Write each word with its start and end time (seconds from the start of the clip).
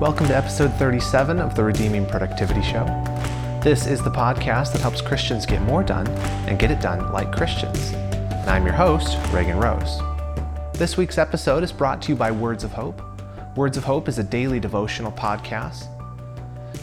Welcome 0.00 0.28
to 0.28 0.36
episode 0.36 0.72
37 0.74 1.40
of 1.40 1.56
the 1.56 1.64
Redeeming 1.64 2.06
Productivity 2.06 2.62
Show. 2.62 2.84
This 3.64 3.88
is 3.88 4.00
the 4.00 4.12
podcast 4.12 4.72
that 4.72 4.80
helps 4.80 5.00
Christians 5.00 5.44
get 5.44 5.60
more 5.62 5.82
done 5.82 6.06
and 6.46 6.56
get 6.56 6.70
it 6.70 6.80
done 6.80 7.10
like 7.12 7.32
Christians. 7.32 7.94
And 7.94 8.48
I'm 8.48 8.64
your 8.64 8.76
host, 8.76 9.18
Reagan 9.32 9.58
Rose. 9.58 9.98
This 10.72 10.96
week's 10.96 11.18
episode 11.18 11.64
is 11.64 11.72
brought 11.72 12.00
to 12.02 12.10
you 12.10 12.16
by 12.16 12.30
Words 12.30 12.62
of 12.62 12.70
Hope. 12.70 13.02
Words 13.56 13.76
of 13.76 13.82
Hope 13.82 14.06
is 14.06 14.20
a 14.20 14.22
daily 14.22 14.60
devotional 14.60 15.10
podcast. 15.10 15.88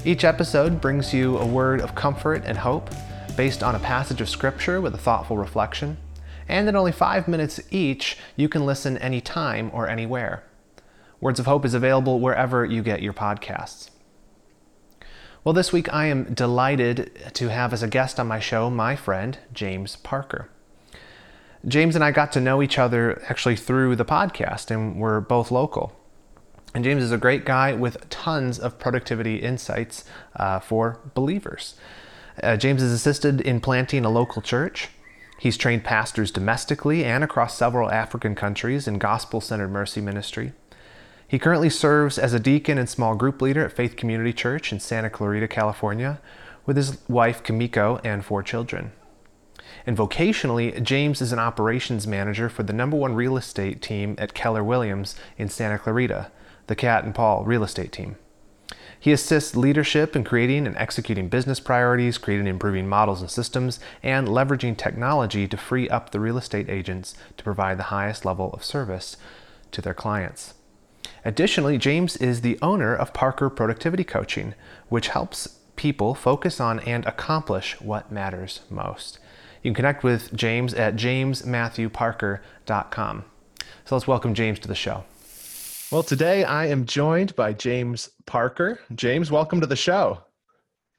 Each 0.06 0.26
episode 0.26 0.82
brings 0.82 1.14
you 1.14 1.38
a 1.38 1.46
word 1.46 1.80
of 1.80 1.96
comfort 1.96 2.44
and 2.46 2.58
hope 2.58 2.90
based 3.38 3.64
on 3.64 3.76
a 3.76 3.80
passage 3.80 4.20
of 4.20 4.28
Scripture 4.28 4.82
with 4.82 4.94
a 4.94 4.98
thoughtful 4.98 5.38
reflection. 5.38 5.96
And 6.50 6.68
in 6.68 6.76
only 6.76 6.92
five 6.92 7.30
minutes 7.30 7.62
each, 7.72 8.18
you 8.36 8.50
can 8.50 8.66
listen 8.66 8.98
anytime 8.98 9.72
or 9.74 9.88
anywhere. 9.88 10.44
Words 11.26 11.40
of 11.40 11.48
Hope 11.48 11.66
is 11.66 11.74
available 11.74 12.20
wherever 12.20 12.64
you 12.64 12.84
get 12.84 13.02
your 13.02 13.12
podcasts. 13.12 13.90
Well, 15.44 15.54
this 15.54 15.74
week 15.74 15.92
I 15.92 16.06
am 16.06 16.36
delighted 16.36 17.32
to 17.34 17.48
have 17.48 17.74
as 17.74 17.82
a 17.82 17.88
guest 17.88 18.20
on 18.20 18.28
my 18.28 18.40
show 18.40 18.70
my 18.70 18.96
friend, 18.96 19.40
James 19.52 19.96
Parker. 19.96 20.52
James 21.68 21.96
and 21.96 22.04
I 22.04 22.12
got 22.12 22.32
to 22.34 22.40
know 22.40 22.62
each 22.62 22.78
other 22.78 23.24
actually 23.28 23.56
through 23.56 23.96
the 23.96 24.06
podcast, 24.06 24.70
and 24.70 25.00
we're 25.00 25.20
both 25.20 25.50
local. 25.50 26.00
And 26.76 26.84
James 26.84 27.02
is 27.02 27.12
a 27.12 27.18
great 27.18 27.44
guy 27.44 27.74
with 27.74 28.08
tons 28.12 28.60
of 28.60 28.78
productivity 28.78 29.38
insights 29.38 30.04
uh, 30.36 30.60
for 30.60 31.00
believers. 31.16 31.74
Uh, 32.44 32.56
James 32.56 32.84
has 32.84 32.92
assisted 32.92 33.42
in 33.42 33.62
planting 33.62 34.06
a 34.06 34.12
local 34.12 34.44
church. 34.44 34.90
He's 35.40 35.58
trained 35.58 35.84
pastors 35.84 36.30
domestically 36.30 37.04
and 37.04 37.24
across 37.24 37.58
several 37.58 37.90
African 37.90 38.36
countries 38.36 38.88
in 38.88 39.00
gospel 39.00 39.42
centered 39.42 39.70
mercy 39.70 40.02
ministry. 40.02 40.54
He 41.28 41.40
currently 41.40 41.70
serves 41.70 42.20
as 42.20 42.34
a 42.34 42.40
deacon 42.40 42.78
and 42.78 42.88
small 42.88 43.16
group 43.16 43.42
leader 43.42 43.66
at 43.66 43.72
Faith 43.72 43.96
Community 43.96 44.32
Church 44.32 44.72
in 44.72 44.80
Santa 44.80 45.10
Clarita, 45.10 45.48
California, 45.48 46.22
with 46.66 46.78
his 46.78 47.00
wife 47.08 47.42
Kimiko 47.44 48.00
and 48.04 48.24
four 48.24 48.44
children. 48.44 48.92
And 49.88 49.98
vocationally, 49.98 50.82
James 50.84 51.22
is 51.22 51.32
an 51.32 51.40
operations 51.40 52.06
manager 52.06 52.50
for 52.50 52.64
the 52.64 52.74
number 52.74 52.98
one 52.98 53.16
real 53.16 53.38
estate 53.38 53.82
team 53.82 54.16
at 54.18 54.34
Keller 54.34 54.64
Williams 54.64 55.16
in 55.38 55.50
Santa 55.50 55.80
Clarita, 55.80 56.32
the 56.68 56.76
Cat 56.76 57.04
and 57.04 57.14
Paul 57.14 57.44
real 57.44 57.64
estate 57.64 57.92
team. 57.92 58.18
He 59.00 59.12
assists 59.12 59.56
leadership 59.56 60.16
in 60.16 60.24
creating 60.24 60.66
and 60.66 60.78
executing 60.78 61.28
business 61.30 61.60
priorities, 61.60 62.18
creating 62.18 62.48
and 62.48 62.56
improving 62.56 62.88
models 62.88 63.22
and 63.22 63.30
systems, 63.30 63.80
and 64.02 64.28
leveraging 64.28 64.78
technology 64.78 65.48
to 65.48 65.58
free 65.58 65.90
up 65.90 66.10
the 66.10 66.20
real 66.20 66.38
estate 66.38 66.70
agents 66.70 67.16
to 67.38 67.44
provide 67.44 67.78
the 67.78 67.84
highest 67.84 68.26
level 68.26 68.52
of 68.54 68.64
service 68.64 69.18
to 69.72 69.82
their 69.82 69.94
clients. 69.94 70.54
Additionally, 71.26 71.78
James 71.80 72.18
is 72.18 72.42
the 72.42 72.60
owner 72.62 72.94
of 72.96 73.12
Parker 73.12 73.50
Productivity 73.50 74.04
Coaching, 74.04 74.54
which 74.90 75.08
helps 75.08 75.48
people 75.76 76.14
focus 76.14 76.62
on 76.62 76.80
and 76.82 77.04
accomplish 77.08 77.82
what 77.82 78.12
matters 78.12 78.60
most. 78.70 79.18
You 79.64 79.72
can 79.72 79.76
connect 79.76 80.04
with 80.04 80.32
James 80.36 80.76
at 80.76 80.96
jamesmatthewparker.com. 80.96 83.26
So 83.86 83.96
let's 83.96 84.08
welcome 84.08 84.36
James 84.36 84.60
to 84.60 84.68
the 84.68 84.76
show. 84.76 85.04
Well, 85.92 86.04
today 86.04 86.44
I 86.44 86.68
am 86.68 86.86
joined 86.86 87.36
by 87.36 87.54
James 87.54 88.12
Parker. 88.28 88.80
James, 88.94 89.32
welcome 89.32 89.62
to 89.62 89.68
the 89.68 89.76
show. 89.76 90.20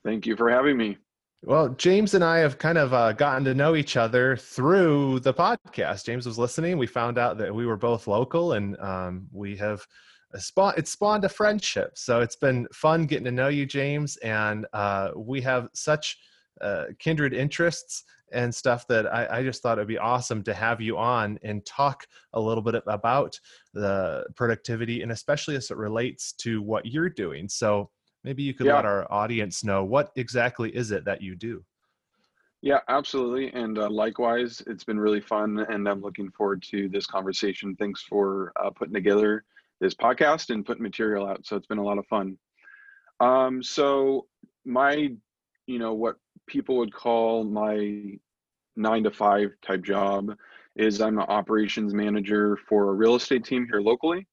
Thank 0.04 0.26
you 0.26 0.34
for 0.34 0.50
having 0.50 0.76
me. 0.76 0.98
Well, 1.44 1.68
James 1.68 2.14
and 2.14 2.24
I 2.24 2.38
have 2.38 2.58
kind 2.58 2.78
of 2.78 2.92
uh, 2.92 3.12
gotten 3.12 3.44
to 3.44 3.54
know 3.54 3.76
each 3.76 3.96
other 3.96 4.36
through 4.36 5.20
the 5.20 5.32
podcast. 5.32 6.04
James 6.04 6.26
was 6.26 6.36
listening. 6.36 6.78
We 6.78 6.88
found 6.88 7.16
out 7.16 7.38
that 7.38 7.54
we 7.54 7.64
were 7.66 7.76
both 7.76 8.08
local, 8.08 8.54
and 8.54 8.76
um, 8.80 9.28
we 9.30 9.56
have 9.58 9.86
It 10.34 10.88
spawned 10.88 11.24
a 11.24 11.28
friendship. 11.28 11.92
So 11.94 12.20
it's 12.20 12.36
been 12.36 12.66
fun 12.72 13.06
getting 13.06 13.24
to 13.24 13.32
know 13.32 13.48
you, 13.48 13.66
James. 13.66 14.16
And 14.18 14.66
uh, 14.72 15.10
we 15.16 15.40
have 15.42 15.68
such 15.72 16.18
uh, 16.60 16.86
kindred 16.98 17.34
interests 17.34 18.04
and 18.32 18.54
stuff 18.54 18.86
that 18.88 19.06
I, 19.06 19.38
I, 19.38 19.42
just 19.42 19.62
thought 19.62 19.78
it'd 19.78 19.86
be 19.86 19.98
awesome 19.98 20.42
to 20.44 20.54
have 20.54 20.80
you 20.80 20.98
on 20.98 21.38
and 21.42 21.64
talk 21.64 22.06
a 22.32 22.40
little 22.40 22.62
bit 22.62 22.82
about 22.86 23.38
the 23.72 24.24
productivity 24.34 25.02
and 25.02 25.12
especially 25.12 25.54
as 25.54 25.70
it 25.70 25.76
relates 25.76 26.32
to 26.32 26.60
what 26.60 26.86
you're 26.86 27.08
doing. 27.08 27.48
So 27.48 27.90
maybe 28.24 28.42
you 28.42 28.52
could 28.52 28.66
yeah. 28.66 28.76
let 28.76 28.84
our 28.84 29.10
audience 29.12 29.62
know 29.62 29.84
what 29.84 30.10
exactly 30.16 30.74
is 30.74 30.90
it 30.90 31.04
that 31.04 31.22
you 31.22 31.36
do. 31.36 31.64
Yeah, 32.62 32.80
absolutely. 32.88 33.52
And 33.52 33.78
uh, 33.78 33.88
likewise, 33.90 34.62
it's 34.66 34.82
been 34.82 34.98
really 34.98 35.20
fun, 35.20 35.64
and 35.68 35.88
I'm 35.88 36.00
looking 36.00 36.30
forward 36.32 36.62
to 36.70 36.88
this 36.88 37.06
conversation. 37.06 37.76
Thanks 37.76 38.02
for 38.02 38.52
uh, 38.56 38.70
putting 38.70 38.94
together 38.94 39.44
this 39.80 39.94
podcast 39.94 40.50
and 40.50 40.64
putting 40.64 40.82
material 40.82 41.26
out. 41.26 41.46
So 41.46 41.56
it's 41.56 41.66
been 41.66 41.78
a 41.78 41.84
lot 41.84 41.98
of 41.98 42.06
fun. 42.06 42.38
Um, 43.20 43.62
so 43.62 44.26
my, 44.64 45.10
you 45.66 45.78
know, 45.78 45.94
what 45.94 46.16
people 46.46 46.76
would 46.78 46.92
call 46.92 47.44
my 47.44 48.18
nine 48.76 49.04
to 49.04 49.10
five 49.10 49.50
type 49.62 49.82
job 49.82 50.36
is 50.76 51.00
I'm 51.00 51.18
an 51.18 51.26
operations 51.28 51.94
manager 51.94 52.58
for 52.68 52.90
a 52.90 52.94
real 52.94 53.14
estate 53.14 53.44
team 53.44 53.66
here 53.70 53.80
locally. 53.80 54.26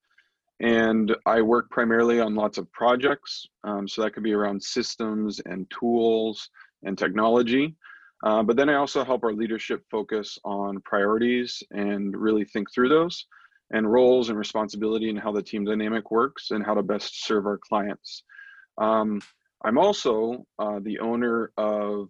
And 0.60 1.16
I 1.26 1.42
work 1.42 1.70
primarily 1.70 2.20
on 2.20 2.36
lots 2.36 2.58
of 2.58 2.72
projects. 2.72 3.48
Um, 3.64 3.88
so 3.88 4.02
that 4.02 4.14
could 4.14 4.24
be 4.24 4.34
around 4.34 4.62
systems 4.62 5.42
and 5.46 5.70
tools 5.70 6.50
and 6.84 6.98
technology. 6.98 7.76
Uh, 8.24 8.44
but 8.44 8.56
then 8.56 8.70
I 8.70 8.76
also 8.76 9.04
help 9.04 9.24
our 9.24 9.34
leadership 9.34 9.84
focus 9.92 10.38
on 10.46 10.80
priorities 10.82 11.62
and 11.72 12.16
really 12.16 12.46
think 12.46 12.74
through 12.74 12.90
those 12.90 13.26
and 13.74 13.92
roles 13.92 14.30
and 14.30 14.38
responsibility 14.38 15.10
and 15.10 15.20
how 15.20 15.32
the 15.32 15.42
team 15.42 15.66
dynamic 15.66 16.12
works 16.12 16.52
and 16.52 16.66
how 16.66 16.74
to 16.74 16.84
best 16.84 17.26
serve 17.26 17.46
our 17.46 17.58
clients. 17.58 18.24
Um, 18.78 19.20
I'm 19.66 19.78
also 19.78 20.46
uh, 20.60 20.80
the 20.82 21.00
owner 21.00 21.52
of 21.58 22.10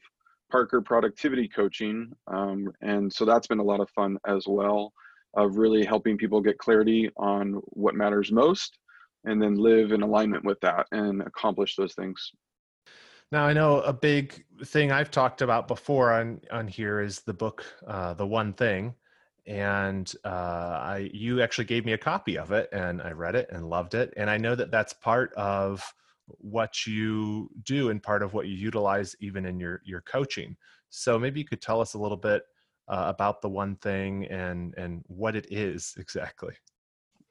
Parker 0.52 0.82
Productivity 0.82 1.48
Coaching, 1.48 2.12
um, 2.28 2.72
and 2.82 3.12
so 3.12 3.26
that's 3.26 3.48
been 3.48 3.60
a 3.60 3.64
lot 3.64 3.80
of 3.80 3.90
fun 3.90 4.18
as 4.28 4.46
well 4.48 4.94
of 5.36 5.58
really 5.58 5.84
helping 5.84 6.18
people 6.18 6.42
get 6.42 6.60
clarity 6.60 7.10
on 7.18 7.54
what 7.72 7.96
matters 7.96 8.32
most 8.32 8.78
and 9.26 9.42
then 9.42 9.56
live 9.56 9.94
in 9.94 10.04
alignment 10.04 10.44
with 10.44 10.60
that 10.60 10.86
and 10.92 11.22
accomplish 11.22 11.76
those 11.76 11.96
things. 11.96 12.32
Now 13.32 13.46
I 13.46 13.54
know 13.54 13.80
a 13.82 13.94
big 13.94 14.46
thing 14.66 14.92
I've 14.92 15.10
talked 15.10 15.42
about 15.42 15.68
before 15.68 16.12
on 16.14 16.42
on 16.52 16.68
here 16.68 17.00
is 17.00 17.22
the 17.22 17.34
book, 17.34 17.66
uh, 17.88 18.14
the 18.14 18.28
one 18.28 18.54
thing, 18.54 18.94
and 19.46 20.12
uh, 20.24 20.28
I 20.28 21.10
you 21.14 21.42
actually 21.42 21.66
gave 21.66 21.86
me 21.86 21.94
a 21.94 21.98
copy 21.98 22.38
of 22.38 22.52
it, 22.52 22.70
and 22.72 23.02
I 23.02 23.12
read 23.12 23.36
it 23.36 23.50
and 23.52 23.70
loved 23.70 23.94
it, 23.94 24.14
and 24.18 24.30
I 24.30 24.38
know 24.38 24.56
that 24.56 24.72
that's 24.72 24.94
part 24.94 25.34
of 25.34 25.84
what 26.28 26.88
you 26.88 27.50
do 27.64 27.90
and 27.90 28.02
part 28.02 28.24
of 28.24 28.34
what 28.34 28.48
you 28.48 28.56
utilize 28.56 29.16
even 29.20 29.46
in 29.46 29.60
your 29.60 29.82
your 29.86 30.02
coaching. 30.02 30.56
So 30.90 31.20
maybe 31.20 31.40
you 31.40 31.46
could 31.46 31.62
tell 31.62 31.82
us 31.82 31.94
a 31.94 32.00
little 32.00 32.18
bit 32.18 32.44
uh, 32.88 33.06
about 33.08 33.42
the 33.42 33.50
one 33.50 33.76
thing 33.78 34.26
and 34.28 34.74
and 34.78 35.04
what 35.08 35.36
it 35.36 35.48
is 35.52 35.96
exactly. 36.00 36.54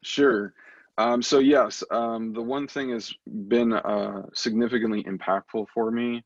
Sure. 0.03 0.53
Um, 0.99 1.23
so 1.23 1.39
yes, 1.39 1.83
um, 1.91 2.35
the 2.35 2.43
one 2.43 2.69
thing 2.69 2.91
has 2.91 3.15
been 3.49 3.73
uh, 3.73 4.23
significantly 4.35 5.03
impactful 5.05 5.67
for 5.73 5.91
me, 5.91 6.23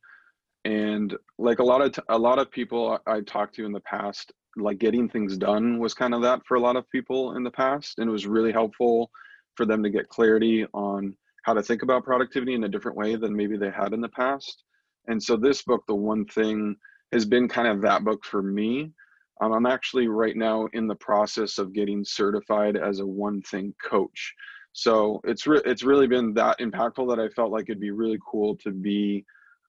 and 0.65 1.17
like 1.39 1.61
a 1.61 1.65
lot 1.65 1.83
of 1.83 1.93
t- 1.93 2.03
a 2.09 2.19
lot 2.19 2.41
of 2.41 2.51
people 2.51 2.99
I 3.07 3.21
talked 3.21 3.55
to 3.57 3.65
in 3.65 3.73
the 3.73 3.81
past, 3.81 4.33
like 4.57 4.79
getting 4.79 5.09
things 5.09 5.37
done 5.37 5.79
was 5.79 5.95
kind 5.95 6.15
of 6.15 6.23
that 6.23 6.41
for 6.47 6.57
a 6.57 6.61
lot 6.61 6.77
of 6.77 6.89
people 6.91 7.37
in 7.37 7.43
the 7.43 7.51
past, 7.51 7.99
and 7.99 8.09
it 8.09 8.13
was 8.13 8.27
really 8.27 8.53
helpful 8.53 9.11
for 9.55 9.67
them 9.67 9.83
to 9.83 9.91
get 9.91 10.09
clarity 10.09 10.67
on 10.75 11.17
how 11.45 11.55
to 11.55 11.63
think 11.63 11.83
about 11.83 12.05
productivity 12.05 12.55
in 12.55 12.65
a 12.65 12.69
different 12.69 12.97
way 12.97 13.17
than 13.17 13.35
maybe 13.35 13.57
they 13.57 13.71
had 13.71 13.93
in 13.93 14.01
the 14.01 14.09
past. 14.09 14.65
And 15.09 15.23
so 15.23 15.37
this 15.37 15.63
book, 15.63 15.85
the 15.87 15.95
one 15.95 16.25
thing, 16.27 16.77
has 17.13 17.25
been 17.25 17.49
kind 17.49 17.69
of 17.69 17.81
that 17.83 18.05
book 18.05 18.25
for 18.25 18.43
me. 18.43 18.93
Um, 19.41 19.53
I'm 19.53 19.67
actually 19.67 20.09
right 20.09 20.37
now 20.37 20.69
in 20.73 20.87
the 20.87 20.97
process 20.97 21.59
of 21.59 21.73
getting 21.73 22.05
certified 22.05 22.77
as 22.77 23.01
a 23.01 23.07
one 23.07 23.43
thing 23.43 23.75
coach. 23.83 24.35
So 24.73 25.21
it's 25.25 25.47
re- 25.47 25.63
it's 25.65 25.83
really 25.83 26.07
been 26.07 26.35
that 26.35 26.59
impactful 26.59 27.09
that 27.09 27.21
I 27.21 27.29
felt 27.29 27.53
like 27.53 27.65
it'd 27.69 27.81
be 27.81 27.93
really 27.93 28.19
cool 28.29 28.57
to 28.57 28.73
be 28.73 29.25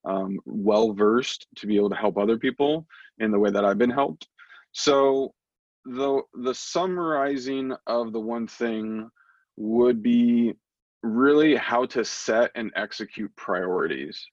um, 0.06 0.40
well 0.46 0.94
versed 0.94 1.48
to 1.58 1.68
be 1.68 1.76
able 1.76 1.90
to 1.90 1.96
help 1.96 2.18
other 2.18 2.38
people 2.38 2.88
in 3.20 3.32
the 3.32 3.40
way 3.40 3.52
that 3.52 3.66
I've 3.66 3.78
been 3.78 3.90
helped. 3.90 4.28
So 4.78 5.34
the 5.86 6.22
the 6.36 6.54
summarizing 6.54 7.74
of 7.88 8.14
the 8.14 8.20
one 8.20 8.46
thing 8.46 9.10
would 9.56 10.04
be 10.04 10.54
really 11.02 11.56
how 11.56 11.88
to 11.88 12.06
set 12.06 12.52
and 12.54 12.72
execute 12.76 13.36
priorities. 13.36 14.24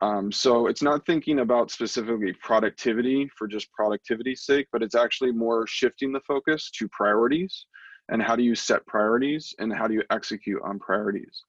Um, 0.00 0.32
so 0.32 0.68
it's 0.68 0.82
not 0.82 1.04
thinking 1.04 1.40
about 1.40 1.70
specifically 1.70 2.32
productivity 2.42 3.30
for 3.36 3.46
just 3.46 3.70
productivity's 3.72 4.46
sake, 4.46 4.68
but 4.72 4.82
it's 4.82 4.94
actually 4.94 5.32
more 5.32 5.66
shifting 5.66 6.12
the 6.12 6.20
focus 6.20 6.70
to 6.78 6.88
priorities 6.88 7.66
and 8.08 8.22
how 8.22 8.36
do 8.36 8.42
you 8.42 8.54
set 8.54 8.86
priorities 8.86 9.54
and 9.58 9.70
how 9.70 9.86
do 9.86 9.92
you 9.92 10.02
execute 10.10 10.62
on 10.64 10.78
priorities. 10.78 11.42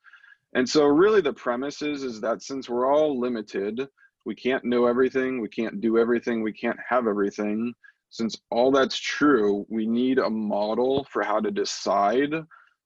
And 0.56 0.68
so 0.68 0.86
really 0.88 1.22
the 1.22 1.32
premise 1.32 1.82
is, 1.82 2.04
is 2.04 2.20
that 2.20 2.44
since 2.44 2.70
we're 2.70 2.94
all 2.94 3.18
limited, 3.18 3.88
we 4.26 4.36
can't 4.36 4.66
know 4.66 4.88
everything, 4.88 5.40
we 5.40 5.50
can't 5.50 5.80
do 5.80 5.98
everything, 5.98 6.44
we 6.44 6.54
can't 6.54 6.80
have 6.90 7.08
everything. 7.08 7.74
Since 8.16 8.38
all 8.50 8.72
that's 8.72 8.98
true, 8.98 9.66
we 9.68 9.86
need 9.86 10.20
a 10.20 10.30
model 10.30 11.06
for 11.12 11.22
how 11.22 11.42
to 11.42 11.52
decide 11.52 12.34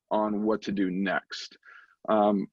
on 0.09 0.41
what 0.41 0.63
to 0.63 0.71
do 0.71 0.89
next. 0.89 1.55
Um, 2.09 2.47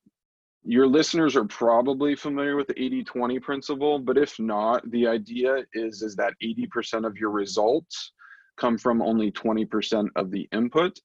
your 0.63 0.87
listeners 0.87 1.37
are 1.37 1.47
probably 1.47 2.15
familiar 2.15 2.55
with 2.55 2.67
the 2.67 2.75
80-20 2.75 3.41
principle, 3.41 3.99
but 3.99 4.19
if 4.19 4.39
not, 4.39 4.83
the 4.91 5.07
idea 5.07 5.65
is 5.73 6.03
is 6.03 6.17
that 6.17 6.35
80% 6.43 7.07
of 7.07 7.17
your 7.17 7.31
results 7.31 8.13
come 8.59 8.77
from 8.77 9.01
only 9.01 9.33
20% 9.33 10.09
of 10.15 10.31
the 10.31 10.47
input. 10.53 10.99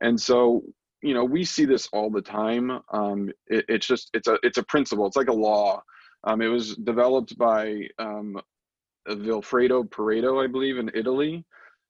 And 0.00 0.20
so, 0.20 0.64
you 1.00 1.14
know, 1.14 1.24
we 1.24 1.44
see 1.44 1.64
this 1.64 1.88
all 1.92 2.10
the 2.10 2.22
time. 2.22 2.80
Um, 2.92 3.30
it, 3.46 3.64
it's 3.68 3.86
just 3.86 4.10
it's 4.14 4.26
a 4.26 4.36
it's 4.42 4.58
a 4.58 4.64
principle. 4.64 5.06
It's 5.06 5.16
like 5.16 5.28
a 5.28 5.32
law. 5.32 5.80
Um, 6.24 6.42
it 6.42 6.48
was 6.48 6.74
developed 6.74 7.38
by 7.38 7.86
um, 8.00 8.40
Vilfredo 9.08 9.88
Pareto, 9.88 10.42
I 10.42 10.46
believe, 10.46 10.78
in 10.78 10.90
Italy, 10.94 11.44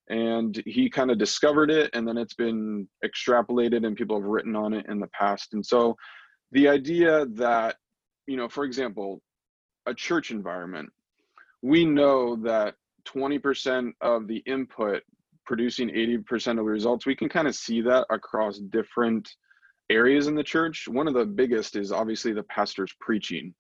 and 0.09 0.61
he 0.67 0.89
kind 0.89 1.11
of 1.11 1.19
discovered 1.19 1.71
it, 1.71 1.91
and 1.93 2.07
then 2.07 2.17
it's 2.17 2.35
been 2.35 2.89
extrapolated, 3.05 3.87
and 3.87 3.97
people 3.97 4.19
have 4.21 4.29
written 4.29 4.57
on 4.57 4.73
it 4.73 4.87
in 4.89 4.99
the 4.99 5.09
past. 5.09 5.55
And 5.55 5.65
so, 5.65 5.97
the 6.53 6.69
idea 6.69 7.27
that 7.27 7.77
you 8.27 8.37
know 8.37 8.49
for 8.49 8.65
example 8.65 9.21
a 9.87 9.95
church 9.95 10.31
environment 10.31 10.89
we 11.63 11.85
know 11.85 12.37
that 12.37 12.75
20% 13.09 13.91
of 14.01 14.29
the 14.29 14.43
input 14.47 15.03
producing 15.45 15.89
80% 15.89 16.51
of 16.51 16.57
the 16.57 16.63
results 16.63 17.07
we 17.07 17.17
can 17.17 17.29
kind 17.29 17.49
of 17.49 17.55
see 17.55 17.81
that 17.81 18.07
across 18.11 18.59
different 18.59 19.29
areas 19.91 20.27
in 20.27 20.35
the 20.35 20.45
church 20.45 20.87
one 20.89 21.09
of 21.09 21.15
the 21.15 21.25
biggest 21.25 21.77
is 21.77 21.91
obviously 21.91 22.33
the 22.33 22.43
pastor's 22.45 22.95
preaching 23.01 23.55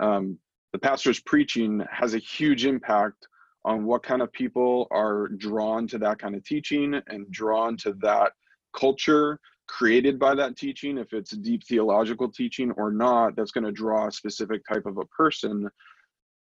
um, 0.00 0.38
the 0.74 0.78
pastor's 0.80 1.20
preaching 1.20 1.84
has 1.88 2.14
a 2.14 2.18
huge 2.18 2.66
impact 2.66 3.28
on 3.64 3.84
what 3.84 4.02
kind 4.02 4.20
of 4.20 4.32
people 4.32 4.88
are 4.90 5.28
drawn 5.28 5.86
to 5.86 5.98
that 5.98 6.18
kind 6.18 6.34
of 6.34 6.42
teaching 6.42 7.00
and 7.06 7.30
drawn 7.30 7.76
to 7.76 7.92
that 8.02 8.32
culture 8.76 9.38
created 9.68 10.18
by 10.18 10.34
that 10.34 10.56
teaching, 10.56 10.98
if 10.98 11.12
it's 11.12 11.30
deep 11.30 11.62
theological 11.64 12.28
teaching 12.28 12.72
or 12.72 12.90
not, 12.90 13.36
that's 13.36 13.52
going 13.52 13.62
to 13.62 13.70
draw 13.70 14.08
a 14.08 14.12
specific 14.12 14.62
type 14.66 14.84
of 14.84 14.98
a 14.98 15.04
person. 15.06 15.70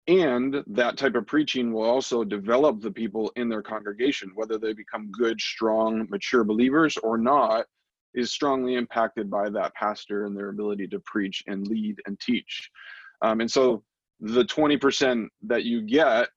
And 0.08 0.64
that 0.66 0.96
type 0.96 1.16
of 1.16 1.28
preaching 1.28 1.74
will 1.74 1.84
also 1.84 2.24
develop 2.24 2.80
the 2.80 2.90
people 2.90 3.34
in 3.36 3.50
their 3.50 3.62
congregation, 3.62 4.32
whether 4.36 4.58
they 4.58 4.72
become 4.72 5.12
good, 5.12 5.42
strong, 5.42 6.08
mature 6.10 6.46
believers 6.46 6.96
or 7.04 7.18
not, 7.18 7.66
is 8.14 8.32
strongly 8.32 8.76
impacted 8.76 9.30
by 9.30 9.50
that 9.50 9.76
pastor 9.76 10.26
and 10.26 10.38
their 10.38 10.50
ability 10.50 10.88
to 10.88 11.02
preach 11.02 11.44
and 11.48 11.68
lead 11.68 11.98
and 12.06 12.18
teach. 12.22 12.72
Um, 13.22 13.42
and 13.42 13.52
so 13.52 13.84
the 14.22 14.46
20% 14.46 15.28
that 15.44 15.66
you 15.66 15.82
get 15.82 16.30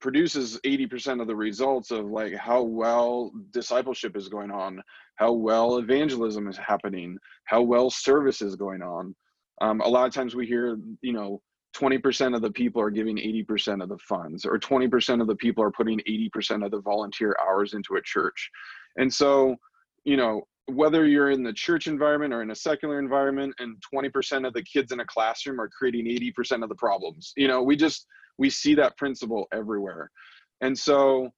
produces 0.00 0.60
80% 0.64 1.20
of 1.20 1.26
the 1.26 1.36
results 1.36 1.90
of 1.90 2.06
like 2.06 2.34
how 2.34 2.62
well 2.62 3.32
discipleship 3.50 4.16
is 4.16 4.28
going 4.28 4.50
on 4.50 4.82
how 5.16 5.32
well 5.32 5.78
evangelism 5.78 6.48
is 6.48 6.56
happening 6.56 7.18
how 7.44 7.62
well 7.62 7.90
service 7.90 8.42
is 8.42 8.56
going 8.56 8.82
on. 8.82 9.14
Um, 9.60 9.80
a 9.80 9.88
lot 9.88 10.06
of 10.06 10.12
times 10.12 10.34
we 10.34 10.46
hear 10.46 10.78
you 11.02 11.12
know 11.12 11.40
20% 11.76 12.34
of 12.34 12.42
the 12.42 12.50
people 12.50 12.80
are 12.80 12.90
giving 12.90 13.16
80% 13.16 13.82
of 13.82 13.88
the 13.88 13.98
funds 13.98 14.46
or 14.46 14.58
20% 14.58 15.20
of 15.20 15.26
the 15.26 15.36
people 15.36 15.62
are 15.62 15.70
putting 15.70 16.00
80% 16.08 16.64
of 16.64 16.70
the 16.70 16.80
volunteer 16.80 17.36
hours 17.46 17.74
into 17.74 17.96
a 17.96 18.02
church. 18.02 18.50
And 18.96 19.12
so 19.12 19.56
you 20.04 20.16
know 20.16 20.46
whether 20.66 21.06
you're 21.06 21.30
in 21.30 21.42
the 21.42 21.52
church 21.52 21.86
environment 21.86 22.34
or 22.34 22.42
in 22.42 22.50
a 22.50 22.54
secular 22.54 22.98
environment 22.98 23.54
and 23.58 23.76
20% 23.94 24.46
of 24.46 24.52
the 24.52 24.62
kids 24.62 24.92
in 24.92 25.00
a 25.00 25.06
classroom 25.06 25.60
are 25.60 25.68
creating 25.68 26.06
80% 26.06 26.62
of 26.62 26.68
the 26.68 26.74
problems. 26.74 27.32
You 27.36 27.48
know 27.48 27.62
we 27.62 27.76
just 27.76 28.06
we 28.38 28.50
see 28.50 28.74
that 28.74 28.96
principle 28.96 29.46
everywhere. 29.52 30.10
And 30.60 30.76
so 30.76 31.30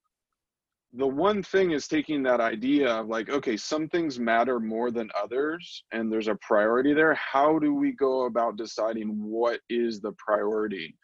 the 0.94 1.06
one 1.06 1.42
thing 1.42 1.72
is 1.72 1.86
taking 1.86 2.22
that 2.22 2.40
idea 2.40 2.88
of 2.88 3.08
like 3.08 3.28
okay 3.28 3.56
some 3.56 3.88
things 3.88 4.18
matter 4.18 4.58
more 4.58 4.90
than 4.90 5.10
others 5.22 5.84
and 5.92 6.10
there's 6.10 6.28
a 6.28 6.38
priority 6.40 6.94
there. 6.94 7.14
How 7.14 7.58
do 7.58 7.74
we 7.74 7.92
go 7.92 8.24
about 8.24 8.56
deciding 8.56 9.08
what 9.22 9.60
is 9.68 10.00
the 10.00 10.12
priority? 10.12 10.96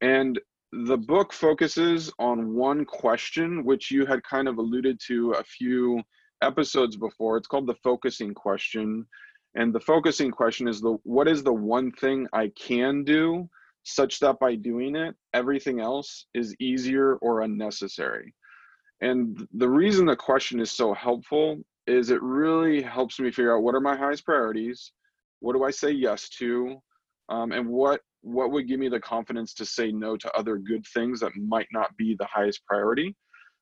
And 0.00 0.38
the 0.72 0.96
book 0.96 1.32
focuses 1.32 2.12
on 2.18 2.54
one 2.54 2.84
question 2.84 3.64
which 3.64 3.90
you 3.90 4.06
had 4.06 4.22
kind 4.22 4.46
of 4.46 4.58
alluded 4.58 5.00
to 5.06 5.32
a 5.32 5.44
few 5.44 6.02
episodes 6.42 6.96
before. 6.96 7.36
It's 7.36 7.46
called 7.46 7.66
the 7.66 7.74
focusing 7.82 8.34
question. 8.34 9.06
And 9.54 9.74
the 9.74 9.80
focusing 9.80 10.30
question 10.30 10.68
is 10.68 10.80
the 10.80 10.98
what 11.04 11.28
is 11.28 11.42
the 11.42 11.52
one 11.52 11.90
thing 11.92 12.26
i 12.32 12.50
can 12.58 13.04
do 13.04 13.48
such 13.86 14.18
that 14.18 14.38
by 14.40 14.56
doing 14.56 14.96
it, 14.96 15.14
everything 15.32 15.80
else 15.80 16.26
is 16.34 16.54
easier 16.58 17.14
or 17.16 17.42
unnecessary. 17.42 18.34
And 19.00 19.46
the 19.54 19.68
reason 19.68 20.06
the 20.06 20.16
question 20.16 20.58
is 20.60 20.72
so 20.72 20.92
helpful 20.92 21.58
is 21.86 22.10
it 22.10 22.22
really 22.22 22.82
helps 22.82 23.20
me 23.20 23.30
figure 23.30 23.56
out 23.56 23.62
what 23.62 23.76
are 23.76 23.80
my 23.80 23.96
highest 23.96 24.24
priorities, 24.24 24.92
what 25.38 25.54
do 25.54 25.62
I 25.62 25.70
say 25.70 25.90
yes 25.90 26.28
to, 26.30 26.82
um, 27.28 27.52
and 27.52 27.68
what 27.68 28.00
what 28.22 28.50
would 28.50 28.66
give 28.66 28.80
me 28.80 28.88
the 28.88 28.98
confidence 28.98 29.54
to 29.54 29.64
say 29.64 29.92
no 29.92 30.16
to 30.16 30.36
other 30.36 30.58
good 30.58 30.84
things 30.92 31.20
that 31.20 31.36
might 31.36 31.68
not 31.72 31.96
be 31.96 32.16
the 32.18 32.26
highest 32.26 32.66
priority, 32.66 33.14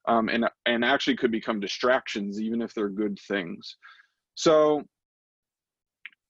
um, 0.07 0.29
and 0.29 0.49
and 0.67 0.85
actually 0.85 1.17
could 1.17 1.31
become 1.31 1.61
distractions 1.61 2.41
even 2.41 2.61
if 2.61 2.75
they're 2.75 2.89
good 2.89 3.19
things. 3.27 3.77
So 4.35 4.83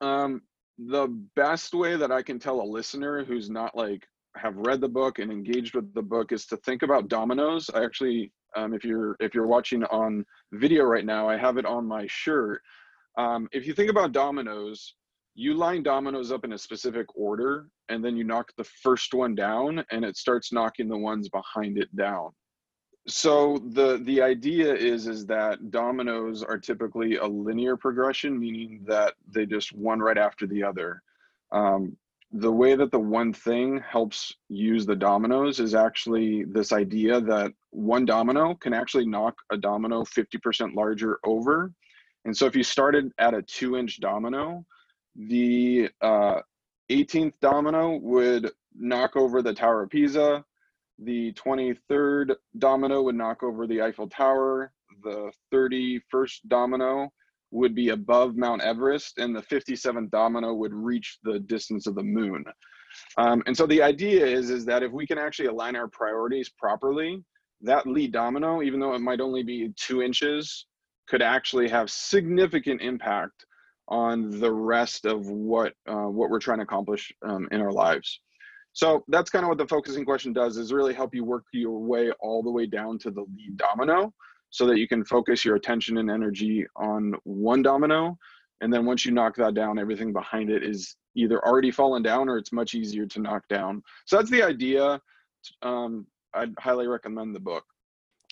um, 0.00 0.42
the 0.78 1.08
best 1.36 1.74
way 1.74 1.96
that 1.96 2.12
I 2.12 2.22
can 2.22 2.38
tell 2.38 2.60
a 2.60 2.62
listener 2.62 3.24
who's 3.24 3.50
not 3.50 3.76
like 3.76 4.06
have 4.36 4.56
read 4.56 4.80
the 4.80 4.88
book 4.88 5.18
and 5.18 5.30
engaged 5.30 5.74
with 5.74 5.92
the 5.94 6.02
book 6.02 6.32
is 6.32 6.46
to 6.46 6.56
think 6.58 6.82
about 6.82 7.08
dominoes. 7.08 7.70
I 7.72 7.84
actually, 7.84 8.32
um, 8.56 8.74
if 8.74 8.84
you're 8.84 9.16
if 9.20 9.34
you're 9.34 9.46
watching 9.46 9.84
on 9.84 10.24
video 10.52 10.84
right 10.84 11.06
now, 11.06 11.28
I 11.28 11.36
have 11.36 11.56
it 11.56 11.66
on 11.66 11.86
my 11.86 12.06
shirt. 12.08 12.60
Um, 13.16 13.48
if 13.52 13.66
you 13.66 13.74
think 13.74 13.90
about 13.90 14.12
dominoes, 14.12 14.94
you 15.36 15.54
line 15.54 15.82
dominoes 15.82 16.32
up 16.32 16.44
in 16.44 16.52
a 16.52 16.58
specific 16.58 17.06
order, 17.14 17.68
and 17.88 18.04
then 18.04 18.16
you 18.16 18.24
knock 18.24 18.50
the 18.56 18.68
first 18.82 19.14
one 19.14 19.34
down, 19.36 19.84
and 19.92 20.04
it 20.04 20.16
starts 20.16 20.52
knocking 20.52 20.88
the 20.88 20.98
ones 20.98 21.28
behind 21.28 21.78
it 21.78 21.94
down 21.96 22.30
so 23.06 23.58
the 23.72 23.98
the 24.04 24.22
idea 24.22 24.74
is 24.74 25.06
is 25.06 25.26
that 25.26 25.70
dominoes 25.70 26.42
are 26.42 26.58
typically 26.58 27.16
a 27.16 27.26
linear 27.26 27.76
progression 27.76 28.38
meaning 28.38 28.80
that 28.86 29.14
they 29.30 29.44
just 29.44 29.74
one 29.74 30.00
right 30.00 30.18
after 30.18 30.46
the 30.46 30.62
other. 30.62 31.02
Um, 31.52 31.96
the 32.32 32.50
way 32.50 32.74
that 32.74 32.90
the 32.90 32.98
one 32.98 33.32
thing 33.32 33.80
helps 33.88 34.34
use 34.48 34.86
the 34.86 34.96
dominoes 34.96 35.60
is 35.60 35.74
actually 35.74 36.44
this 36.44 36.72
idea 36.72 37.20
that 37.20 37.52
one 37.70 38.04
domino 38.04 38.54
can 38.54 38.72
actually 38.72 39.06
knock 39.06 39.36
a 39.52 39.56
domino 39.56 40.02
50% 40.02 40.74
larger 40.74 41.20
over. 41.24 41.70
And 42.24 42.36
so 42.36 42.46
if 42.46 42.56
you 42.56 42.64
started 42.64 43.12
at 43.18 43.34
a 43.34 43.42
two 43.42 43.76
inch 43.76 44.00
domino 44.00 44.64
the 45.14 45.90
uh, 46.00 46.40
18th 46.90 47.34
domino 47.40 47.98
would 47.98 48.50
knock 48.76 49.14
over 49.14 49.42
the 49.42 49.54
tower 49.54 49.82
of 49.82 49.90
pisa 49.90 50.44
the 50.98 51.32
23rd 51.32 52.34
domino 52.58 53.02
would 53.02 53.14
knock 53.14 53.42
over 53.42 53.66
the 53.66 53.82
Eiffel 53.82 54.08
Tower. 54.08 54.72
The 55.02 55.32
31st 55.52 56.40
domino 56.48 57.12
would 57.50 57.74
be 57.74 57.90
above 57.90 58.36
Mount 58.36 58.62
Everest, 58.62 59.18
and 59.18 59.34
the 59.34 59.42
57th 59.42 60.10
domino 60.10 60.54
would 60.54 60.74
reach 60.74 61.18
the 61.22 61.38
distance 61.40 61.86
of 61.86 61.94
the 61.94 62.02
moon. 62.02 62.44
Um, 63.16 63.42
and 63.46 63.56
so 63.56 63.66
the 63.66 63.82
idea 63.82 64.24
is, 64.24 64.50
is 64.50 64.64
that 64.66 64.82
if 64.82 64.92
we 64.92 65.06
can 65.06 65.18
actually 65.18 65.46
align 65.46 65.76
our 65.76 65.88
priorities 65.88 66.48
properly, 66.48 67.22
that 67.60 67.86
lead 67.86 68.12
domino, 68.12 68.62
even 68.62 68.80
though 68.80 68.94
it 68.94 69.00
might 69.00 69.20
only 69.20 69.42
be 69.42 69.72
two 69.76 70.02
inches, 70.02 70.66
could 71.06 71.22
actually 71.22 71.68
have 71.68 71.90
significant 71.90 72.80
impact 72.80 73.46
on 73.88 74.40
the 74.40 74.50
rest 74.50 75.04
of 75.04 75.26
what 75.28 75.74
uh, 75.86 76.08
what 76.08 76.30
we're 76.30 76.38
trying 76.38 76.58
to 76.58 76.64
accomplish 76.64 77.12
um, 77.22 77.46
in 77.52 77.60
our 77.60 77.72
lives. 77.72 78.20
So 78.74 79.04
that's 79.08 79.30
kind 79.30 79.44
of 79.44 79.48
what 79.48 79.58
the 79.58 79.66
focusing 79.66 80.04
question 80.04 80.32
does 80.32 80.56
is 80.56 80.72
really 80.72 80.92
help 80.92 81.14
you 81.14 81.24
work 81.24 81.44
your 81.52 81.78
way 81.78 82.10
all 82.20 82.42
the 82.42 82.50
way 82.50 82.66
down 82.66 82.98
to 82.98 83.10
the 83.10 83.22
lead 83.22 83.56
domino 83.56 84.12
so 84.50 84.66
that 84.66 84.78
you 84.78 84.88
can 84.88 85.04
focus 85.04 85.44
your 85.44 85.54
attention 85.54 85.98
and 85.98 86.10
energy 86.10 86.66
on 86.76 87.14
one 87.22 87.62
domino. 87.62 88.18
And 88.60 88.72
then 88.72 88.84
once 88.84 89.04
you 89.04 89.12
knock 89.12 89.36
that 89.36 89.54
down, 89.54 89.78
everything 89.78 90.12
behind 90.12 90.50
it 90.50 90.64
is 90.64 90.96
either 91.14 91.44
already 91.46 91.70
fallen 91.70 92.02
down 92.02 92.28
or 92.28 92.36
it's 92.36 92.52
much 92.52 92.74
easier 92.74 93.06
to 93.06 93.20
knock 93.20 93.46
down. 93.48 93.80
So 94.06 94.16
that's 94.16 94.30
the 94.30 94.42
idea. 94.42 95.00
Um, 95.62 96.06
I'd 96.34 96.52
highly 96.58 96.88
recommend 96.88 97.34
the 97.34 97.40
book. 97.40 97.64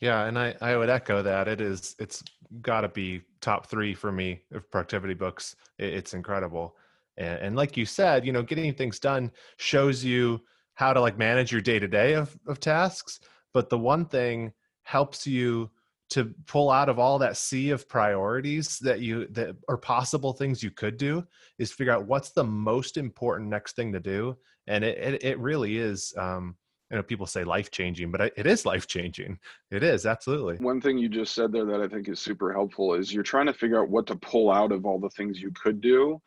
Yeah, 0.00 0.24
and 0.24 0.36
I, 0.36 0.56
I 0.60 0.76
would 0.76 0.90
echo 0.90 1.22
that. 1.22 1.46
It 1.46 1.60
is 1.60 1.94
it's 2.00 2.24
got 2.60 2.80
to 2.80 2.88
be 2.88 3.22
top 3.40 3.68
three 3.68 3.94
for 3.94 4.10
me 4.10 4.42
of 4.52 4.68
productivity 4.72 5.14
books. 5.14 5.54
It, 5.78 5.94
it's 5.94 6.14
incredible. 6.14 6.74
And, 7.16 7.40
and 7.40 7.56
like 7.56 7.76
you 7.76 7.86
said, 7.86 8.26
you 8.26 8.32
know, 8.32 8.42
getting 8.42 8.72
things 8.74 8.98
done 8.98 9.30
shows 9.58 10.04
you 10.04 10.40
how 10.74 10.92
to 10.92 11.00
like 11.00 11.18
manage 11.18 11.52
your 11.52 11.60
day 11.60 11.78
to 11.78 11.88
day 11.88 12.14
of 12.14 12.36
of 12.46 12.60
tasks. 12.60 13.20
But 13.52 13.68
the 13.68 13.78
one 13.78 14.06
thing 14.06 14.52
helps 14.84 15.26
you 15.26 15.70
to 16.12 16.34
pull 16.46 16.70
out 16.70 16.90
of 16.90 16.98
all 16.98 17.18
that 17.18 17.38
sea 17.38 17.70
of 17.70 17.88
priorities 17.88 18.78
that 18.80 19.00
you 19.00 19.26
that 19.28 19.56
are 19.68 19.78
possible 19.78 20.34
things 20.34 20.62
you 20.62 20.70
could 20.70 20.98
do 20.98 21.24
is 21.58 21.72
figure 21.72 21.92
out 21.92 22.06
what's 22.06 22.32
the 22.32 22.44
most 22.44 22.98
important 22.98 23.48
next 23.48 23.76
thing 23.76 23.92
to 23.92 24.00
do 24.00 24.36
and 24.66 24.84
it 24.84 24.98
it, 24.98 25.24
it 25.24 25.38
really 25.38 25.78
is 25.78 26.12
um 26.18 26.54
you 26.90 26.98
know 26.98 27.02
people 27.02 27.24
say 27.24 27.44
life 27.44 27.70
changing 27.70 28.10
but 28.10 28.20
it 28.36 28.46
is 28.46 28.66
life 28.66 28.86
changing 28.86 29.38
it 29.70 29.82
is 29.82 30.04
absolutely 30.04 30.56
one 30.56 30.82
thing 30.82 30.98
you 30.98 31.08
just 31.08 31.34
said 31.34 31.50
there 31.50 31.64
that 31.64 31.80
i 31.80 31.88
think 31.88 32.06
is 32.08 32.20
super 32.20 32.52
helpful 32.52 32.92
is 32.92 33.12
you're 33.12 33.22
trying 33.22 33.46
to 33.46 33.54
figure 33.54 33.80
out 33.80 33.88
what 33.88 34.06
to 34.06 34.16
pull 34.16 34.50
out 34.50 34.70
of 34.70 34.84
all 34.84 35.00
the 35.00 35.10
things 35.10 35.40
you 35.40 35.50
could 35.54 35.80
do 35.80 36.20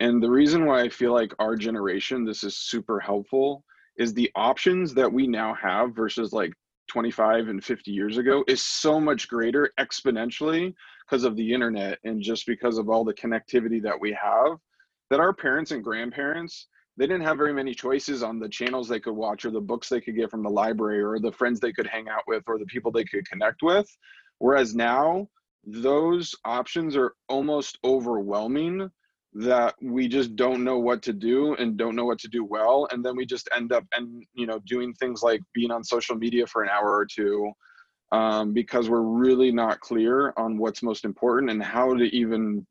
And 0.00 0.22
the 0.22 0.30
reason 0.30 0.66
why 0.66 0.82
I 0.82 0.88
feel 0.88 1.12
like 1.12 1.34
our 1.38 1.56
generation, 1.56 2.24
this 2.24 2.44
is 2.44 2.56
super 2.56 2.98
helpful, 3.00 3.64
is 3.96 4.12
the 4.12 4.30
options 4.34 4.94
that 4.94 5.12
we 5.12 5.26
now 5.26 5.54
have 5.54 5.94
versus 5.94 6.32
like 6.32 6.52
25 6.88 7.48
and 7.48 7.64
50 7.64 7.90
years 7.90 8.18
ago 8.18 8.44
is 8.46 8.62
so 8.62 9.00
much 9.00 9.28
greater 9.28 9.70
exponentially 9.78 10.74
because 11.06 11.24
of 11.24 11.36
the 11.36 11.52
internet 11.54 11.98
and 12.04 12.20
just 12.20 12.46
because 12.46 12.76
of 12.76 12.88
all 12.88 13.04
the 13.04 13.14
connectivity 13.14 13.82
that 13.82 13.98
we 13.98 14.12
have 14.12 14.58
that 15.10 15.20
our 15.20 15.32
parents 15.32 15.70
and 15.70 15.82
grandparents 15.82 16.66
they 16.96 17.06
didn't 17.06 17.24
have 17.24 17.38
very 17.38 17.52
many 17.52 17.74
choices 17.74 18.22
on 18.22 18.38
the 18.38 18.48
channels 18.48 18.88
they 18.88 19.00
could 19.00 19.14
watch 19.14 19.44
or 19.44 19.50
the 19.50 19.60
books 19.60 19.88
they 19.88 20.00
could 20.00 20.14
get 20.14 20.30
from 20.30 20.42
the 20.42 20.50
library 20.50 21.02
or 21.02 21.18
the 21.18 21.32
friends 21.32 21.58
they 21.58 21.72
could 21.72 21.86
hang 21.86 22.08
out 22.08 22.22
with 22.26 22.44
or 22.46 22.58
the 22.58 22.66
people 22.66 22.92
they 22.92 23.04
could 23.04 23.28
connect 23.28 23.62
with. 23.62 23.88
Whereas 24.38 24.74
now 24.74 25.28
those 25.64 26.34
options 26.44 26.94
are 26.94 27.14
almost 27.28 27.78
overwhelming 27.84 28.90
that 29.34 29.74
we 29.82 30.06
just 30.06 30.36
don't 30.36 30.62
know 30.62 30.78
what 30.78 31.02
to 31.02 31.12
do 31.12 31.54
and 31.54 31.76
don't 31.76 31.96
know 31.96 32.04
what 32.04 32.20
to 32.20 32.28
do 32.28 32.44
well. 32.44 32.86
And 32.92 33.04
then 33.04 33.16
we 33.16 33.26
just 33.26 33.48
end 33.54 33.72
up 33.72 33.84
and 33.96 34.24
you 34.34 34.46
know 34.46 34.60
doing 34.66 34.94
things 34.94 35.22
like 35.22 35.40
being 35.52 35.70
on 35.70 35.82
social 35.82 36.16
media 36.16 36.46
for 36.46 36.62
an 36.62 36.68
hour 36.68 36.96
or 36.96 37.04
two 37.06 37.50
um, 38.12 38.52
because 38.52 38.88
we're 38.88 39.00
really 39.00 39.50
not 39.50 39.80
clear 39.80 40.32
on 40.36 40.56
what's 40.56 40.82
most 40.82 41.04
important 41.04 41.50
and 41.50 41.62
how 41.62 41.94
to 41.94 42.04
even 42.16 42.64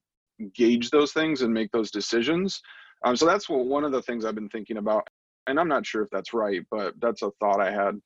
gauge 0.55 0.89
those 0.89 1.11
things 1.11 1.41
and 1.41 1.53
make 1.53 1.71
those 1.71 1.91
decisions. 1.91 2.61
Um, 3.03 3.15
so 3.17 3.25
that's 3.25 3.49
what, 3.49 3.65
one 3.65 3.83
of 3.83 3.91
the 3.91 4.01
things 4.01 4.23
i've 4.23 4.35
been 4.35 4.49
thinking 4.49 4.77
about 4.77 5.07
and 5.47 5.59
i'm 5.59 5.67
not 5.67 5.85
sure 5.85 6.03
if 6.03 6.09
that's 6.09 6.33
right 6.33 6.61
but 6.71 6.93
that's 7.01 7.21
a 7.21 7.31
thought 7.39 7.59
i 7.59 7.69
had. 7.71 7.99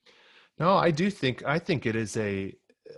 No 0.60 0.76
i 0.76 0.92
do 0.92 1.10
think 1.10 1.44
i 1.46 1.60
think 1.60 1.86
it 1.86 1.96
is 1.96 2.18
a 2.18 2.54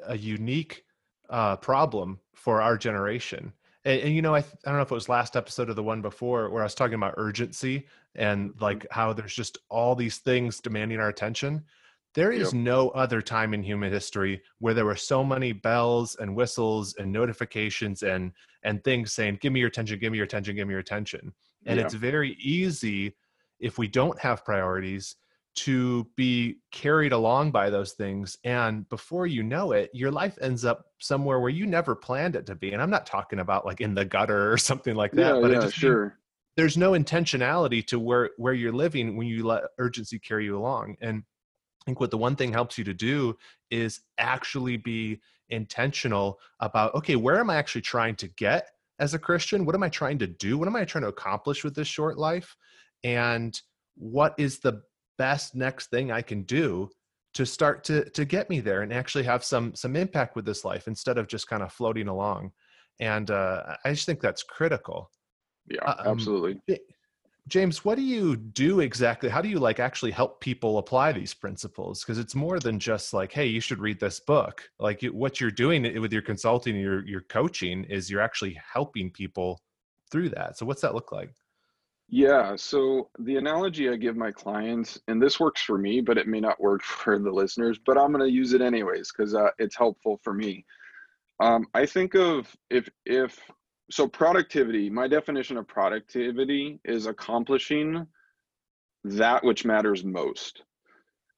a 0.06 0.18
unique 0.18 0.86
uh, 1.30 1.56
problem 1.58 2.20
for 2.36 2.62
our 2.62 2.78
generation 2.78 3.54
and, 3.86 4.02
and 4.02 4.16
you 4.16 4.22
know, 4.22 4.36
I, 4.36 4.42
th- 4.42 4.54
I 4.66 4.70
don't 4.70 4.78
know 4.78 4.84
if 4.84 4.92
it 4.92 4.96
was 4.96 5.10
last 5.10 5.36
episode 5.36 5.70
or 5.70 5.74
the 5.74 5.84
one 5.84 6.02
before 6.02 6.50
where 6.50 6.62
I 6.62 6.66
was 6.66 6.76
talking 6.76 6.96
about 6.96 7.16
urgency 7.18 7.88
and 8.16 8.52
mm-hmm. 8.52 8.64
like 8.64 8.86
how 8.92 9.14
there's 9.14 9.34
just 9.34 9.58
all 9.70 9.96
these 9.96 10.18
things 10.18 10.60
demanding 10.60 11.00
our 11.00 11.10
attention. 11.10 11.64
There 12.16 12.32
is 12.32 12.54
yep. 12.54 12.62
no 12.62 12.90
other 12.90 13.22
time 13.22 13.54
in 13.54 13.62
human 13.62 13.92
history 13.92 14.42
where 14.58 14.74
there 14.74 14.86
were 14.86 14.96
so 14.96 15.24
many 15.24 15.52
bells 15.52 16.16
and 16.16 16.36
whistles 16.36 16.96
and 16.98 17.12
notifications 17.12 18.02
and 18.02 18.32
and 18.64 18.84
things 18.84 19.14
saying, 19.14 19.38
"Give 19.42 19.54
me 19.54 19.60
your 19.60 19.70
attention, 19.70 20.00
give 20.00 20.12
me 20.12 20.18
your 20.18 20.26
attention, 20.26 20.56
give 20.56 20.68
me 20.68 20.74
your 20.74 20.82
attention." 20.82 21.32
And 21.68 21.78
yeah. 21.78 21.86
it's 21.86 21.94
very 21.94 22.36
easy 22.42 23.16
if 23.60 23.78
we 23.78 23.88
don't 23.88 24.18
have 24.20 24.44
priorities 24.44 25.18
to 25.60 26.08
be 26.16 26.58
carried 26.72 27.12
along 27.12 27.52
by 27.52 27.70
those 27.70 27.94
things 27.94 28.38
and 28.44 28.88
before 28.88 29.28
you 29.28 29.44
know 29.44 29.72
it 29.74 29.90
your 29.94 30.12
life 30.12 30.38
ends 30.42 30.64
up 30.64 30.86
somewhere 31.00 31.40
where 31.40 31.50
you 31.50 31.66
never 31.66 31.96
planned 31.96 32.36
it 32.36 32.46
to 32.46 32.56
be 32.56 32.72
and 32.72 32.82
i'm 32.82 32.90
not 32.90 33.06
talking 33.06 33.40
about 33.40 33.66
like 33.66 33.82
in 33.82 33.94
the 33.94 34.06
gutter 34.06 34.52
or 34.52 34.58
something 34.70 34.96
like 34.96 35.12
that 35.12 35.36
yeah, 35.36 35.42
but 35.42 35.52
yeah, 35.52 35.70
sure. 35.70 36.18
there's 36.56 36.78
no 36.78 36.92
intentionality 36.92 37.86
to 37.86 38.00
where 38.00 38.30
where 38.38 38.54
you're 38.54 38.72
living 38.72 39.18
when 39.18 39.28
you 39.28 39.46
let 39.46 39.64
urgency 39.78 40.18
carry 40.18 40.46
you 40.46 40.58
along 40.58 40.96
and 41.02 41.24
i 41.82 41.86
think 41.86 42.00
what 42.00 42.12
the 42.12 42.18
one 42.18 42.36
thing 42.36 42.54
helps 42.54 42.78
you 42.78 42.84
to 42.84 42.94
do 42.94 43.36
is 43.70 44.02
actually 44.18 44.78
be 44.78 45.20
intentional 45.50 46.40
about 46.60 46.94
okay 46.96 47.16
where 47.16 47.40
am 47.40 47.50
i 47.50 47.56
actually 47.56 47.82
trying 47.82 48.16
to 48.16 48.28
get 48.30 48.70
as 49.00 49.14
a 49.14 49.20
christian? 49.20 49.66
What 49.66 49.76
am 49.76 49.84
i 49.84 49.90
trying 49.90 50.20
to 50.20 50.28
do? 50.28 50.58
What 50.58 50.68
am 50.68 50.76
i 50.76 50.86
trying 50.86 51.04
to 51.04 51.10
accomplish 51.10 51.64
with 51.64 51.74
this 51.74 51.88
short 51.88 52.18
life? 52.18 52.56
And 53.04 53.60
what 53.96 54.36
is 54.38 54.60
the 54.60 54.82
best 55.20 55.54
next 55.54 55.92
thing 55.92 56.12
I 56.12 56.24
can 56.24 56.42
do 56.44 56.90
to 57.36 57.46
start 57.46 57.84
to 57.84 58.10
to 58.10 58.26
get 58.26 58.50
me 58.50 58.60
there 58.60 58.82
and 58.82 58.92
actually 58.92 59.26
have 59.26 59.44
some 59.44 59.76
some 59.76 59.96
impact 59.96 60.36
with 60.36 60.46
this 60.46 60.66
life 60.66 60.88
instead 60.88 61.20
of 61.20 61.28
just 61.28 61.48
kind 61.48 61.62
of 61.62 61.72
floating 61.72 62.08
along. 62.08 62.52
And 63.00 63.30
uh, 63.30 63.76
I 63.86 63.92
just 63.92 64.06
think 64.06 64.20
that's 64.20 64.44
critical. 64.44 65.12
Yeah, 65.70 65.84
uh, 65.86 65.96
um, 66.00 66.08
absolutely. 66.08 66.60
James, 67.48 67.84
what 67.84 67.96
do 67.96 68.04
you 68.04 68.36
do 68.36 68.80
exactly? 68.80 69.28
How 69.28 69.42
do 69.42 69.50
you 69.50 69.60
like 69.60 69.80
actually 69.80 70.12
help 70.12 70.40
people 70.40 70.78
apply 70.78 71.12
these 71.12 71.34
principles? 71.34 72.04
Because 72.04 72.20
it's 72.20 72.36
more 72.36 72.60
than 72.60 72.78
just 72.80 73.12
like, 73.12 73.32
hey, 73.32 73.48
you 73.48 73.60
should 73.60 73.80
read 73.80 74.00
this 74.00 74.20
book. 74.20 74.70
Like 74.80 75.02
what 75.04 75.42
you're 75.42 75.50
doing 75.52 76.00
with 76.02 76.14
your 76.14 76.22
consulting, 76.22 76.76
your 76.76 77.06
your 77.08 77.22
coaching 77.22 77.84
is 77.86 78.10
you're 78.10 78.22
actually 78.22 78.58
helping 78.74 79.12
people 79.12 79.62
through 80.12 80.30
that. 80.30 80.58
So 80.58 80.66
what's 80.66 80.82
that 80.82 80.96
look 80.96 81.12
like? 81.12 81.34
Yeah, 82.12 82.56
so 82.56 83.10
the 83.20 83.36
analogy 83.38 83.88
I 83.90 83.96
give 83.96 84.18
my 84.18 84.32
clients, 84.32 85.00
and 85.08 85.22
this 85.22 85.40
works 85.40 85.62
for 85.62 85.78
me, 85.78 86.02
but 86.02 86.18
it 86.18 86.28
may 86.28 86.40
not 86.40 86.60
work 86.60 86.82
for 86.84 87.20
the 87.20 87.32
listeners, 87.32 87.80
but 87.86 87.98
I'm 87.98 88.12
going 88.12 88.26
to 88.26 88.34
use 88.34 88.54
it 88.54 88.62
anyways 88.62 89.12
because 89.12 89.36
uh, 89.36 89.50
it's 89.60 89.78
helpful 89.78 90.20
for 90.24 90.34
me. 90.34 90.66
Um, 91.40 91.68
I 91.74 91.86
think 91.86 92.16
of 92.16 92.54
if 92.70 92.90
if 93.06 93.40
so 93.92 94.08
productivity. 94.08 94.90
My 94.90 95.08
definition 95.08 95.58
of 95.58 95.68
productivity 95.68 96.80
is 96.86 97.06
accomplishing 97.08 98.06
that 99.04 99.44
which 99.44 99.66
matters 99.66 100.04
most. 100.04 100.64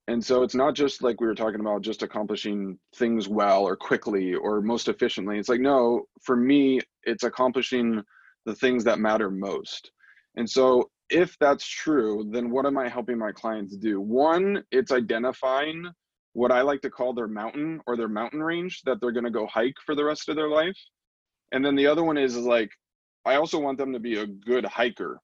And 0.08 0.24
so 0.24 0.44
it's 0.44 0.56
not 0.56 0.74
just 0.76 1.04
like 1.04 1.22
we 1.22 1.28
were 1.28 1.36
talking 1.36 1.62
about 1.62 1.84
just 1.84 2.04
accomplishing 2.04 2.78
things 2.96 3.30
well 3.30 3.64
or 3.64 3.76
quickly 3.78 4.34
or 4.34 4.62
most 4.62 4.90
efficiently. 4.90 5.38
It's 5.38 5.50
like 5.50 5.62
no, 5.62 6.06
for 6.24 6.36
me, 6.36 6.82
it's 7.04 7.24
accomplishing 7.24 8.02
the 8.46 8.56
things 8.56 8.84
that 8.86 9.00
matter 9.00 9.30
most. 9.32 9.92
And 10.36 10.50
so 10.50 10.90
if 11.10 11.38
that's 11.40 11.68
true, 11.68 12.28
then 12.32 12.50
what 12.50 12.66
am 12.66 12.78
I 12.78 12.88
helping 12.88 13.18
my 13.18 13.32
clients 13.32 13.76
do? 13.76 14.00
One, 14.00 14.64
it's 14.72 14.92
identifying 14.92 15.86
what 16.34 16.52
I 16.52 16.62
like 16.62 16.82
to 16.82 16.90
call 16.90 17.14
their 17.14 17.28
mountain 17.28 17.82
or 17.86 17.98
their 17.98 18.08
mountain 18.08 18.42
range 18.42 18.82
that 18.86 19.02
they're 19.02 19.12
going 19.12 19.26
to 19.26 19.32
go 19.32 19.46
hike 19.48 19.76
for 19.86 19.96
the 19.96 20.06
rest 20.06 20.30
of 20.30 20.38
their 20.38 20.48
life. 20.48 20.78
And 21.52 21.66
then 21.66 21.76
the 21.76 21.88
other 21.88 22.04
one 22.04 22.18
is, 22.18 22.36
is 22.36 22.46
like, 22.46 22.70
I 23.26 23.36
also 23.36 23.60
want 23.60 23.78
them 23.78 23.92
to 23.94 24.00
be 24.00 24.18
a 24.18 24.26
good 24.26 24.66
hiker. 24.66 25.20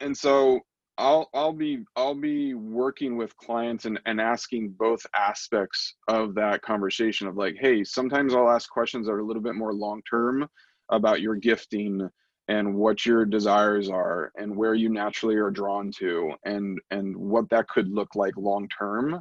And 0.00 0.16
so 0.16 0.60
I'll 0.96 1.28
I'll 1.34 1.52
be 1.52 1.84
I'll 1.96 2.14
be 2.14 2.54
working 2.54 3.16
with 3.16 3.36
clients 3.36 3.84
and, 3.84 3.98
and 4.06 4.20
asking 4.20 4.74
both 4.78 5.04
aspects 5.16 5.96
of 6.08 6.34
that 6.36 6.62
conversation 6.62 7.26
of 7.26 7.36
like, 7.36 7.56
hey, 7.58 7.82
sometimes 7.82 8.34
I'll 8.34 8.50
ask 8.50 8.70
questions 8.70 9.06
that 9.06 9.12
are 9.12 9.18
a 9.18 9.26
little 9.26 9.42
bit 9.42 9.56
more 9.56 9.74
long 9.74 10.02
term 10.08 10.48
about 10.90 11.20
your 11.20 11.34
gifting 11.34 12.08
and 12.48 12.74
what 12.74 13.06
your 13.06 13.24
desires 13.24 13.88
are 13.88 14.32
and 14.36 14.54
where 14.54 14.74
you 14.74 14.88
naturally 14.88 15.36
are 15.36 15.50
drawn 15.50 15.90
to 15.90 16.32
and 16.44 16.78
and 16.90 17.16
what 17.16 17.48
that 17.50 17.68
could 17.68 17.88
look 17.88 18.14
like 18.14 18.36
long 18.36 18.68
term. 18.68 19.20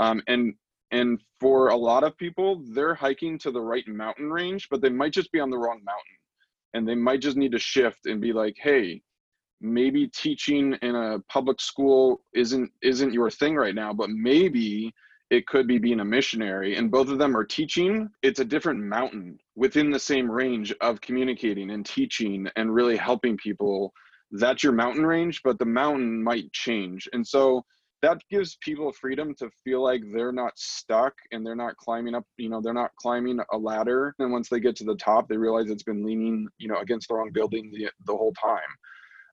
Um, 0.00 0.22
and 0.26 0.54
and 0.90 1.20
for 1.40 1.68
a 1.68 1.76
lot 1.76 2.04
of 2.04 2.16
people 2.16 2.62
they're 2.72 2.94
hiking 2.94 3.38
to 3.38 3.50
the 3.50 3.60
right 3.60 3.86
mountain 3.86 4.30
range 4.30 4.68
but 4.70 4.80
they 4.80 4.88
might 4.88 5.12
just 5.12 5.30
be 5.32 5.40
on 5.40 5.50
the 5.50 5.58
wrong 5.58 5.80
mountain. 5.84 6.16
And 6.74 6.86
they 6.86 6.94
might 6.94 7.20
just 7.20 7.36
need 7.36 7.52
to 7.52 7.58
shift 7.58 8.06
and 8.06 8.20
be 8.20 8.32
like 8.32 8.56
hey 8.60 9.02
maybe 9.60 10.06
teaching 10.08 10.74
in 10.82 10.94
a 10.94 11.18
public 11.28 11.60
school 11.60 12.22
isn't 12.34 12.70
isn't 12.82 13.12
your 13.12 13.30
thing 13.30 13.56
right 13.56 13.74
now 13.74 13.92
but 13.92 14.10
maybe 14.10 14.92
it 15.30 15.46
could 15.46 15.66
be 15.66 15.78
being 15.78 16.00
a 16.00 16.04
missionary. 16.04 16.76
And 16.76 16.90
both 16.90 17.08
of 17.08 17.18
them 17.18 17.36
are 17.36 17.44
teaching. 17.44 18.08
It's 18.22 18.40
a 18.40 18.44
different 18.44 18.80
mountain 18.80 19.38
within 19.58 19.90
the 19.90 19.98
same 19.98 20.30
range 20.30 20.72
of 20.80 21.00
communicating 21.00 21.72
and 21.72 21.84
teaching 21.84 22.48
and 22.54 22.72
really 22.72 22.96
helping 22.96 23.36
people 23.36 23.92
that's 24.30 24.62
your 24.62 24.72
mountain 24.72 25.04
range 25.04 25.40
but 25.42 25.58
the 25.58 25.64
mountain 25.64 26.22
might 26.22 26.52
change. 26.52 27.08
And 27.12 27.26
so 27.26 27.64
that 28.00 28.18
gives 28.30 28.56
people 28.62 28.92
freedom 28.92 29.34
to 29.40 29.50
feel 29.64 29.82
like 29.82 30.02
they're 30.14 30.30
not 30.30 30.52
stuck 30.56 31.14
and 31.32 31.44
they're 31.44 31.56
not 31.56 31.76
climbing 31.76 32.14
up 32.14 32.24
you 32.36 32.48
know 32.48 32.60
they're 32.60 32.72
not 32.72 32.92
climbing 33.00 33.40
a 33.52 33.58
ladder. 33.58 34.14
And 34.20 34.30
once 34.30 34.48
they 34.48 34.60
get 34.60 34.76
to 34.76 34.84
the 34.84 34.94
top 34.94 35.28
they 35.28 35.36
realize 35.36 35.68
it's 35.68 35.82
been 35.82 36.06
leaning 36.06 36.46
you 36.58 36.68
know 36.68 36.78
against 36.78 37.08
the 37.08 37.14
wrong 37.14 37.30
building 37.32 37.72
the, 37.74 37.90
the 38.06 38.16
whole 38.16 38.34
time. 38.34 38.70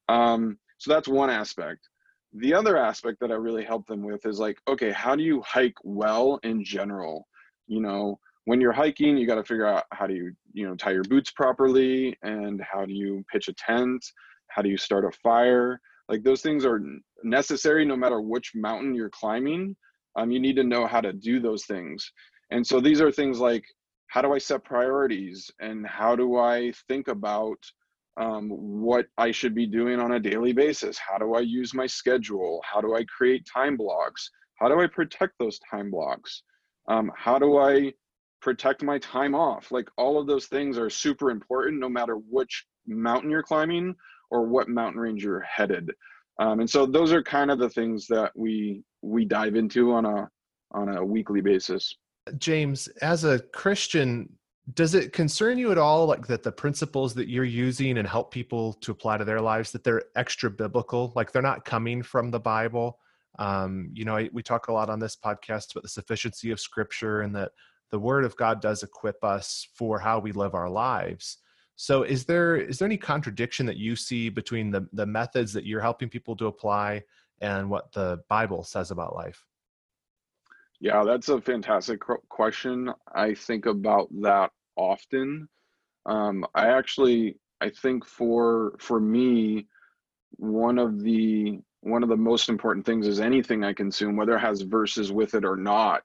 Um, 0.10 0.58
so 0.80 0.92
that's 0.92 1.08
one 1.08 1.30
aspect. 1.30 1.88
The 2.34 2.56
other 2.56 2.78
aspect 2.78 3.20
that 3.22 3.32
I 3.32 3.36
really 3.36 3.64
help 3.64 3.86
them 3.86 4.04
with 4.04 4.26
is 4.26 4.40
like, 4.40 4.58
okay, 4.68 4.92
how 4.92 5.16
do 5.16 5.24
you 5.24 5.42
hike 5.44 5.78
well 5.84 6.40
in 6.42 6.64
general? 6.64 7.28
You 7.68 7.82
know, 7.82 8.20
when 8.46 8.62
you're 8.62 8.72
hiking, 8.72 9.18
you 9.18 9.28
got 9.28 9.36
to 9.36 9.44
figure 9.44 9.66
out 9.66 9.84
how 9.92 10.08
do 10.08 10.14
you, 10.14 10.32
you 10.54 10.68
know, 10.68 10.76
tie 10.76 10.92
your 10.92 11.04
boots 11.04 11.32
properly 11.32 12.18
and 12.24 12.62
how 12.62 12.86
do 12.86 12.94
you 12.94 13.24
pitch 13.32 13.48
a 13.48 13.54
tent? 13.54 14.04
How 14.50 14.62
do 14.62 14.70
you 14.70 14.78
start 14.78 15.06
a 15.06 15.12
fire? 15.12 15.80
Like 16.08 16.24
those 16.24 16.42
things 16.42 16.66
are 16.66 16.82
necessary 17.24 17.86
no 17.86 17.96
matter 17.96 18.22
which 18.22 18.52
mountain 18.56 18.94
you're 18.94 19.10
climbing. 19.10 19.76
Um, 20.16 20.32
you 20.32 20.40
need 20.40 20.56
to 20.56 20.64
know 20.64 20.86
how 20.86 21.02
to 21.02 21.12
do 21.12 21.40
those 21.40 21.66
things. 21.66 22.10
And 22.52 22.66
so 22.66 22.80
these 22.80 23.02
are 23.02 23.12
things 23.12 23.40
like 23.40 23.64
how 24.08 24.22
do 24.22 24.34
I 24.34 24.38
set 24.38 24.64
priorities 24.64 25.50
and 25.60 25.86
how 25.86 26.16
do 26.16 26.38
I 26.38 26.72
think 26.88 27.08
about 27.08 27.58
um, 28.18 28.50
what 28.50 29.08
I 29.18 29.32
should 29.32 29.56
be 29.56 29.66
doing 29.66 30.00
on 30.00 30.14
a 30.14 30.20
daily 30.20 30.54
basis. 30.54 30.98
How 30.98 31.18
do 31.18 31.34
I 31.34 31.42
use 31.42 31.74
my 31.74 31.88
schedule? 31.88 32.62
How 32.64 32.80
do 32.80 32.96
I 32.96 33.04
create 33.06 33.46
time 33.52 33.76
blocks? 33.76 34.30
How 34.60 34.70
do 34.70 34.80
I 34.80 34.88
protect 34.88 35.34
those 35.38 35.60
time 35.70 35.92
blocks? 35.92 36.44
Um, 36.88 37.12
how 37.16 37.40
do 37.40 37.58
I 37.58 37.92
protect 38.46 38.84
my 38.84 39.00
time 39.00 39.34
off? 39.34 39.72
Like 39.72 39.90
all 39.98 40.20
of 40.20 40.28
those 40.28 40.46
things 40.46 40.78
are 40.78 40.90
super 40.90 41.32
important 41.32 41.80
no 41.80 41.90
matter 41.90 42.18
which 42.30 42.68
mountain 42.86 43.32
you're 43.32 43.42
climbing 43.42 43.96
or 44.30 44.46
what 44.46 44.70
mountain 44.70 45.02
range 45.02 45.24
you're 45.24 45.42
headed. 45.42 45.92
Um, 46.40 46.60
and 46.60 46.70
so 46.70 46.86
those 46.86 47.12
are 47.12 47.24
kind 47.24 47.50
of 47.50 47.58
the 47.58 47.70
things 47.70 48.06
that 48.08 48.32
we 48.36 48.84
we 49.02 49.26
dive 49.26 49.56
into 49.56 49.94
on 49.94 50.06
a 50.06 50.30
on 50.72 50.96
a 50.96 51.04
weekly 51.04 51.42
basis. 51.42 51.96
James, 52.38 52.88
as 53.02 53.24
a 53.24 53.40
Christian 53.40 54.30
does 54.76 54.94
it 54.94 55.12
concern 55.12 55.58
you 55.58 55.72
at 55.72 55.78
all 55.80 56.06
like 56.06 56.28
that 56.28 56.44
the 56.44 56.52
principles 56.52 57.16
that 57.16 57.28
you're 57.28 57.44
using 57.44 57.98
and 57.98 58.08
help 58.08 58.32
people 58.32 58.74
to 58.74 58.92
apply 58.92 59.18
to 59.18 59.26
their 59.26 59.42
lives 59.42 59.72
that 59.72 59.84
they're 59.84 60.04
extra 60.16 60.50
biblical 60.50 61.14
like 61.16 61.32
they're 61.32 61.40
not 61.44 61.64
coming 61.64 62.02
from 62.02 62.32
the 62.32 62.40
bible 62.40 62.98
um, 63.38 63.92
you 63.94 64.06
know 64.06 64.28
we 64.34 64.42
talk 64.42 64.68
a 64.68 64.74
lot 64.74 64.90
on 64.90 65.00
this 65.00 65.16
podcast 65.16 65.72
about 65.72 65.84
the 65.84 65.88
sufficiency 65.88 66.50
of 66.50 66.60
scripture 66.60 67.22
and 67.22 67.36
that 67.36 67.52
the 67.92 68.00
word 68.00 68.26
of 68.26 68.36
god 68.36 68.62
does 68.62 68.84
equip 68.84 69.24
us 69.24 69.68
for 69.74 70.00
how 70.00 70.20
we 70.20 70.32
live 70.32 70.54
our 70.54 70.70
lives 70.70 71.38
so 71.76 72.04
is 72.04 72.26
there 72.26 72.56
is 72.56 72.80
there 72.80 72.86
any 72.86 72.98
contradiction 72.98 73.66
that 73.66 73.78
you 73.78 73.96
see 73.96 74.30
between 74.30 74.72
the 74.72 74.88
the 74.94 75.06
methods 75.06 75.54
that 75.54 75.66
you're 75.66 75.82
helping 75.82 76.10
people 76.10 76.36
to 76.36 76.48
apply 76.48 77.02
and 77.42 77.70
what 77.70 77.92
the 77.92 78.20
bible 78.30 78.64
says 78.64 78.92
about 78.92 79.16
life 79.16 79.46
yeah, 80.80 81.04
that's 81.04 81.30
a 81.30 81.42
fantastic 81.42 82.02
question. 82.30 82.92
I 83.14 83.34
think 83.34 83.66
about 83.66 84.10
that 84.22 84.52
often. 84.76 85.48
Um, 86.06 86.46
I 86.54 86.68
actually, 86.68 87.40
I 87.62 87.70
think 87.70 88.06
for 88.06 88.76
for 88.80 89.00
me, 89.00 89.68
one 90.32 90.78
of 90.78 91.02
the 91.02 91.60
one 91.82 92.04
of 92.04 92.10
the 92.10 92.18
most 92.18 92.50
important 92.50 92.86
things 92.86 93.08
is 93.08 93.20
anything 93.20 93.64
I 93.64 93.74
consume, 93.74 94.16
whether 94.16 94.36
it 94.36 94.42
has 94.42 94.62
verses 94.62 95.12
with 95.12 95.34
it 95.34 95.46
or 95.46 95.56
not, 95.56 96.04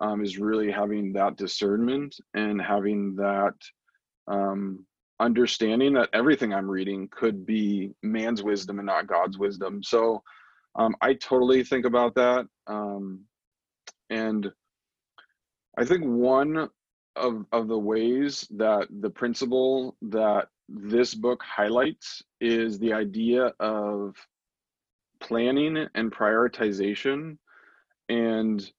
um, 0.00 0.22
is 0.22 0.38
really 0.38 0.70
having 0.70 1.12
that 1.14 1.36
discernment 1.36 2.16
and 2.34 2.60
having 2.60 3.16
that 3.16 3.54
um, 4.28 4.86
understanding 5.20 5.94
that 5.94 6.10
everything 6.12 6.52
I'm 6.52 6.70
reading 6.70 7.08
could 7.10 7.44
be 7.44 7.92
man's 8.02 8.42
wisdom 8.42 8.78
and 8.78 8.86
not 8.86 9.06
God's 9.06 9.38
wisdom. 9.38 9.82
So 9.82 10.22
um, 10.76 10.94
I 11.00 11.14
totally 11.14 11.64
think 11.64 11.84
about 11.84 12.14
that. 12.14 12.46
Um, 12.66 13.24
and 14.10 14.50
I 15.76 15.84
think 15.84 16.04
one 16.04 16.68
of, 17.16 17.46
of 17.52 17.68
the 17.68 17.78
ways 17.78 18.46
that 18.56 18.86
the 19.00 19.10
principle 19.10 19.96
that 20.02 20.48
this 20.68 21.14
book 21.14 21.42
highlights 21.42 22.22
is 22.40 22.78
the 22.78 22.92
idea 22.92 23.52
of 23.58 24.14
planning 25.20 25.88
and 25.94 26.12
prioritization. 26.12 27.38
And 28.08 28.70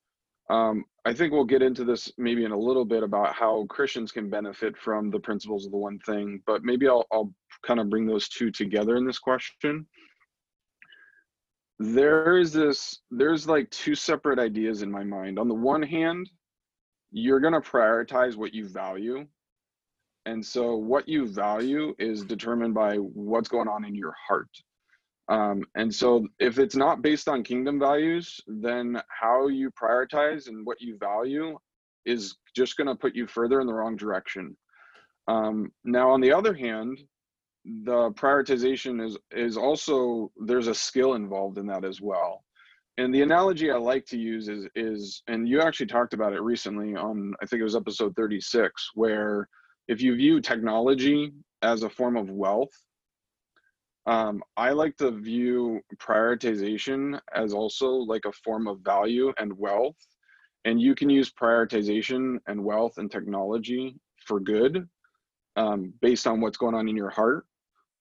um, 0.49 0.85
I 1.09 1.13
think 1.13 1.33
we'll 1.33 1.43
get 1.43 1.63
into 1.63 1.83
this 1.83 2.11
maybe 2.19 2.45
in 2.45 2.51
a 2.51 2.57
little 2.57 2.85
bit 2.85 3.01
about 3.01 3.33
how 3.33 3.65
Christians 3.67 4.11
can 4.11 4.29
benefit 4.29 4.77
from 4.77 5.09
the 5.09 5.19
principles 5.19 5.65
of 5.65 5.71
the 5.71 5.77
one 5.77 5.97
thing, 6.05 6.39
but 6.45 6.63
maybe 6.63 6.87
I'll, 6.87 7.03
I'll 7.11 7.33
kind 7.65 7.79
of 7.79 7.89
bring 7.89 8.05
those 8.05 8.29
two 8.29 8.51
together 8.51 8.95
in 8.95 9.07
this 9.07 9.17
question. 9.17 9.87
There 11.79 12.37
is 12.37 12.53
this 12.53 12.99
there's 13.09 13.47
like 13.47 13.71
two 13.71 13.95
separate 13.95 14.37
ideas 14.37 14.83
in 14.83 14.91
my 14.91 15.03
mind. 15.03 15.39
On 15.39 15.47
the 15.47 15.55
one 15.55 15.81
hand 15.81 16.29
you're 17.11 17.39
going 17.39 17.53
to 17.53 17.59
prioritize 17.59 18.35
what 18.35 18.53
you 18.53 18.67
value 18.67 19.25
and 20.27 20.45
so 20.45 20.75
what 20.75 21.09
you 21.09 21.27
value 21.27 21.95
is 21.97 22.23
determined 22.23 22.75
by 22.75 22.97
what's 22.97 23.49
going 23.49 23.67
on 23.67 23.83
in 23.83 23.95
your 23.95 24.13
heart 24.27 24.49
um, 25.29 25.63
and 25.75 25.93
so 25.93 26.27
if 26.39 26.59
it's 26.59 26.75
not 26.75 27.01
based 27.01 27.27
on 27.27 27.43
kingdom 27.43 27.79
values 27.79 28.39
then 28.48 29.01
how 29.07 29.48
you 29.48 29.71
prioritize 29.71 30.48
and 30.48 30.65
what 30.65 30.81
you 30.81 30.98
value 30.98 31.57
is 32.05 32.36
just 32.55 32.77
going 32.77 32.88
to 32.88 32.95
put 32.95 33.15
you 33.15 33.27
further 33.27 33.62
in 33.62 33.67
the 33.67 33.74
wrong 33.74 33.95
direction. 33.95 34.55
Um, 35.27 35.71
now 35.83 36.09
on 36.09 36.21
the 36.21 36.33
other 36.33 36.53
hand 36.53 37.00
the 37.83 38.12
prioritization 38.12 39.05
is 39.05 39.17
is 39.31 39.57
also 39.57 40.31
there's 40.45 40.67
a 40.67 40.74
skill 40.74 41.13
involved 41.13 41.57
in 41.57 41.67
that 41.67 41.86
as 41.86 42.01
well. 42.01 42.43
And 42.98 43.13
the 43.13 43.21
analogy 43.21 43.69
i 43.71 43.77
like 43.77 44.05
to 44.07 44.17
use 44.17 44.48
is 44.50 44.67
is 44.75 45.21
and 45.27 45.48
you 45.48 45.62
actually 45.62 45.86
talked 45.86 46.13
about 46.13 46.33
it 46.33 46.41
recently 46.41 46.95
on 46.95 47.33
i 47.41 47.45
think 47.45 47.59
it 47.59 47.63
was 47.63 47.75
episode 47.75 48.15
36 48.15 48.91
where 48.95 49.48
if 49.88 50.01
you 50.01 50.15
view 50.15 50.41
technology 50.41 51.31
as 51.62 51.83
a 51.83 51.89
form 51.89 52.17
of 52.17 52.29
wealth 52.29 52.71
um, 54.05 54.41
i 54.57 54.71
like 54.71 54.95
to 54.97 55.12
view 55.12 55.81
prioritization 55.97 57.19
as 57.33 57.53
also 57.53 57.89
like 57.89 58.25
a 58.25 58.31
form 58.31 58.67
of 58.67 58.79
value 58.79 59.33
and 59.38 59.57
wealth. 59.57 59.95
And 60.65 60.81
you 60.81 60.93
can 60.93 61.09
use 61.09 61.31
prioritization 61.31 62.38
and 62.47 62.63
wealth 62.63 62.97
and 62.97 63.09
technology 63.09 63.95
for 64.25 64.39
good 64.39 64.88
um, 65.55 65.93
based 66.01 66.27
on 66.27 66.41
what's 66.41 66.57
going 66.57 66.75
on 66.75 66.89
in 66.89 66.95
your 66.95 67.09
heart. 67.09 67.45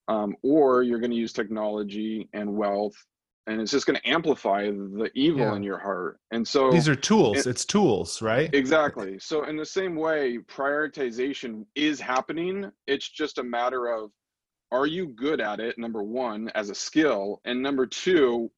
Um, 0.09 0.35
or 0.43 0.83
you're 0.83 1.01
going 1.01 1.11
to 1.11 1.17
use 1.17 1.35
technology 1.35 2.29
and 2.33 2.57
wealth 2.57 2.97
and 3.47 3.63
it's 3.63 3.71
just 3.71 3.87
going 3.87 3.99
to 3.99 4.09
amplify 4.09 4.65
the 4.71 5.11
evil 5.15 5.41
yeah. 5.41 5.55
in 5.55 5.63
your 5.63 5.79
heart. 5.79 6.19
And 6.31 6.47
so 6.47 6.71
these 6.71 6.89
are 6.89 6.95
tools. 6.95 7.39
it, 7.39 7.47
it's 7.47 7.65
tools 7.65 8.21
right? 8.21 8.53
Exactly. 8.55 9.19
So 9.19 9.45
in 9.45 9.57
the 9.57 9.65
same 9.65 9.97
way 9.97 10.39
prioritization 10.39 11.65
is 11.75 11.99
happening. 11.99 12.71
It's 12.87 13.09
just 13.09 13.39
a 13.39 13.43
matter 13.43 13.87
of 13.87 14.11
are 14.71 14.87
you 14.87 15.09
good 15.09 15.41
at 15.41 15.61
it 15.61 15.79
number 15.79 16.03
one 16.03 16.51
as 16.55 16.71
a 16.71 16.75
skill 16.75 17.41
and 17.45 17.63
number 17.63 17.87
two 17.87 18.51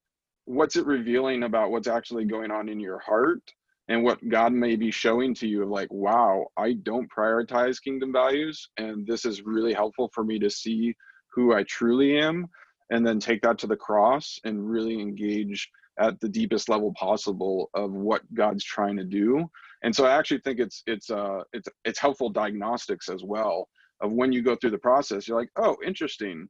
what's 0.44 0.76
it 0.76 0.86
revealing 0.86 1.44
about 1.44 1.70
what's 1.70 1.88
actually 1.88 2.24
going 2.24 2.50
on 2.50 2.68
in 2.68 2.80
your 2.80 2.98
heart 2.98 3.42
and 3.88 4.02
what 4.02 4.28
god 4.28 4.52
may 4.52 4.76
be 4.76 4.90
showing 4.90 5.34
to 5.34 5.46
you 5.46 5.62
of 5.62 5.68
like 5.68 5.92
wow 5.92 6.46
i 6.56 6.72
don't 6.72 7.10
prioritize 7.10 7.82
kingdom 7.82 8.12
values 8.12 8.68
and 8.76 9.06
this 9.06 9.24
is 9.24 9.42
really 9.42 9.72
helpful 9.72 10.10
for 10.12 10.24
me 10.24 10.38
to 10.38 10.50
see 10.50 10.94
who 11.32 11.54
I 11.54 11.62
truly 11.64 12.18
am 12.18 12.46
and 12.90 13.06
then 13.06 13.20
take 13.20 13.42
that 13.42 13.58
to 13.58 13.66
the 13.66 13.76
cross 13.76 14.38
and 14.44 14.68
really 14.68 15.00
engage 15.00 15.70
at 15.98 16.18
the 16.20 16.28
deepest 16.28 16.68
level 16.68 16.92
possible 16.94 17.70
of 17.74 17.92
what 17.92 18.22
God's 18.34 18.64
trying 18.64 18.96
to 18.96 19.04
do. 19.04 19.48
And 19.82 19.94
so 19.94 20.06
I 20.06 20.16
actually 20.16 20.40
think 20.40 20.58
it's 20.58 20.82
it's 20.86 21.10
uh 21.10 21.42
it's 21.52 21.68
it's 21.84 21.98
helpful 21.98 22.30
diagnostics 22.30 23.08
as 23.08 23.22
well 23.24 23.68
of 24.00 24.12
when 24.12 24.32
you 24.32 24.42
go 24.42 24.56
through 24.56 24.70
the 24.70 24.78
process 24.78 25.28
you're 25.28 25.38
like, 25.38 25.50
"Oh, 25.56 25.76
interesting. 25.84 26.48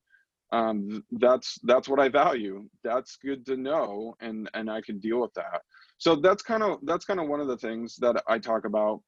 Um 0.53 1.05
that's 1.13 1.59
that's 1.63 1.89
what 1.89 2.01
I 2.01 2.09
value. 2.09 2.69
That's 2.83 3.17
good 3.17 3.47
to 3.47 3.57
know 3.57 4.15
and 4.21 4.51
and 4.55 4.71
I 4.71 4.81
can 4.81 4.99
deal 4.99 5.21
with 5.21 5.35
that." 5.35 5.63
So 5.99 6.17
that's 6.17 6.43
kind 6.43 6.63
of 6.63 6.79
that's 6.83 7.05
kind 7.05 7.21
of 7.21 7.29
one 7.29 7.41
of 7.41 7.49
the 7.49 7.59
things 7.59 7.97
that 7.97 8.23
I 8.27 8.39
talk 8.39 8.65
about 8.65 9.01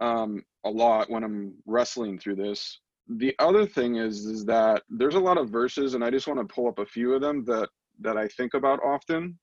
um 0.00 0.42
a 0.64 0.70
lot 0.70 1.10
when 1.10 1.24
I'm 1.24 1.54
wrestling 1.66 2.18
through 2.18 2.36
this 2.36 2.80
the 3.08 3.34
other 3.38 3.66
thing 3.66 3.96
is 3.96 4.26
is 4.26 4.44
that 4.44 4.82
there's 4.90 5.14
a 5.14 5.20
lot 5.20 5.38
of 5.38 5.48
verses 5.48 5.94
and 5.94 6.04
i 6.04 6.10
just 6.10 6.26
want 6.26 6.40
to 6.40 6.54
pull 6.54 6.68
up 6.68 6.78
a 6.78 6.86
few 6.86 7.14
of 7.14 7.20
them 7.20 7.44
that 7.44 7.68
that 8.00 8.16
i 8.16 8.26
think 8.28 8.54
about 8.54 8.82
often 8.82 9.38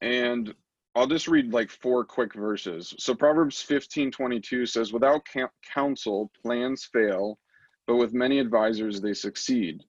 and 0.00 0.52
i'll 0.96 1.06
just 1.06 1.28
read 1.28 1.52
like 1.52 1.70
four 1.70 2.04
quick 2.04 2.34
verses. 2.34 2.94
So 2.98 3.14
proverbs 3.14 3.62
15 3.62 4.10
22 4.10 4.66
says 4.66 4.92
without 4.92 5.26
counsel 5.72 6.30
plans 6.42 6.84
fail 6.84 7.38
but 7.86 7.96
with 7.96 8.14
many 8.14 8.40
advisors 8.40 9.00
they 9.00 9.14
succeed. 9.14 9.84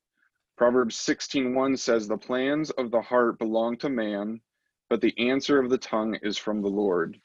Proverbs 0.57 0.97
16 0.97 1.55
1 1.55 1.77
says 1.77 2.07
the 2.07 2.17
plans 2.17 2.69
of 2.71 2.91
the 2.91 3.01
heart 3.01 3.39
belong 3.39 3.77
to 3.77 3.89
man 3.89 4.41
but 4.89 5.01
the 5.01 5.17
answer 5.17 5.59
of 5.59 5.69
the 5.69 5.77
tongue 5.77 6.17
is 6.21 6.37
from 6.37 6.61
the 6.61 6.67
lord. 6.67 7.19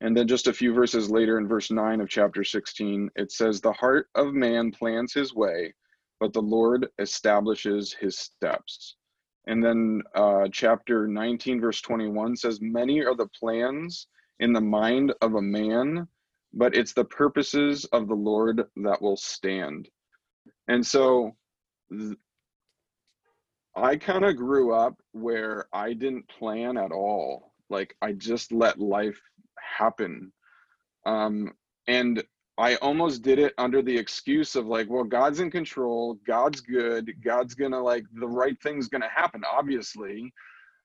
And 0.00 0.16
then 0.16 0.28
just 0.28 0.46
a 0.46 0.52
few 0.52 0.74
verses 0.74 1.10
later 1.10 1.38
in 1.38 1.48
verse 1.48 1.70
9 1.70 2.00
of 2.00 2.08
chapter 2.08 2.44
16, 2.44 3.10
it 3.16 3.32
says, 3.32 3.60
The 3.60 3.72
heart 3.72 4.08
of 4.14 4.34
man 4.34 4.70
plans 4.70 5.14
his 5.14 5.34
way, 5.34 5.72
but 6.20 6.34
the 6.34 6.42
Lord 6.42 6.88
establishes 6.98 7.94
his 7.94 8.18
steps. 8.18 8.96
And 9.46 9.64
then 9.64 10.02
uh, 10.14 10.48
chapter 10.50 11.06
19, 11.06 11.60
verse 11.60 11.80
21 11.80 12.36
says, 12.36 12.60
Many 12.60 13.04
are 13.04 13.14
the 13.14 13.28
plans 13.28 14.08
in 14.40 14.52
the 14.52 14.60
mind 14.60 15.14
of 15.20 15.34
a 15.34 15.42
man, 15.42 16.08
but 16.52 16.74
it's 16.74 16.92
the 16.92 17.04
purposes 17.04 17.84
of 17.86 18.08
the 18.08 18.14
Lord 18.14 18.64
that 18.76 19.00
will 19.00 19.16
stand. 19.16 19.88
And 20.68 20.84
so 20.84 21.36
th- 21.90 22.18
I 23.76 23.96
kind 23.96 24.24
of 24.24 24.36
grew 24.36 24.74
up 24.74 25.00
where 25.12 25.66
I 25.72 25.92
didn't 25.92 26.28
plan 26.28 26.76
at 26.76 26.92
all. 26.92 27.52
Like 27.70 27.96
I 28.02 28.12
just 28.12 28.50
let 28.52 28.80
life 28.80 29.20
happen. 29.58 30.32
Um, 31.04 31.52
and 31.86 32.24
I 32.58 32.76
almost 32.76 33.22
did 33.22 33.38
it 33.38 33.52
under 33.58 33.82
the 33.82 33.96
excuse 33.96 34.56
of 34.56 34.66
like, 34.66 34.88
well, 34.88 35.04
God's 35.04 35.40
in 35.40 35.50
control, 35.50 36.18
God's 36.26 36.60
good, 36.60 37.12
God's 37.22 37.54
gonna 37.54 37.80
like 37.80 38.04
the 38.14 38.28
right 38.28 38.60
thing's 38.62 38.88
gonna 38.88 39.10
happen, 39.14 39.42
obviously. 39.50 40.32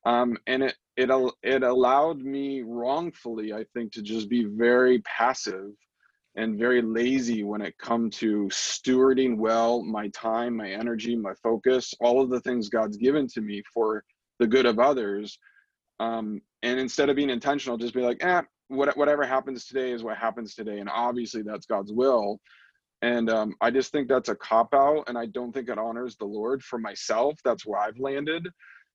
Um, 0.06 0.38
and 0.48 0.64
it 0.64 0.76
it 0.98 1.10
it 1.44 1.64
allowed 1.64 2.20
me 2.20 2.64
wrongfully, 2.64 3.54
I 3.54 3.66
think, 3.74 3.94
to 3.94 4.02
just 4.02 4.30
be 4.30 4.44
very 4.46 5.00
passive 5.00 5.72
and 6.36 6.58
very 6.58 6.82
lazy 6.82 7.44
when 7.44 7.62
it 7.62 7.78
come 7.78 8.10
to 8.10 8.48
stewarding 8.52 9.38
well 9.38 9.84
my 9.84 10.08
time, 10.10 10.56
my 10.56 10.72
energy, 10.72 11.16
my 11.16 11.34
focus, 11.44 11.94
all 12.00 12.22
of 12.22 12.30
the 12.30 12.40
things 12.42 12.70
God's 12.70 12.98
given 12.98 13.28
to 13.28 13.42
me 13.42 13.64
for 13.74 14.04
the 14.40 14.48
good 14.48 14.66
of 14.66 14.80
others. 14.80 15.38
Um, 16.00 16.42
and 16.64 16.80
instead 16.80 17.10
of 17.10 17.16
being 17.16 17.30
intentional, 17.30 17.78
just 17.78 17.94
be 17.94 18.02
like, 18.02 18.24
eh, 18.24 18.42
what, 18.72 18.96
whatever 18.98 19.26
happens 19.26 19.66
today 19.66 19.92
is 19.92 20.04
what 20.04 20.18
happens 20.18 20.56
today 20.56 20.80
and 20.80 20.90
obviously 20.90 21.42
that's 21.42 21.66
god's 21.66 21.92
will 21.92 22.40
and 23.02 23.30
um, 23.30 23.54
i 23.62 23.70
just 23.70 23.92
think 23.92 24.08
that's 24.08 24.30
a 24.30 24.36
cop 24.36 24.74
out 24.74 25.04
and 25.08 25.18
i 25.18 25.26
don't 25.28 25.52
think 25.52 25.70
it 25.70 25.78
honors 25.78 26.16
the 26.18 26.26
lord 26.26 26.64
for 26.64 26.80
myself 26.80 27.38
that's 27.44 27.66
where 27.66 27.80
i've 27.80 28.00
landed 28.00 28.48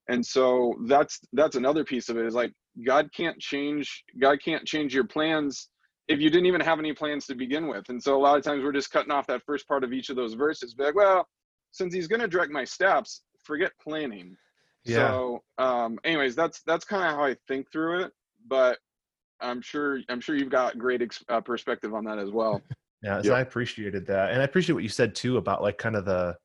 and 0.09 0.25
so 0.25 0.75
that's 0.87 1.21
that's 1.33 1.57
another 1.57 1.85
piece 1.85 2.09
of 2.09 2.17
it 2.17 2.27
is 2.27 2.35
like 2.35 2.53
god 2.87 3.09
can't 3.15 3.39
change 3.39 4.05
god 4.21 4.39
can't 4.43 4.65
change 4.65 4.95
your 4.95 5.05
plans 5.05 5.69
if 6.09 6.21
you 6.21 6.31
didn't 6.31 6.47
even 6.47 6.61
have 6.61 6.79
any 6.79 6.93
plans 6.93 7.27
to 7.27 7.35
begin 7.35 7.67
with. 7.67 7.89
And 7.89 8.03
so 8.03 8.17
a 8.17 8.21
lot 8.21 8.37
of 8.37 8.45
times 8.45 8.63
we're 8.63 8.73
just 8.73 8.91
cutting 8.91 9.11
off 9.11 9.27
that 9.27 9.43
first 9.45 9.67
part 9.67 9.85
of 9.85 9.93
each 9.93 10.09
of 10.09 10.17
those 10.17 10.35
verses, 10.35 10.75
be 10.75 10.85
like, 10.85 10.95
well, 10.95 11.27
since 11.73 11.93
he's 11.93 12.07
going 12.07 12.21
to 12.21 12.29
direct 12.29 12.53
my 12.53 12.65
steps, 12.65 13.23
forget 13.43 13.73
planning. 13.83 14.37
Yeah. 14.85 14.97
So, 14.97 15.43
um, 15.59 15.99
anyways, 16.05 16.37
that's 16.37 16.63
that's 16.65 16.85
kind 16.85 17.05
of 17.05 17.17
how 17.17 17.25
I 17.25 17.37
think 17.49 17.71
through 17.73 18.05
it. 18.05 18.13
But 18.47 18.79
I'm 19.41 19.61
sure 19.61 20.01
I'm 20.09 20.21
sure 20.21 20.37
you've 20.37 20.51
got 20.51 20.79
great 20.79 21.03
ex- 21.03 21.25
uh, 21.29 21.41
perspective 21.41 21.95
on 21.95 22.05
that 22.05 22.19
as 22.19 22.31
well. 22.31 22.63
yeah, 23.03 23.21
yep. 23.23 23.35
I 23.35 23.41
appreciated 23.41 24.07
that, 24.07 24.33
and 24.33 24.41
I 24.41 24.45
appreciate 24.45 24.75
what 24.75 24.83
you 24.83 24.89
said 24.89 25.15
too 25.15 25.37
about 25.37 25.63
like 25.63 25.79
kind 25.79 25.97
of 25.97 26.05
the 26.05 26.37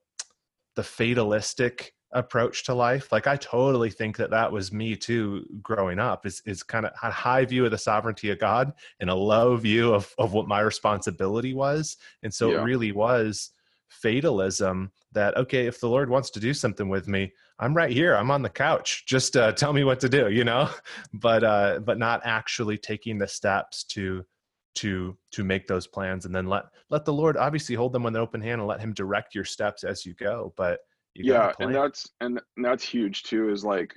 the 0.76 0.84
fatalistic 0.84 1.94
approach 2.14 2.66
to 2.66 2.74
life. 2.74 3.12
Like 3.12 3.28
I 3.28 3.38
totally 3.38 3.90
think 3.90 4.18
that 4.18 4.32
that 4.32 4.52
was 4.52 4.72
me 4.72 4.96
too 4.96 5.46
growing 5.62 6.00
up 6.00 6.26
is, 6.26 6.42
is 6.46 6.64
kind 6.64 6.86
of 6.86 6.92
a 7.02 7.12
high 7.12 7.46
view 7.46 7.66
of 7.66 7.72
the 7.72 7.78
sovereignty 7.78 8.30
of 8.30 8.40
God 8.40 8.74
and 9.00 9.10
a 9.10 9.16
low 9.16 9.56
view 9.56 9.94
of, 9.94 10.14
of 10.18 10.34
what 10.34 10.48
my 10.48 10.60
responsibility 10.60 11.54
was. 11.54 11.98
And 12.24 12.34
so 12.34 12.52
yeah. 12.52 12.60
it 12.60 12.64
really 12.64 12.92
was 12.92 13.52
fatalism 13.90 14.92
that, 15.14 15.38
okay, 15.38 15.68
if 15.68 15.80
the 15.80 15.90
Lord 15.90 16.10
wants 16.10 16.30
to 16.32 16.40
do 16.40 16.54
something 16.54 16.90
with 16.90 17.08
me, 17.08 17.32
I'm 17.62 17.76
right 17.76 17.92
here. 17.92 18.16
I'm 18.16 18.32
on 18.32 18.42
the 18.42 18.50
couch. 18.50 19.06
Just 19.06 19.38
uh, 19.38 19.52
tell 19.54 19.72
me 19.72 19.84
what 19.84 20.00
to 20.02 20.10
do, 20.10 20.30
you 20.30 20.44
know, 20.44 20.70
but, 21.14 21.44
uh, 21.44 21.80
but 21.80 21.98
not 21.98 22.22
actually 22.26 22.78
taking 22.78 23.18
the 23.18 23.28
steps 23.28 23.84
to, 23.86 24.26
to 24.74 25.18
to 25.32 25.44
make 25.44 25.68
those 25.68 25.86
plans 25.86 26.26
and 26.26 26.34
then 26.34 26.48
let 26.48 26.64
let 26.90 27.04
the 27.04 27.12
lord 27.14 27.36
obviously 27.36 27.76
hold 27.76 27.92
them 27.92 28.04
with 28.04 28.16
an 28.16 28.22
open 28.22 28.42
hand 28.42 28.62
and 28.62 28.68
let 28.68 28.80
him 28.80 28.94
direct 28.94 29.36
your 29.36 29.44
steps 29.44 29.84
as 29.84 30.06
you 30.06 30.14
go 30.14 30.54
but 30.56 30.80
yeah 31.14 31.52
and 31.60 31.76
that's 31.76 32.10
and 32.22 32.40
that's 32.58 32.84
huge 32.84 33.24
too 33.24 33.50
is 33.50 33.66
like 33.66 33.94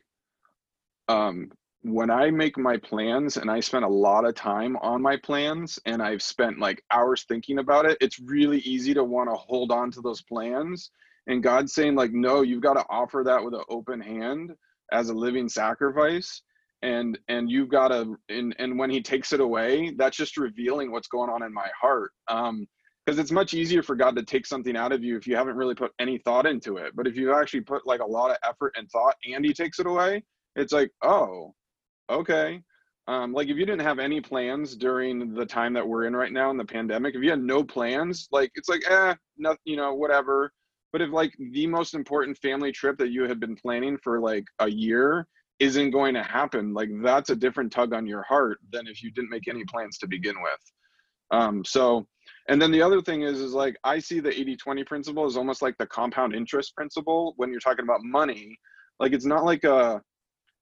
um 1.09 1.49
when 1.83 2.11
i 2.11 2.31
make 2.31 2.59
my 2.59 2.77
plans 2.79 3.37
and 3.37 3.51
i 3.51 3.61
spend 3.61 3.85
a 3.85 3.89
lot 3.89 4.25
of 4.25 4.35
time 4.35 4.77
on 4.79 5.01
my 5.01 5.17
plans 5.17 5.79
and 5.87 6.03
i've 6.03 6.23
spent 6.23 6.59
like 6.59 6.83
hours 6.91 7.25
thinking 7.29 7.59
about 7.59 7.87
it 7.87 7.97
it's 8.01 8.19
really 8.19 8.59
easy 8.61 8.93
to 8.93 9.05
want 9.05 9.29
to 9.29 9.37
hold 9.37 9.71
on 9.71 9.93
to 9.93 10.01
those 10.01 10.23
plans 10.23 10.91
and 11.27 11.43
god's 11.43 11.75
saying 11.75 11.95
like 11.95 12.13
no 12.13 12.43
you've 12.43 12.63
got 12.63 12.75
to 12.75 12.85
offer 12.91 13.23
that 13.25 13.43
with 13.43 13.55
an 13.55 13.63
open 13.69 14.01
hand 14.01 14.53
as 14.93 15.09
a 15.09 15.15
living 15.15 15.49
sacrifice 15.49 16.43
and 16.83 17.19
and 17.29 17.51
you've 17.51 17.71
got 17.71 17.89
to 17.89 18.17
and 18.29 18.55
and 18.59 18.79
when 18.79 18.91
he 18.91 19.01
takes 19.03 19.33
it 19.33 19.41
away 19.41 19.93
that's 19.97 20.17
just 20.17 20.37
revealing 20.37 20.91
what's 20.93 21.09
going 21.09 21.31
on 21.31 21.43
in 21.43 21.53
my 21.53 21.69
heart 21.81 22.11
um 22.29 22.67
because 23.05 23.19
it's 23.19 23.31
much 23.31 23.55
easier 23.55 23.83
for 23.83 23.97
God 23.97 24.17
to 24.17 24.23
take 24.23 24.47
something 24.47 24.77
out 24.77 24.93
of 24.93 25.03
you 25.03 25.17
if 25.17 25.27
you 25.27 25.37
haven't 25.37 25.57
really 25.57 25.75
put 25.75 25.93
any 25.99 26.19
thought 26.19 26.47
into 26.47 26.79
it. 26.79 26.93
But 26.95 27.07
if 27.07 27.17
you 27.17 27.35
actually 27.35 27.61
put 27.61 27.87
like 27.87 28.01
a 28.01 28.07
lot 28.07 28.31
of 28.31 28.39
effort 28.49 28.75
and 28.77 28.89
thought 28.91 29.15
and 29.31 29.45
he 29.45 29.53
takes 29.53 29.79
it 29.79 29.87
away, 29.87 30.25
it's 30.57 30.73
like, 30.73 30.91
oh, 31.03 31.55
okay. 32.11 32.63
Um, 33.07 33.35
like 33.35 33.49
if 33.49 33.59
you 33.59 33.67
didn't 33.67 33.83
have 33.83 33.99
any 33.99 34.21
plans 34.23 34.77
during 34.77 35.35
the 35.35 35.45
time 35.45 35.75
that 35.75 35.87
we're 35.87 36.07
in 36.07 36.17
right 36.17 36.33
now 36.33 36.51
in 36.51 36.57
the 36.57 36.65
pandemic, 36.65 37.15
if 37.15 37.23
you 37.23 37.29
had 37.29 37.43
no 37.43 37.63
plans, 37.63 38.29
like 38.33 38.51
it's 38.55 38.71
like, 38.71 38.83
eh, 38.91 39.15
nothing, 39.37 39.59
you 39.65 39.77
know, 39.77 39.95
whatever. 39.95 40.51
But 40.95 41.03
if 41.03 41.11
like 41.11 41.35
the 41.51 41.67
most 41.67 41.95
important 41.95 42.39
family 42.39 42.71
trip 42.71 42.99
that 42.99 43.11
you 43.11 43.25
had 43.25 43.41
been 43.41 43.57
planning 43.57 43.99
for 43.99 44.21
like 44.21 44.45
a 44.61 44.71
year 44.71 45.27
isn't 45.59 45.91
going 45.91 46.15
to 46.15 46.23
happen, 46.23 46.73
like 46.73 46.89
that's 47.03 47.31
a 47.31 47.35
different 47.35 47.73
tug 47.73 47.93
on 47.93 48.07
your 48.07 48.23
heart 48.23 48.61
than 48.73 48.87
if 48.87 49.03
you 49.03 49.11
didn't 49.11 49.31
make 49.31 49.49
any 49.49 49.65
plans 49.65 49.99
to 49.99 50.07
begin 50.07 50.37
with. 50.41 50.61
Um, 51.33 51.65
so 51.65 52.07
and 52.49 52.63
then 52.63 52.71
the 52.71 52.81
other 52.81 53.03
thing 53.03 53.23
is 53.23 53.41
is 53.41 53.55
like 53.55 53.75
i 53.83 53.99
see 53.99 54.21
the 54.21 54.31
80-20 54.31 54.87
principle 54.87 55.27
is 55.27 55.37
almost 55.37 55.63
like 55.63 55.77
the 55.79 55.87
compound 55.87 56.33
interest 56.33 56.77
principle 56.77 57.35
when 57.39 57.51
you're 57.51 57.59
talking 57.59 57.83
about 57.83 58.05
money. 58.05 58.57
Like 59.01 59.13
it's 59.13 59.27
not 59.27 59.45
like 59.45 59.65
a 59.65 60.01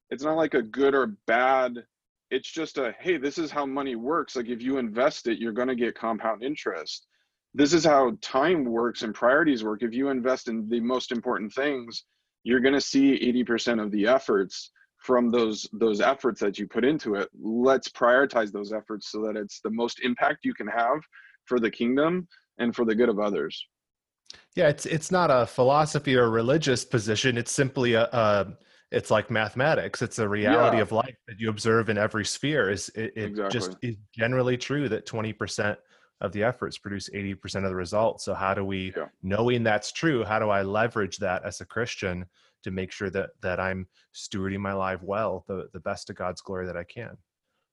it's 0.09 0.25
not 0.25 0.39
like 0.39 0.55
a 0.55 0.63
good 0.63 0.95
or 0.95 1.09
bad 1.27 1.85
it's 2.31 2.51
just 2.51 2.79
a 2.79 2.95
hey 3.01 3.19
this 3.19 3.37
is 3.37 3.51
how 3.51 3.67
money 3.67 3.97
works. 3.97 4.35
Like 4.35 4.49
if 4.49 4.63
you 4.63 4.79
invest 4.79 5.29
it 5.29 5.39
you're 5.39 5.53
going 5.53 5.69
to 5.69 5.77
get 5.77 5.95
compound 5.95 6.43
interest 6.43 7.07
this 7.55 7.73
is 7.73 7.85
how 7.85 8.13
time 8.21 8.65
works 8.65 9.03
and 9.03 9.15
priorities 9.15 9.63
work 9.65 9.83
if 9.83 9.93
you 9.93 10.09
invest 10.09 10.49
in 10.49 10.69
the 10.69 10.81
most 10.81 11.13
important 11.13 11.53
things 11.53 12.05
you're 12.45 12.61
going 12.61 12.75
to 12.75 12.81
see 12.81 13.19
80% 13.47 13.81
of 13.81 13.91
the 13.93 14.07
efforts 14.07 14.73
from 14.99 15.31
those 15.31 15.69
those 15.73 16.01
efforts 16.01 16.41
that 16.41 16.59
you 16.59 16.67
put 16.67 16.85
into 16.85 17.15
it 17.15 17.29
let's 17.41 17.89
prioritize 17.89 18.53
those 18.53 18.73
efforts 18.73 19.11
so 19.11 19.21
that 19.23 19.37
it's 19.37 19.61
the 19.61 19.71
most 19.71 20.01
impact 20.01 20.45
you 20.45 20.55
can 20.55 20.69
have 20.69 20.99
for 21.45 21.59
the 21.59 21.71
kingdom 21.71 22.27
and 22.59 22.75
for 22.75 22.85
the 22.85 22.95
good 22.95 23.09
of 23.09 23.19
others. 23.19 23.67
Yeah, 24.55 24.69
it's 24.69 24.87
it's 24.87 25.11
not 25.11 25.31
a 25.31 25.47
philosophy 25.47 26.17
or 26.17 26.31
religious 26.31 26.85
position. 26.85 27.37
It's 27.37 27.53
simply 27.53 27.95
a, 27.95 28.05
a 28.05 28.47
it's 28.91 29.11
like 29.11 29.31
mathematics. 29.31 30.03
It's 30.03 30.19
a 30.19 30.29
reality 30.29 30.79
yeah. 30.79 30.83
of 30.83 30.93
life 30.93 31.17
that 31.29 31.39
you 31.39 31.51
observe 31.51 31.89
in 31.89 31.99
every 31.99 32.25
sphere. 32.25 32.71
Is 32.71 32.91
it, 32.91 33.13
it 33.17 33.25
exactly. 33.25 33.61
just 33.61 33.77
is 33.83 33.97
generally 34.17 34.57
true 34.57 34.89
that 34.89 35.07
twenty 35.07 35.33
percent 35.33 35.79
of 36.23 36.33
the 36.33 36.43
efforts 36.43 36.79
produce 36.79 37.11
eighty 37.13 37.35
percent 37.35 37.67
of 37.67 37.71
the 37.71 37.77
results. 37.77 38.25
So 38.25 38.33
how 38.33 38.55
do 38.55 38.65
we, 38.65 38.93
yeah. 38.97 39.09
knowing 39.23 39.63
that's 39.63 39.93
true, 39.93 40.25
how 40.25 40.39
do 40.39 40.49
I 40.49 40.63
leverage 40.63 41.19
that 41.19 41.45
as 41.45 41.61
a 41.61 41.67
Christian 41.67 42.25
to 42.63 42.71
make 42.71 42.91
sure 42.93 43.11
that 43.11 43.31
that 43.43 43.61
I'm 43.61 43.87
stewarding 44.15 44.61
my 44.61 44.73
life 44.73 45.03
well, 45.03 45.45
the 45.49 45.69
the 45.75 45.81
best 45.81 46.09
of 46.11 46.17
God's 46.17 46.41
glory 46.41 46.67
that 46.67 46.77
I 46.77 46.85
can? 46.85 47.17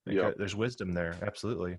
Yeah. 0.05 0.31
There's 0.37 0.55
wisdom 0.55 0.93
there, 0.93 1.15
absolutely. 1.21 1.77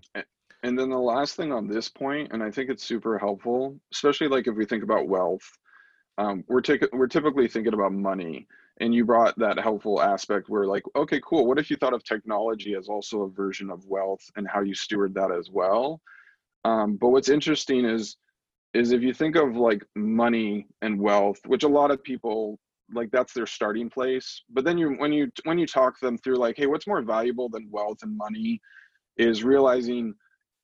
And 0.62 0.78
then 0.78 0.90
the 0.90 0.98
last 0.98 1.36
thing 1.36 1.52
on 1.52 1.66
this 1.66 1.88
point, 1.88 2.32
and 2.32 2.42
I 2.42 2.50
think 2.50 2.70
it's 2.70 2.84
super 2.84 3.18
helpful, 3.18 3.80
especially 3.92 4.28
like 4.28 4.46
if 4.46 4.54
we 4.54 4.66
think 4.66 4.84
about 4.84 5.08
wealth, 5.08 5.42
um, 6.18 6.44
we're, 6.48 6.60
t- 6.60 6.78
we're 6.92 7.06
typically 7.08 7.48
thinking 7.48 7.72
about 7.72 7.92
money. 7.92 8.46
And 8.78 8.94
you 8.94 9.04
brought 9.04 9.38
that 9.38 9.58
helpful 9.58 10.00
aspect 10.00 10.48
where, 10.48 10.66
like, 10.66 10.84
okay, 10.94 11.20
cool. 11.24 11.46
What 11.46 11.58
if 11.58 11.70
you 11.70 11.76
thought 11.76 11.94
of 11.94 12.04
technology 12.04 12.74
as 12.74 12.88
also 12.88 13.22
a 13.22 13.30
version 13.30 13.70
of 13.70 13.84
wealth 13.86 14.22
and 14.36 14.46
how 14.46 14.60
you 14.60 14.74
steward 14.74 15.14
that 15.14 15.32
as 15.32 15.50
well? 15.50 16.00
Um, 16.64 16.96
but 16.96 17.08
what's 17.08 17.28
interesting 17.28 17.84
is, 17.84 18.16
is 18.74 18.92
if 18.92 19.02
you 19.02 19.12
think 19.12 19.36
of 19.36 19.56
like 19.56 19.82
money 19.96 20.66
and 20.82 21.00
wealth, 21.00 21.40
which 21.46 21.64
a 21.64 21.68
lot 21.68 21.90
of 21.90 22.02
people 22.04 22.58
like 22.92 23.10
that's 23.10 23.32
their 23.32 23.46
starting 23.46 23.88
place. 23.88 24.42
But 24.50 24.64
then 24.64 24.78
you 24.78 24.90
when 24.98 25.12
you 25.12 25.30
when 25.44 25.58
you 25.58 25.66
talk 25.66 25.98
them 26.00 26.18
through 26.18 26.36
like, 26.36 26.56
hey, 26.56 26.66
what's 26.66 26.86
more 26.86 27.02
valuable 27.02 27.48
than 27.48 27.68
wealth 27.70 27.98
and 28.02 28.16
money, 28.16 28.60
is 29.16 29.44
realizing 29.44 30.14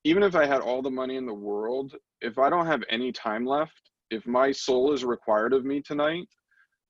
even 0.05 0.23
if 0.23 0.35
I 0.35 0.47
had 0.47 0.61
all 0.61 0.83
the 0.83 0.91
money 0.91 1.17
in 1.17 1.27
the 1.27 1.35
world, 1.35 1.95
if 2.21 2.39
I 2.39 2.49
don't 2.49 2.67
have 2.67 2.83
any 2.91 3.13
time 3.13 3.45
left, 3.45 3.91
if 4.11 4.27
my 4.27 4.53
soul 4.53 4.93
is 4.93 5.05
required 5.05 5.53
of 5.53 5.65
me 5.65 5.83
tonight, 5.83 6.29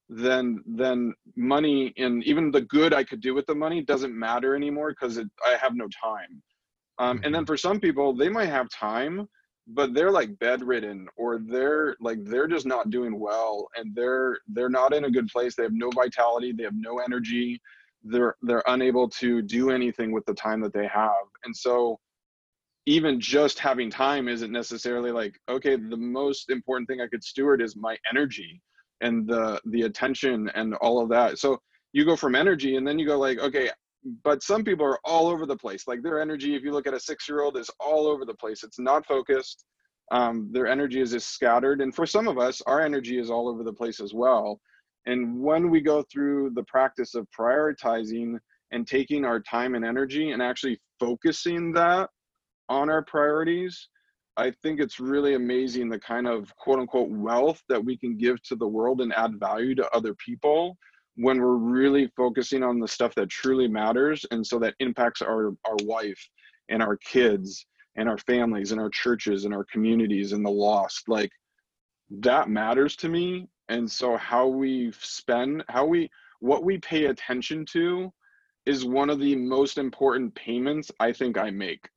then 0.08 0.62
then 0.66 1.14
money 1.36 1.92
and 1.96 2.22
even 2.24 2.50
the 2.50 2.62
good 2.62 2.94
I 2.94 3.04
could 3.04 3.20
do 3.20 3.34
with 3.34 3.46
the 3.46 3.54
money 3.54 3.82
doesn't 3.82 4.16
matter 4.16 4.54
anymore 4.54 4.90
because 4.90 5.18
I 5.18 5.56
have 5.60 5.74
no 5.74 5.88
time. 6.02 6.42
Um, 6.98 7.20
and 7.24 7.34
then 7.34 7.42
mm-hmm. 7.42 7.46
for 7.46 7.56
some 7.56 7.80
people, 7.80 8.14
they 8.14 8.28
might 8.28 8.46
have 8.46 8.68
time, 8.70 9.28
but 9.66 9.94
they're 9.94 10.10
like 10.10 10.38
bedridden 10.38 11.08
or 11.16 11.38
they're 11.38 11.96
like 12.00 12.24
they're 12.24 12.46
just 12.46 12.66
not 12.66 12.90
doing 12.90 13.18
well 13.18 13.68
and 13.76 13.94
they're 13.94 14.38
they're 14.48 14.70
not 14.70 14.94
in 14.94 15.04
a 15.04 15.10
good 15.10 15.28
place. 15.28 15.54
They 15.54 15.64
have 15.64 15.72
no 15.72 15.90
vitality. 15.90 16.52
They 16.52 16.62
have 16.64 16.74
no 16.76 16.98
energy. 16.98 17.60
They're 18.02 18.36
they're 18.42 18.62
unable 18.66 19.08
to 19.10 19.42
do 19.42 19.70
anything 19.70 20.12
with 20.12 20.24
the 20.26 20.34
time 20.34 20.60
that 20.60 20.72
they 20.72 20.86
have. 20.86 21.12
And 21.44 21.54
so 21.54 21.98
even 22.86 23.20
just 23.20 23.58
having 23.58 23.90
time 23.90 24.28
isn't 24.28 24.52
necessarily 24.52 25.10
like 25.10 25.38
okay 25.48 25.76
the 25.76 25.96
most 25.96 26.50
important 26.50 26.88
thing 26.88 27.00
i 27.00 27.06
could 27.06 27.22
steward 27.22 27.60
is 27.60 27.76
my 27.76 27.96
energy 28.10 28.62
and 29.02 29.26
the 29.26 29.60
the 29.66 29.82
attention 29.82 30.48
and 30.54 30.74
all 30.76 31.02
of 31.02 31.08
that 31.08 31.38
so 31.38 31.60
you 31.92 32.04
go 32.04 32.16
from 32.16 32.34
energy 32.34 32.76
and 32.76 32.86
then 32.86 32.98
you 32.98 33.06
go 33.06 33.18
like 33.18 33.38
okay 33.38 33.68
but 34.22 34.42
some 34.42 34.64
people 34.64 34.86
are 34.86 35.00
all 35.04 35.28
over 35.28 35.46
the 35.46 35.56
place. 35.56 35.86
Like 35.86 36.02
their 36.02 36.20
energy 36.20 36.54
if 36.54 36.62
you 36.62 36.72
look 36.72 36.86
at 36.86 36.94
a 36.94 37.00
six 37.00 37.28
year 37.28 37.42
old 37.42 37.56
is 37.56 37.70
all 37.80 38.06
over 38.06 38.24
the 38.24 38.34
place. 38.34 38.62
It's 38.62 38.78
not 38.78 39.06
focused. 39.06 39.64
Um, 40.12 40.48
their 40.52 40.66
energy 40.66 41.00
is 41.00 41.10
just 41.10 41.30
scattered. 41.30 41.80
And 41.80 41.94
for 41.94 42.06
some 42.06 42.28
of 42.28 42.38
us 42.38 42.62
our 42.66 42.80
energy 42.80 43.18
is 43.18 43.30
all 43.30 43.48
over 43.48 43.64
the 43.64 43.72
place 43.72 44.00
as 44.00 44.14
well. 44.14 44.60
And 45.06 45.40
when 45.40 45.70
we 45.70 45.80
go 45.80 46.04
through 46.12 46.50
the 46.54 46.64
practice 46.64 47.14
of 47.14 47.26
prioritizing 47.38 48.38
and 48.72 48.86
taking 48.86 49.24
our 49.24 49.40
time 49.40 49.74
and 49.74 49.84
energy 49.84 50.32
and 50.32 50.42
actually 50.42 50.80
focusing 50.98 51.72
that 51.72 52.10
on 52.68 52.90
our 52.90 53.04
priorities, 53.04 53.88
I 54.36 54.50
think 54.62 54.80
it's 54.80 55.00
really 55.00 55.34
amazing 55.34 55.88
the 55.88 55.98
kind 55.98 56.26
of 56.26 56.54
quote 56.56 56.78
unquote 56.78 57.08
wealth 57.10 57.62
that 57.68 57.84
we 57.84 57.96
can 57.96 58.16
give 58.16 58.42
to 58.44 58.56
the 58.56 58.66
world 58.66 59.00
and 59.00 59.12
add 59.14 59.40
value 59.40 59.74
to 59.76 59.90
other 59.94 60.14
people 60.14 60.76
when 61.16 61.40
we're 61.40 61.56
really 61.56 62.10
focusing 62.16 62.62
on 62.62 62.78
the 62.78 62.88
stuff 62.88 63.14
that 63.14 63.28
truly 63.28 63.68
matters 63.68 64.24
and 64.30 64.46
so 64.46 64.58
that 64.58 64.74
impacts 64.80 65.22
our 65.22 65.48
our 65.66 65.76
wife 65.82 66.28
and 66.68 66.82
our 66.82 66.96
kids 66.96 67.66
and 67.96 68.08
our 68.08 68.18
families 68.18 68.72
and 68.72 68.80
our 68.80 68.90
churches 68.90 69.44
and 69.44 69.54
our 69.54 69.64
communities 69.64 70.32
and 70.32 70.44
the 70.44 70.50
lost 70.50 71.08
like 71.08 71.30
that 72.10 72.48
matters 72.48 72.96
to 72.96 73.08
me. 73.08 73.48
And 73.68 73.90
so 73.90 74.16
how 74.16 74.46
we 74.46 74.92
spend 75.00 75.64
how 75.68 75.86
we 75.86 76.10
what 76.40 76.64
we 76.64 76.78
pay 76.78 77.06
attention 77.06 77.64
to 77.72 78.12
is 78.66 78.84
one 78.84 79.10
of 79.10 79.18
the 79.18 79.34
most 79.34 79.78
important 79.78 80.34
payments 80.34 80.90
i 81.00 81.12
think 81.12 81.38
i 81.38 81.50
make 81.50 81.88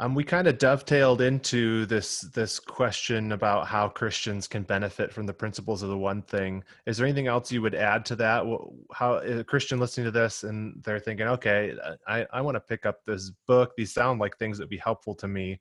Um, 0.00 0.14
we 0.14 0.22
kind 0.22 0.46
of 0.46 0.58
dovetailed 0.58 1.20
into 1.20 1.84
this 1.86 2.20
this 2.20 2.60
question 2.60 3.32
about 3.32 3.66
how 3.66 3.88
Christians 3.88 4.46
can 4.46 4.62
benefit 4.62 5.12
from 5.12 5.26
the 5.26 5.34
principles 5.34 5.82
of 5.82 5.88
the 5.88 5.98
one 5.98 6.22
thing. 6.22 6.62
Is 6.86 6.96
there 6.96 7.06
anything 7.06 7.26
else 7.26 7.50
you 7.50 7.62
would 7.62 7.74
add 7.74 8.04
to 8.06 8.16
that? 8.16 8.44
How 8.92 9.16
a 9.16 9.42
Christian 9.42 9.80
listening 9.80 10.04
to 10.04 10.12
this 10.12 10.44
and 10.44 10.80
they're 10.84 11.00
thinking, 11.00 11.26
okay, 11.26 11.74
I, 12.06 12.24
I 12.32 12.40
want 12.40 12.54
to 12.54 12.60
pick 12.60 12.86
up 12.86 13.04
this 13.04 13.32
book. 13.48 13.72
These 13.76 13.92
sound 13.92 14.20
like 14.20 14.38
things 14.38 14.58
that 14.58 14.64
would 14.64 14.70
be 14.70 14.76
helpful 14.76 15.16
to 15.16 15.26
me, 15.26 15.60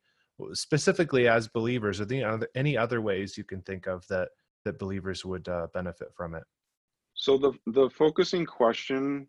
specifically 0.54 1.28
as 1.28 1.48
believers. 1.48 2.00
Are 2.00 2.06
there 2.06 2.48
any 2.54 2.78
other 2.78 3.02
ways 3.02 3.40
you 3.40 3.44
can 3.44 3.64
think 3.64 3.88
of 3.88 4.08
that 4.08 4.30
that 4.66 4.78
believers 4.78 5.26
would 5.26 5.50
uh, 5.50 5.68
benefit 5.74 6.10
from 6.16 6.36
it? 6.36 6.44
So 7.16 7.40
the 7.40 7.54
the 7.66 7.90
focusing 7.90 8.46
question 8.46 9.28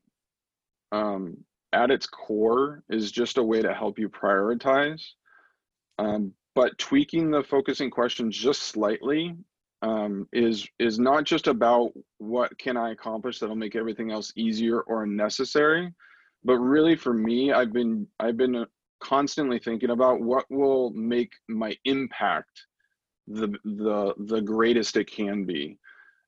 um, 0.92 1.38
at 1.72 1.90
its 1.90 2.06
core 2.06 2.82
is 2.88 3.12
just 3.12 3.38
a 3.38 3.42
way 3.42 3.62
to 3.62 3.74
help 3.74 3.98
you 3.98 4.08
prioritize. 4.08 5.02
Um, 5.98 6.32
but 6.54 6.76
tweaking 6.78 7.30
the 7.30 7.42
focusing 7.42 7.90
questions 7.90 8.36
just 8.36 8.62
slightly 8.62 9.36
um, 9.82 10.26
is 10.32 10.66
is 10.78 10.98
not 10.98 11.24
just 11.24 11.46
about 11.46 11.92
what 12.18 12.56
can 12.58 12.76
I 12.76 12.90
accomplish 12.90 13.38
that'll 13.38 13.54
make 13.54 13.76
everything 13.76 14.10
else 14.10 14.32
easier 14.36 14.80
or 14.80 15.06
necessary, 15.06 15.92
but 16.44 16.58
really 16.58 16.96
for 16.96 17.14
me, 17.14 17.52
I've 17.52 17.72
been 17.72 18.06
I've 18.18 18.36
been 18.36 18.66
constantly 19.00 19.60
thinking 19.60 19.90
about 19.90 20.20
what 20.20 20.46
will 20.50 20.90
make 20.90 21.32
my 21.48 21.76
impact 21.84 22.66
the 23.28 23.48
the 23.64 24.14
the 24.26 24.40
greatest 24.40 24.96
it 24.96 25.10
can 25.10 25.44
be, 25.44 25.78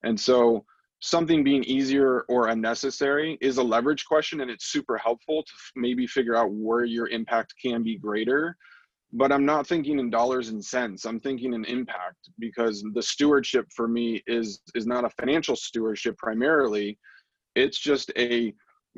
and 0.05 0.19
so 0.19 0.65
something 1.01 1.43
being 1.43 1.65
easier 1.65 2.21
or 2.29 2.49
unnecessary 2.49 3.39
is 3.41 3.59
a 3.59 3.63
leverage 3.63 4.05
question 4.05 4.41
and 4.41 4.51
it's 4.51 4.67
super 4.67 4.99
helpful 4.99 5.43
to 5.43 5.53
maybe 5.77 6.07
figure 6.07 6.37
out 6.37 6.53
where 6.53 6.85
your 6.85 7.09
impact 7.09 7.55
can 7.61 7.83
be 7.83 7.97
greater. 7.97 8.57
But 9.13 9.33
i'm 9.33 9.45
not 9.45 9.67
thinking 9.67 9.99
in 9.99 10.09
dollars 10.09 10.51
and 10.51 10.65
cents 10.65 11.05
i'm 11.05 11.19
thinking 11.19 11.53
in 11.55 11.65
impact 11.65 12.29
because 12.39 12.85
the 12.95 13.03
stewardship 13.03 13.67
for 13.75 13.89
me 13.89 14.23
is 14.29 14.61
is 14.77 14.87
not 14.87 15.05
a 15.05 15.11
financial 15.11 15.57
stewardship 15.57 16.17
primarily. 16.17 16.99
It's 17.57 17.79
just 17.79 18.13
a 18.17 18.55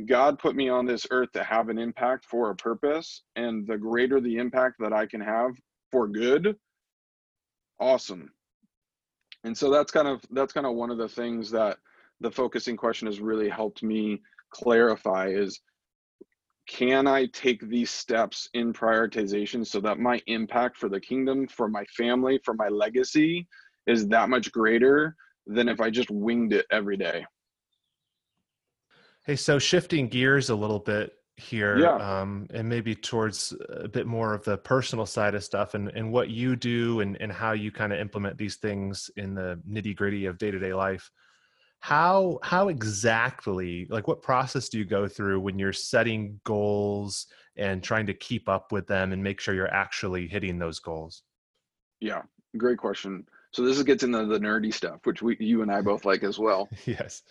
god 0.06 0.38
put 0.38 0.54
me 0.54 0.68
on 0.68 0.84
this 0.84 1.06
earth 1.10 1.32
to 1.32 1.42
have 1.42 1.70
an 1.70 1.78
impact 1.78 2.26
for 2.26 2.50
a 2.50 2.56
purpose 2.56 3.22
and 3.36 3.66
the 3.66 3.78
greater 3.78 4.20
the 4.20 4.36
impact 4.36 4.76
that 4.80 4.92
i 4.92 5.06
can 5.06 5.20
have 5.20 5.52
for 5.90 6.08
good 6.08 6.56
awesome. 7.82 8.30
And 9.44 9.56
so 9.56 9.70
that's 9.70 9.90
kind 9.90 10.06
of 10.06 10.24
that's 10.30 10.52
kind 10.52 10.66
of 10.66 10.74
one 10.74 10.90
of 10.90 10.98
the 10.98 11.08
things 11.08 11.50
that 11.50 11.78
the 12.22 12.30
focusing 12.30 12.76
question 12.76 13.06
has 13.06 13.20
really 13.20 13.48
helped 13.48 13.82
me 13.82 14.22
clarify 14.50 15.28
is 15.28 15.60
can 16.68 17.06
I 17.08 17.26
take 17.26 17.60
these 17.68 17.90
steps 17.90 18.48
in 18.54 18.72
prioritization 18.72 19.66
so 19.66 19.80
that 19.80 19.98
my 19.98 20.22
impact 20.28 20.76
for 20.76 20.88
the 20.88 21.00
kingdom, 21.00 21.48
for 21.48 21.68
my 21.68 21.84
family, 21.96 22.40
for 22.44 22.54
my 22.54 22.68
legacy 22.68 23.48
is 23.86 24.06
that 24.08 24.28
much 24.28 24.52
greater 24.52 25.16
than 25.46 25.68
if 25.68 25.80
I 25.80 25.90
just 25.90 26.10
winged 26.10 26.52
it 26.52 26.66
every 26.70 26.96
day? 26.96 27.26
Hey, 29.26 29.34
so 29.34 29.58
shifting 29.58 30.08
gears 30.08 30.50
a 30.50 30.54
little 30.54 30.78
bit 30.78 31.12
here, 31.36 31.78
yeah. 31.78 32.20
um, 32.20 32.46
and 32.54 32.68
maybe 32.68 32.94
towards 32.94 33.54
a 33.70 33.88
bit 33.88 34.06
more 34.06 34.34
of 34.34 34.44
the 34.44 34.56
personal 34.58 35.06
side 35.06 35.34
of 35.34 35.42
stuff 35.42 35.74
and, 35.74 35.88
and 35.88 36.12
what 36.12 36.28
you 36.28 36.54
do 36.54 37.00
and, 37.00 37.20
and 37.20 37.32
how 37.32 37.52
you 37.52 37.72
kind 37.72 37.92
of 37.92 37.98
implement 37.98 38.38
these 38.38 38.56
things 38.56 39.10
in 39.16 39.34
the 39.34 39.60
nitty 39.68 39.96
gritty 39.96 40.26
of 40.26 40.38
day 40.38 40.52
to 40.52 40.60
day 40.60 40.74
life 40.74 41.10
how 41.82 42.38
how 42.44 42.68
exactly 42.68 43.88
like 43.90 44.06
what 44.06 44.22
process 44.22 44.68
do 44.68 44.78
you 44.78 44.84
go 44.84 45.08
through 45.08 45.40
when 45.40 45.58
you're 45.58 45.72
setting 45.72 46.38
goals 46.44 47.26
and 47.56 47.82
trying 47.82 48.06
to 48.06 48.14
keep 48.14 48.48
up 48.48 48.70
with 48.70 48.86
them 48.86 49.12
and 49.12 49.20
make 49.20 49.40
sure 49.40 49.52
you're 49.52 49.74
actually 49.74 50.28
hitting 50.28 50.60
those 50.60 50.78
goals? 50.78 51.24
Yeah 52.00 52.22
great 52.56 52.78
question. 52.78 53.26
So 53.50 53.64
this 53.64 53.82
gets 53.82 54.04
into 54.04 54.26
the 54.26 54.38
nerdy 54.38 54.72
stuff 54.72 55.00
which 55.02 55.22
we 55.22 55.36
you 55.40 55.62
and 55.62 55.72
i 55.72 55.80
both 55.90 56.04
like 56.04 56.22
as 56.22 56.38
well. 56.38 56.68
Yes. 56.86 57.22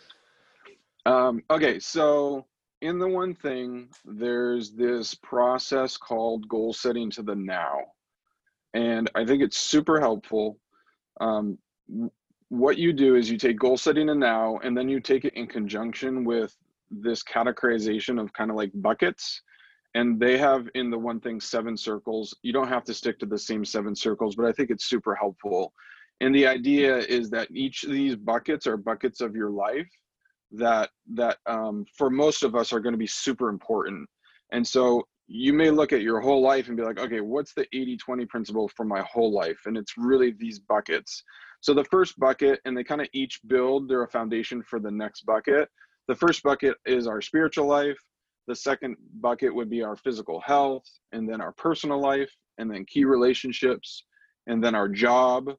Um, 1.06 1.44
okay 1.50 1.80
so 1.80 2.46
in 2.82 3.00
the 3.00 3.08
one 3.08 3.34
thing 3.34 3.88
there's 4.04 4.72
this 4.72 5.16
process 5.16 5.96
called 5.96 6.50
goal 6.50 6.74
setting 6.74 7.10
to 7.12 7.24
the 7.24 7.36
now. 7.36 7.80
And 8.74 9.10
i 9.16 9.26
think 9.26 9.42
it's 9.42 9.58
super 9.58 10.02
helpful 10.02 10.60
um, 11.22 11.58
what 12.52 12.78
you 12.78 12.92
do 12.92 13.16
is 13.16 13.32
you 13.32 13.38
take 13.38 13.58
goal 13.58 13.78
setting 13.78 14.10
and 14.10 14.20
now, 14.20 14.60
and 14.62 14.78
then 14.78 14.90
you 14.90 15.00
take 15.00 15.24
it 15.24 15.34
in 15.36 15.48
conjunction 15.48 16.26
with 16.26 16.54
this 16.90 17.24
categorization 17.24 18.22
of 18.22 18.34
kind 18.34 18.52
of 18.52 18.58
like 18.58 18.72
buckets. 18.76 19.42
And 19.96 20.20
they 20.20 20.38
have 20.38 20.68
in 20.76 20.90
the 20.90 20.98
one 20.98 21.22
thing 21.22 21.40
seven 21.40 21.78
circles. 21.78 22.36
You 22.42 22.52
don't 22.52 22.68
have 22.68 22.84
to 22.84 22.94
stick 22.94 23.20
to 23.20 23.26
the 23.26 23.40
same 23.40 23.64
seven 23.64 23.96
circles, 23.96 24.36
but 24.36 24.46
I 24.48 24.52
think 24.52 24.70
it's 24.70 24.90
super 24.90 25.16
helpful. 25.16 25.72
And 26.20 26.36
the 26.36 26.46
idea 26.46 26.98
is 26.98 27.30
that 27.30 27.48
each 27.52 27.86
of 27.86 27.92
these 27.94 28.18
buckets 28.18 28.68
are 28.68 28.76
buckets 28.76 29.22
of 29.22 29.34
your 29.34 29.50
life 29.50 29.90
that 30.52 30.90
that 31.14 31.38
um, 31.46 31.86
for 31.98 32.10
most 32.10 32.44
of 32.44 32.54
us 32.54 32.74
are 32.74 32.82
going 32.82 32.92
to 32.92 33.00
be 33.00 33.08
super 33.08 33.48
important. 33.48 34.10
And 34.52 34.68
so 34.68 35.08
you 35.34 35.54
may 35.54 35.70
look 35.70 35.94
at 35.94 36.02
your 36.02 36.20
whole 36.20 36.42
life 36.42 36.68
and 36.68 36.76
be 36.76 36.84
like, 36.84 37.00
okay, 37.00 37.22
what's 37.22 37.54
the 37.54 37.66
80 37.74 37.96
20 37.96 38.26
principle 38.26 38.68
for 38.68 38.84
my 38.84 39.02
whole 39.02 39.32
life? 39.32 39.62
And 39.66 39.78
it's 39.78 39.98
really 39.98 40.32
these 40.32 40.60
buckets. 40.60 41.24
So 41.62 41.74
the 41.74 41.86
first 41.86 42.20
bucket, 42.20 42.60
and 42.66 42.76
they 42.76 42.84
kind 42.84 43.00
of 43.00 43.08
each 43.14 43.40
build, 43.48 43.88
they're 43.88 44.04
a 44.04 44.10
foundation 44.10 44.62
for 44.62 44.80
the 44.80 44.92
next 44.92 45.22
bucket. 45.22 45.70
The 46.10 46.16
first 46.16 46.44
bucket 46.44 46.76
is 46.86 47.08
our 47.08 47.22
spiritual 47.22 47.66
life. 47.66 47.98
The 48.48 48.56
second 48.56 48.98
bucket 49.22 49.56
would 49.56 49.70
be 49.70 49.82
our 49.84 49.96
physical 49.96 50.42
health, 50.42 50.84
and 51.14 51.30
then 51.30 51.40
our 51.40 51.54
personal 51.54 52.02
life, 52.02 52.32
and 52.58 52.70
then 52.70 52.86
key 52.86 53.06
relationships, 53.06 54.04
and 54.48 54.62
then 54.62 54.76
our 54.76 54.90
job, 54.90 55.50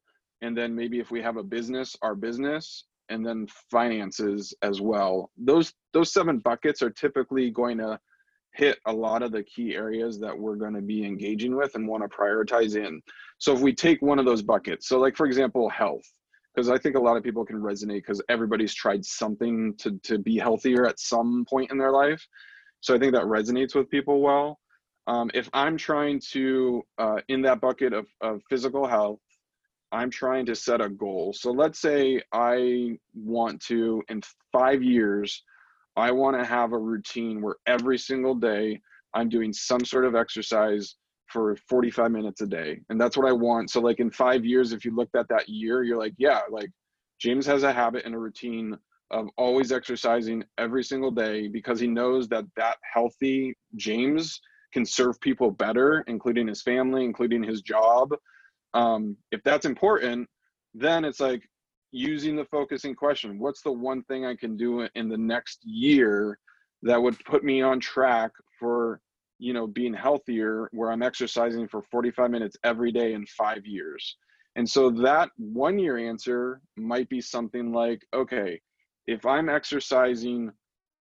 and 0.42 0.54
then 0.54 0.74
maybe 0.74 1.00
if 1.00 1.10
we 1.10 1.22
have 1.22 1.38
a 1.38 1.42
business, 1.42 1.96
our 2.02 2.14
business, 2.14 2.84
and 3.08 3.24
then 3.24 3.46
finances 3.70 4.52
as 4.60 4.82
well. 4.82 5.30
Those 5.38 5.72
those 5.94 6.12
seven 6.12 6.38
buckets 6.38 6.82
are 6.82 6.90
typically 6.90 7.50
going 7.50 7.78
to 7.78 7.98
hit 8.54 8.78
a 8.86 8.92
lot 8.92 9.22
of 9.22 9.32
the 9.32 9.42
key 9.42 9.74
areas 9.74 10.18
that 10.20 10.38
we're 10.38 10.56
going 10.56 10.74
to 10.74 10.82
be 10.82 11.04
engaging 11.04 11.56
with 11.56 11.74
and 11.74 11.88
want 11.88 12.02
to 12.02 12.08
prioritize 12.08 12.76
in. 12.76 13.00
So 13.38 13.54
if 13.54 13.60
we 13.60 13.74
take 13.74 14.02
one 14.02 14.18
of 14.18 14.24
those 14.24 14.42
buckets, 14.42 14.88
so 14.88 14.98
like 14.98 15.16
for 15.16 15.26
example, 15.26 15.68
health, 15.68 16.04
because 16.54 16.68
I 16.68 16.78
think 16.78 16.96
a 16.96 17.00
lot 17.00 17.16
of 17.16 17.22
people 17.22 17.44
can 17.44 17.56
resonate 17.56 18.02
because 18.02 18.22
everybody's 18.28 18.74
tried 18.74 19.04
something 19.04 19.74
to 19.78 19.98
to 20.04 20.18
be 20.18 20.38
healthier 20.38 20.86
at 20.86 21.00
some 21.00 21.44
point 21.48 21.70
in 21.70 21.78
their 21.78 21.92
life. 21.92 22.26
So 22.80 22.94
I 22.94 22.98
think 22.98 23.12
that 23.14 23.24
resonates 23.24 23.74
with 23.74 23.88
people 23.90 24.20
well. 24.20 24.58
Um, 25.06 25.30
if 25.34 25.48
I'm 25.52 25.76
trying 25.76 26.20
to 26.32 26.82
uh, 26.98 27.20
in 27.28 27.42
that 27.42 27.60
bucket 27.60 27.92
of, 27.92 28.06
of 28.20 28.42
physical 28.48 28.86
health, 28.86 29.20
I'm 29.92 30.10
trying 30.10 30.46
to 30.46 30.54
set 30.54 30.80
a 30.80 30.88
goal. 30.88 31.32
So 31.32 31.50
let's 31.50 31.80
say 31.80 32.22
I 32.32 32.98
want 33.14 33.60
to 33.66 34.02
in 34.08 34.22
five 34.52 34.82
years 34.82 35.42
I 35.96 36.10
want 36.10 36.38
to 36.38 36.44
have 36.44 36.72
a 36.72 36.78
routine 36.78 37.42
where 37.42 37.56
every 37.66 37.98
single 37.98 38.34
day 38.34 38.80
I'm 39.14 39.28
doing 39.28 39.52
some 39.52 39.84
sort 39.84 40.04
of 40.04 40.14
exercise 40.14 40.96
for 41.26 41.56
45 41.68 42.10
minutes 42.10 42.40
a 42.40 42.46
day. 42.46 42.80
And 42.88 43.00
that's 43.00 43.16
what 43.16 43.28
I 43.28 43.32
want. 43.32 43.70
So, 43.70 43.80
like 43.80 44.00
in 44.00 44.10
five 44.10 44.44
years, 44.44 44.72
if 44.72 44.84
you 44.84 44.94
looked 44.94 45.16
at 45.16 45.28
that 45.28 45.48
year, 45.48 45.82
you're 45.82 45.98
like, 45.98 46.14
yeah, 46.18 46.40
like 46.50 46.70
James 47.20 47.46
has 47.46 47.62
a 47.62 47.72
habit 47.72 48.04
and 48.04 48.14
a 48.14 48.18
routine 48.18 48.76
of 49.10 49.28
always 49.36 49.72
exercising 49.72 50.42
every 50.58 50.82
single 50.82 51.10
day 51.10 51.46
because 51.46 51.78
he 51.78 51.86
knows 51.86 52.28
that 52.28 52.44
that 52.56 52.76
healthy 52.92 53.54
James 53.76 54.40
can 54.72 54.86
serve 54.86 55.20
people 55.20 55.50
better, 55.50 56.02
including 56.06 56.48
his 56.48 56.62
family, 56.62 57.04
including 57.04 57.42
his 57.42 57.60
job. 57.60 58.08
Um, 58.74 59.16
if 59.30 59.42
that's 59.42 59.66
important, 59.66 60.28
then 60.74 61.04
it's 61.04 61.20
like, 61.20 61.42
using 61.92 62.34
the 62.34 62.44
focusing 62.46 62.94
question. 62.94 63.38
What's 63.38 63.62
the 63.62 63.72
one 63.72 64.02
thing 64.04 64.24
i 64.24 64.34
can 64.34 64.56
do 64.56 64.88
in 64.94 65.08
the 65.08 65.16
next 65.16 65.60
year 65.64 66.38
that 66.82 67.00
would 67.00 67.22
put 67.24 67.44
me 67.44 67.62
on 67.62 67.78
track 67.78 68.32
for 68.58 69.00
you 69.38 69.52
know 69.52 69.66
being 69.66 69.94
healthier 69.94 70.68
where 70.72 70.90
i'm 70.90 71.02
exercising 71.02 71.68
for 71.68 71.82
45 71.82 72.30
minutes 72.30 72.56
every 72.64 72.92
day 72.92 73.12
in 73.14 73.26
5 73.26 73.66
years? 73.66 74.16
And 74.54 74.68
so 74.68 74.90
that 74.90 75.30
one 75.38 75.78
year 75.78 75.96
answer 75.96 76.60
might 76.76 77.08
be 77.08 77.20
something 77.20 77.72
like 77.72 78.02
okay 78.14 78.60
if 79.06 79.24
i'm 79.26 79.48
exercising 79.48 80.50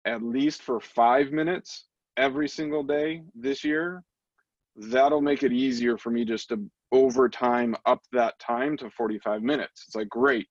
at 0.06 0.24
least 0.24 0.64
for 0.64 0.80
5 0.80 1.32
minutes 1.32 1.88
every 2.18 2.48
single 2.48 2.84
day 2.84 3.24
this 3.36 3.64
year 3.64 4.04
that'll 4.76 5.22
make 5.22 5.44
it 5.44 5.52
easier 5.52 5.98
for 5.98 6.10
me 6.12 6.26
just 6.26 6.50
to 6.50 6.70
over 6.92 7.30
time 7.30 7.76
up 7.86 8.02
that 8.12 8.38
time 8.40 8.76
to 8.78 8.90
45 8.90 9.42
minutes. 9.42 9.86
It's 9.88 9.96
like 9.96 10.10
great 10.10 10.48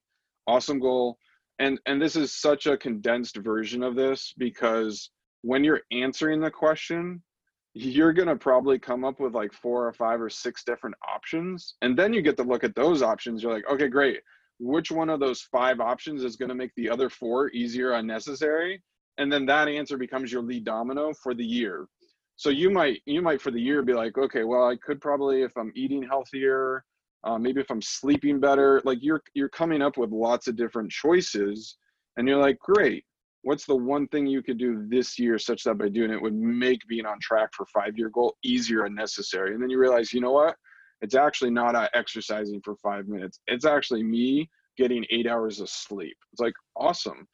awesome 0.46 0.79
goal. 0.79 1.18
And 1.59 1.79
and 1.87 2.00
this 2.00 2.16
is 2.16 2.33
such 2.33 2.66
a 2.66 2.76
condensed 2.76 3.37
version 3.37 3.83
of 3.83 3.94
this 3.94 4.33
because 4.38 5.11
when 5.42 5.64
you're 5.64 5.83
answering 5.90 6.40
the 6.40 6.50
question 6.50 7.22
you're 7.74 8.12
going 8.12 8.29
to 8.29 8.37
probably 8.37 8.79
come 8.79 9.05
up 9.05 9.20
with 9.20 9.35
like 9.35 9.53
four 9.53 9.87
or 9.87 9.92
five 9.92 10.20
or 10.20 10.29
six 10.29 10.64
different 10.64 10.96
options. 11.09 11.76
And 11.83 11.96
then 11.96 12.12
you 12.12 12.20
get 12.20 12.37
to 12.38 12.42
look 12.42 12.64
at 12.64 12.74
those 12.74 13.03
options. 13.03 13.42
You're 13.42 13.53
like 13.53 13.68
okay 13.70 13.88
great. 13.88 14.20
Which 14.59 14.90
one 14.90 15.09
of 15.09 15.20
those 15.20 15.42
five 15.42 15.81
options 15.81 16.24
is 16.24 16.37
going 16.37 16.48
to 16.48 16.55
make 16.55 16.74
the 16.76 16.90
other 16.90 17.09
four 17.09 17.48
easier 17.50 17.92
unnecessary? 17.92 18.83
And 19.18 19.33
then 19.33 19.46
that 19.46 19.68
answer 19.68 19.96
becomes 19.96 20.33
your 20.33 20.42
lead 20.42 20.64
domino 20.64 21.12
for 21.14 21.35
the 21.35 21.44
year. 21.44 21.87
So 22.37 22.48
you 22.50 22.70
might 22.70 23.03
you 23.05 23.22
might 23.22 23.40
for 23.40 23.50
the 23.50 23.61
year 23.61 23.83
be 23.83 23.92
like 23.92 24.16
okay 24.16 24.44
well 24.44 24.66
i 24.66 24.74
could 24.74 24.98
probably 24.98 25.42
if 25.42 25.55
i'm 25.59 25.72
eating 25.74 26.03
healthier 26.03 26.85
uh, 27.24 27.38
maybe 27.38 27.61
if 27.61 27.70
i'm 27.70 27.83
sleeping 27.83 28.40
better 28.40 28.80
like 28.85 28.98
you're 29.02 29.22
you're 29.35 29.48
coming 29.48 29.83
up 29.83 29.96
with 29.96 30.11
lots 30.11 30.46
of 30.48 30.56
different 30.56 30.90
choices 30.90 31.76
and 32.16 32.28
you're 32.28 32.38
like 32.38 32.59
great. 32.59 33.04
What's 33.42 33.64
the 33.64 33.74
one 33.74 34.06
thing 34.09 34.26
you 34.26 34.42
could 34.42 34.59
do 34.59 34.87
this 34.88 35.18
year 35.18 35.38
such 35.38 35.64
that 35.64 35.78
by 35.78 35.88
doing 35.88 36.11
it 36.11 36.20
would 36.20 36.35
make 36.35 36.87
being 36.87 37.06
on 37.06 37.18
track 37.20 37.48
for 37.56 37.64
five 37.66 37.96
year 37.96 38.11
goal 38.11 38.37
easier 38.44 38.85
and 38.85 38.94
necessary? 38.94 39.54
And 39.54 39.62
then 39.62 39.70
you 39.70 39.78
realize 39.78 40.12
you 40.12 40.20
know 40.20 40.33
what? 40.33 40.56
It's 41.00 41.14
actually 41.14 41.50
not 41.50 41.74
uh, 41.74 41.88
exercising 41.94 42.61
for 42.62 42.76
five 42.76 43.09
minutes. 43.09 43.40
It's 43.46 43.64
actually 43.64 44.02
me 44.02 44.50
getting 44.76 45.06
eight 45.11 45.26
hours 45.26 45.61
of 45.61 45.70
sleep. 45.70 46.16
It's 46.33 46.40
like 46.40 46.52
awesome. 46.76 47.26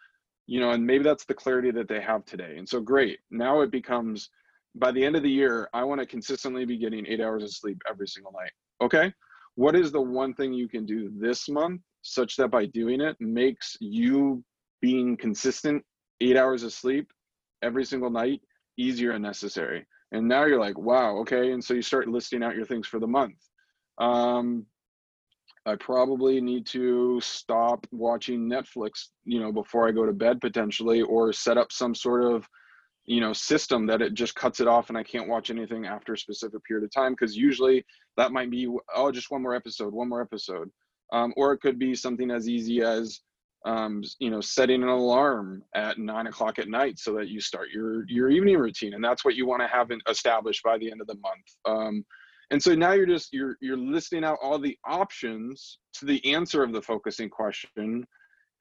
You 0.47 0.61
know 0.61 0.71
and 0.71 0.87
maybe 0.87 1.03
that's 1.03 1.25
the 1.25 1.35
clarity 1.35 1.73
that 1.73 1.89
they 1.89 2.01
have 2.01 2.25
today. 2.25 2.55
And 2.57 2.69
so 2.69 2.81
great. 2.81 3.19
Now 3.31 3.63
it 3.63 3.73
becomes 3.73 4.31
by 4.77 4.93
the 4.93 5.05
end 5.05 5.17
of 5.17 5.23
the 5.23 5.31
year 5.31 5.71
i 5.73 5.83
want 5.83 5.99
to 5.99 6.07
consistently 6.07 6.67
be 6.67 6.77
getting 6.77 7.07
eight 7.07 7.23
hours 7.23 7.43
of 7.43 7.51
sleep 7.51 7.81
every 7.91 8.07
single 8.07 8.33
night. 8.33 8.53
Okay 8.81 9.13
what 9.57 9.75
is 9.75 9.91
the 9.91 10.01
one 10.01 10.35
thing 10.35 10.53
you 10.53 10.69
can 10.69 10.87
do 10.87 11.11
this 11.19 11.49
month 11.49 11.81
such 12.03 12.37
that 12.37 12.49
by 12.49 12.67
doing 12.67 13.01
it 13.01 13.17
makes 13.21 13.77
you 13.81 14.45
being 14.81 15.17
consistent 15.17 15.83
eight 16.21 16.37
hours 16.37 16.63
of 16.63 16.73
sleep 16.73 17.11
every 17.63 17.85
single 17.85 18.11
night 18.11 18.41
easier 18.79 19.13
and 19.13 19.23
necessary? 19.23 19.85
And 20.13 20.29
now 20.29 20.45
you're 20.45 20.61
like 20.61 20.79
wow 20.79 21.17
okay. 21.19 21.53
And 21.53 21.63
so 21.63 21.75
you 21.75 21.83
start 21.83 22.09
listing 22.09 22.43
out 22.43 22.55
your 22.55 22.67
things 22.67 22.87
for 22.87 23.01
the 23.01 23.07
month. 23.07 23.37
Um 23.99 24.67
i 25.67 25.75
probably 25.75 26.41
need 26.41 26.65
to 26.65 27.21
stop 27.21 27.87
watching 27.91 28.49
netflix 28.49 29.09
you 29.25 29.41
know 29.41 29.53
before 29.53 29.89
i 29.89 29.91
go 29.91 30.07
to 30.07 30.13
bed 30.13 30.41
potentially 30.41 31.03
or 31.03 31.33
set 31.33 31.59
up 31.59 31.73
some 31.73 31.95
sort 31.95 32.23
of 32.23 32.49
you 33.07 33.21
know 33.21 33.33
system 33.33 33.87
that 33.87 34.03
it 34.03 34.15
just 34.15 34.35
cuts 34.35 34.61
it 34.61 34.69
off 34.69 34.89
and 34.89 34.99
i 34.99 35.03
can't 35.03 35.29
watch 35.29 35.51
anything 35.51 35.87
after 35.87 36.13
a 36.13 36.19
specific 36.19 36.63
period 36.65 36.85
of 36.85 36.93
time 36.93 37.13
because 37.13 37.37
usually 37.37 37.85
that 38.17 38.33
might 38.33 38.51
be 38.51 38.69
oh 38.95 39.11
just 39.11 39.31
one 39.31 39.43
more 39.43 39.55
episode 39.55 39.93
one 39.93 40.09
more 40.09 40.23
episode 40.23 40.71
um, 41.13 41.33
or 41.37 41.53
it 41.53 41.59
could 41.59 41.79
be 41.79 41.95
something 41.95 42.31
as 42.31 42.49
easy 42.49 42.83
as 42.83 43.21
um, 43.67 44.03
you 44.21 44.31
know, 44.31 44.41
setting 44.41 44.83
an 44.85 44.89
alarm 44.89 45.63
at 45.75 45.99
nine 45.99 46.29
o'clock 46.29 46.61
at 46.61 46.69
night 46.69 47.01
so 47.01 47.15
that 47.15 47.29
you 47.29 47.41
start 47.41 47.71
your 47.75 48.09
your 48.09 48.31
evening 48.31 48.59
routine, 48.59 48.95
and 48.95 49.05
that's 49.05 49.25
what 49.25 49.35
you 49.35 49.45
want 49.45 49.61
to 49.61 49.67
have 49.67 49.91
established 50.09 50.63
by 50.63 50.79
the 50.79 50.91
end 50.91 51.01
of 51.01 51.09
the 51.09 51.17
month. 51.17 51.57
Um, 51.67 52.05
and 52.53 52.63
so 52.63 52.77
now 52.77 52.93
you're 52.93 53.07
just 53.07 53.33
you're 53.33 53.57
you're 53.61 53.77
listing 53.77 54.23
out 54.23 54.39
all 54.41 54.61
the 54.61 54.79
options 54.87 55.79
to 55.95 56.05
the 56.05 56.25
answer 56.33 56.63
of 56.63 56.73
the 56.73 56.81
focusing 56.81 57.29
question, 57.29 58.07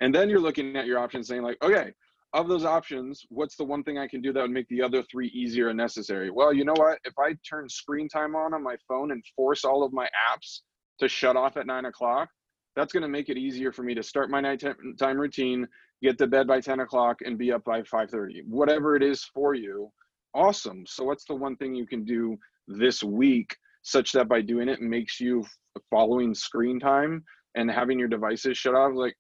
and 0.02 0.14
then 0.14 0.28
you're 0.28 0.40
looking 0.40 0.76
at 0.76 0.88
your 0.88 0.98
options, 0.98 1.28
saying 1.28 1.44
like, 1.44 1.64
okay, 1.64 1.94
of 2.36 2.50
those 2.50 2.66
options, 2.66 3.26
what's 3.30 3.56
the 3.56 3.64
one 3.64 3.84
thing 3.84 3.98
I 3.98 4.08
can 4.08 4.22
do 4.22 4.34
that 4.34 4.42
would 4.42 4.52
make 4.52 4.68
the 4.68 4.82
other 4.82 5.02
three 5.04 5.28
easier 5.30 5.70
and 5.70 5.78
necessary? 5.78 6.30
Well, 6.30 6.54
you 6.54 6.66
know 6.66 6.74
what? 6.76 7.00
If 7.06 7.14
I 7.18 7.36
turn 7.50 7.70
screen 7.70 8.10
time 8.10 8.36
on 8.36 8.54
on 8.54 8.62
my 8.62 8.76
phone 8.88 9.12
and 9.12 9.24
force 9.36 9.64
all 9.64 9.84
of 9.84 9.94
my 9.94 10.08
apps 10.32 10.60
to 11.00 11.08
shut 11.08 11.38
off 11.38 11.56
at 11.56 11.66
nine 11.66 11.86
o'clock, 11.86 12.30
that's 12.76 12.92
going 12.92 13.04
to 13.04 13.10
make 13.10 13.30
it 13.30 13.38
easier 13.38 13.72
for 13.72 13.84
me 13.84 13.96
to 13.96 14.04
start 14.04 14.30
my 14.30 14.42
nighttime 14.42 15.18
routine, 15.18 15.66
get 16.02 16.18
to 16.18 16.28
bed 16.28 16.46
by 16.46 16.60
10 16.60 16.82
o'clock, 16.82 17.20
and 17.24 17.38
be 17.38 17.54
up 17.54 17.64
by 17.64 17.82
5:30. 17.82 18.44
Whatever 18.48 18.98
it 18.98 19.04
is 19.04 19.24
for 19.24 19.54
you, 19.54 19.90
awesome. 20.34 20.86
So 20.86 21.06
what's 21.06 21.26
the 21.26 21.36
one 21.36 21.56
thing 21.56 21.74
you 21.74 21.88
can 21.88 22.04
do 22.04 22.38
this 22.68 23.02
week 23.02 23.56
such 23.84 24.12
that 24.12 24.28
by 24.28 24.42
doing 24.42 24.68
it 24.68 24.82
makes 24.82 25.22
you 25.22 25.46
following 25.90 26.36
screen 26.36 26.80
time 26.82 27.24
and 27.56 27.72
having 27.72 27.98
your 27.98 28.10
devices 28.10 28.58
shut 28.58 28.76
off? 28.76 28.92
Like, 28.94 29.16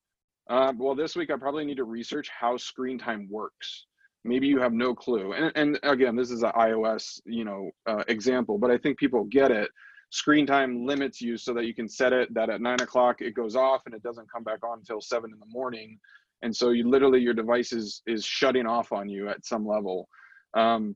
uh, 0.49 0.73
well, 0.77 0.95
this 0.95 1.15
week 1.15 1.31
I 1.31 1.37
probably 1.37 1.65
need 1.65 1.77
to 1.77 1.83
research 1.83 2.29
how 2.29 2.57
screen 2.57 2.99
time 2.99 3.27
works. 3.29 3.85
Maybe 4.23 4.47
you 4.47 4.59
have 4.59 4.73
no 4.73 4.93
clue. 4.93 5.33
And, 5.33 5.51
and 5.55 5.79
again, 5.83 6.15
this 6.15 6.31
is 6.31 6.43
an 6.43 6.51
iOS, 6.51 7.19
you 7.25 7.45
know, 7.45 7.71
uh, 7.87 8.03
example, 8.07 8.57
but 8.57 8.71
I 8.71 8.77
think 8.77 8.97
people 8.97 9.23
get 9.25 9.51
it. 9.51 9.69
Screen 10.11 10.45
time 10.45 10.85
limits 10.85 11.19
you 11.19 11.37
so 11.37 11.53
that 11.53 11.65
you 11.65 11.73
can 11.73 11.87
set 11.87 12.13
it 12.13 12.33
that 12.33 12.49
at 12.49 12.61
nine 12.61 12.79
o'clock 12.81 13.21
it 13.21 13.33
goes 13.33 13.55
off 13.55 13.81
and 13.85 13.93
it 13.93 14.03
doesn't 14.03 14.31
come 14.31 14.43
back 14.43 14.63
on 14.63 14.79
until 14.79 15.01
seven 15.01 15.31
in 15.31 15.39
the 15.39 15.45
morning. 15.47 15.99
And 16.41 16.55
so 16.55 16.69
you 16.69 16.87
literally 16.87 17.19
your 17.19 17.33
device 17.33 17.73
is 17.73 18.01
is 18.05 18.23
shutting 18.23 18.67
off 18.67 18.91
on 18.91 19.09
you 19.09 19.29
at 19.29 19.45
some 19.45 19.67
level. 19.67 20.07
Um, 20.55 20.95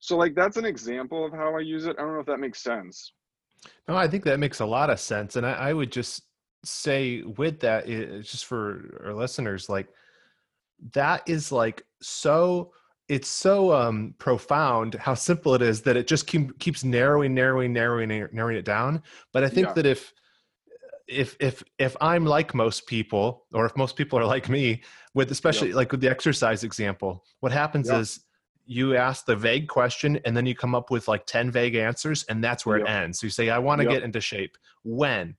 so 0.00 0.16
like 0.16 0.34
that's 0.34 0.56
an 0.56 0.64
example 0.64 1.24
of 1.24 1.32
how 1.32 1.56
i 1.56 1.60
use 1.60 1.86
it. 1.86 1.96
I 1.98 2.02
don't 2.02 2.14
know 2.14 2.20
if 2.20 2.26
that 2.26 2.40
makes 2.40 2.62
sense. 2.62 3.12
No 3.88 3.96
i 3.96 4.06
think 4.06 4.24
that 4.24 4.38
makes 4.38 4.60
a 4.60 4.66
lot 4.66 4.90
of 4.90 5.00
sense 5.00 5.34
and 5.34 5.44
i, 5.44 5.52
I 5.52 5.72
would 5.72 5.90
just 5.90 6.27
say 6.64 7.22
with 7.22 7.60
that 7.60 7.86
just 7.86 8.46
for 8.46 9.00
our 9.04 9.14
listeners 9.14 9.68
like 9.68 9.88
that 10.92 11.22
is 11.26 11.52
like 11.52 11.84
so 12.00 12.72
it's 13.08 13.28
so 13.28 13.72
um, 13.72 14.14
profound 14.18 14.94
how 14.94 15.14
simple 15.14 15.54
it 15.54 15.62
is 15.62 15.80
that 15.82 15.96
it 15.96 16.06
just 16.06 16.26
keep, 16.26 16.58
keeps 16.58 16.84
narrowing, 16.84 17.34
narrowing, 17.34 17.72
narrowing, 17.72 18.08
narrowing 18.08 18.56
it 18.56 18.66
down. 18.66 19.02
But 19.32 19.44
I 19.44 19.48
think 19.48 19.68
yeah. 19.68 19.72
that 19.74 19.86
if 19.86 20.12
if 21.06 21.34
if 21.40 21.64
if 21.78 21.96
I'm 22.02 22.26
like 22.26 22.54
most 22.54 22.86
people, 22.86 23.46
or 23.54 23.64
if 23.64 23.74
most 23.76 23.96
people 23.96 24.18
are 24.18 24.26
like 24.26 24.50
me, 24.50 24.82
with 25.14 25.30
especially 25.30 25.72
like 25.72 25.90
with 25.90 26.02
the 26.02 26.10
exercise 26.10 26.64
example, 26.64 27.24
what 27.40 27.50
happens 27.50 27.88
is 27.88 28.20
you 28.66 28.94
ask 28.94 29.24
the 29.24 29.34
vague 29.34 29.68
question 29.68 30.20
and 30.26 30.36
then 30.36 30.44
you 30.44 30.54
come 30.54 30.74
up 30.74 30.90
with 30.90 31.08
like 31.08 31.24
10 31.24 31.50
vague 31.50 31.74
answers 31.74 32.24
and 32.24 32.44
that's 32.44 32.66
where 32.66 32.76
it 32.76 32.86
ends. 32.86 33.18
So 33.18 33.26
you 33.26 33.30
say 33.30 33.48
i 33.48 33.58
want 33.58 33.80
to 33.80 33.86
get 33.86 34.02
into 34.02 34.20
shape. 34.20 34.58
When 34.84 35.34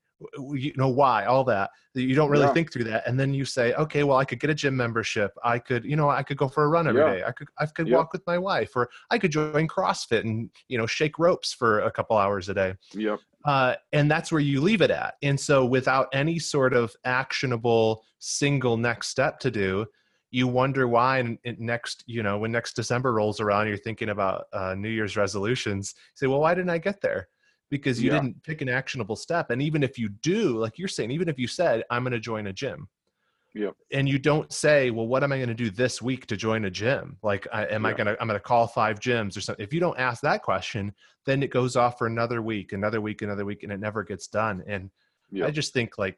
you 0.54 0.74
know 0.76 0.90
why 0.90 1.26
all 1.26 1.44
that 1.44 1.70
you 1.94 2.14
don't 2.14 2.30
really 2.30 2.46
yeah. 2.46 2.54
think 2.54 2.72
through 2.72 2.84
that 2.84 3.08
and 3.08 3.20
then 3.20 3.34
you 3.34 3.46
say 3.46 3.74
okay 3.76 4.04
well 4.04 4.18
i 4.18 4.26
could 4.26 4.40
get 4.40 4.50
a 4.50 4.54
gym 4.54 4.76
membership 4.76 5.32
i 5.44 5.58
could 5.58 5.86
you 5.86 5.96
know 5.96 6.10
i 6.10 6.22
could 6.22 6.38
go 6.38 6.48
for 6.48 6.66
a 6.66 6.68
run 6.68 6.88
every 6.88 7.02
yeah. 7.02 7.14
day. 7.16 7.24
i 7.24 7.32
could 7.32 7.48
i 7.58 7.66
could 7.66 7.88
yeah. 7.88 7.96
walk 7.96 8.12
with 8.12 8.26
my 8.28 8.38
wife 8.38 8.72
or 8.76 8.90
i 9.12 9.18
could 9.18 9.32
join 9.32 9.68
crossfit 9.68 10.22
and 10.22 10.50
you 10.68 10.78
know 10.78 10.86
shake 10.86 11.18
ropes 11.18 11.54
for 11.54 11.82
a 11.82 11.92
couple 11.92 12.18
hours 12.18 12.50
a 12.50 12.54
day 12.54 12.74
yep 12.94 13.20
uh, 13.46 13.74
and 13.94 14.12
that's 14.12 14.34
where 14.34 14.42
you 14.42 14.60
leave 14.60 14.82
it 14.82 14.92
at 14.92 15.16
and 15.22 15.40
so 15.40 15.66
without 15.66 16.08
any 16.12 16.38
sort 16.38 16.74
of 16.74 16.94
actionable 17.06 18.04
single 18.20 18.76
next 18.76 19.08
step 19.08 19.40
to 19.40 19.50
do 19.50 19.86
you 20.32 20.48
wonder 20.48 20.88
why 20.88 21.20
in 21.20 21.40
next 21.58 22.04
you 22.06 22.22
know 22.22 22.38
when 22.38 22.52
next 22.52 22.76
december 22.76 23.14
rolls 23.14 23.40
around 23.40 23.68
you're 23.68 23.78
thinking 23.78 24.10
about 24.10 24.46
uh, 24.52 24.76
new 24.76 24.90
year's 24.90 25.16
resolutions 25.16 25.96
you 25.98 26.04
say 26.16 26.28
well 26.28 26.42
why 26.42 26.54
didn't 26.54 26.70
i 26.70 26.78
get 26.78 27.00
there 27.02 27.30
because 27.70 28.02
you 28.02 28.12
yeah. 28.12 28.20
didn't 28.20 28.44
pick 28.44 28.62
an 28.62 28.70
actionable 28.70 29.16
step. 29.16 29.52
And 29.52 29.62
even 29.62 29.84
if 29.84 29.98
you 29.98 30.10
do, 30.10 30.58
like 30.58 30.78
you're 30.78 30.88
saying, 30.88 31.12
even 31.12 31.30
if 31.30 31.38
you 31.38 31.48
said, 31.48 31.84
I'm 31.90 32.04
going 32.04 32.14
to 32.14 32.20
join 32.20 32.48
a 32.48 32.54
gym. 32.54 32.88
Yep. 33.56 33.76
And 33.92 34.08
you 34.08 34.20
don't 34.20 34.52
say, 34.54 34.92
well, 34.92 35.08
what 35.08 35.24
am 35.24 35.32
I 35.32 35.38
going 35.38 35.50
to 35.50 35.56
do 35.56 35.72
this 35.72 36.02
week 36.02 36.28
to 36.28 36.38
join 36.38 36.66
a 36.66 36.72
gym? 36.72 37.18
Like, 37.24 37.48
I, 37.52 37.66
am 37.66 37.84
yeah. 37.84 37.90
I 37.90 37.94
going 37.94 38.08
to, 38.08 38.22
I'm 38.22 38.28
going 38.28 38.40
to 38.40 38.44
call 38.44 38.68
five 38.68 39.00
gyms 39.00 39.36
or 39.36 39.42
something. 39.42 39.64
If 39.64 39.74
you 39.74 39.80
don't 39.80 40.00
ask 40.00 40.22
that 40.22 40.44
question, 40.44 40.94
then 41.26 41.42
it 41.42 41.52
goes 41.52 41.76
off 41.76 41.98
for 41.98 42.06
another 42.06 42.42
week, 42.42 42.74
another 42.74 43.02
week, 43.02 43.22
another 43.22 43.46
week, 43.46 43.64
and 43.64 43.72
it 43.72 43.80
never 43.80 44.04
gets 44.04 44.28
done. 44.28 44.64
And 44.68 44.92
yep. 45.32 45.48
I 45.48 45.52
just 45.52 45.74
think 45.74 45.98
like, 45.98 46.18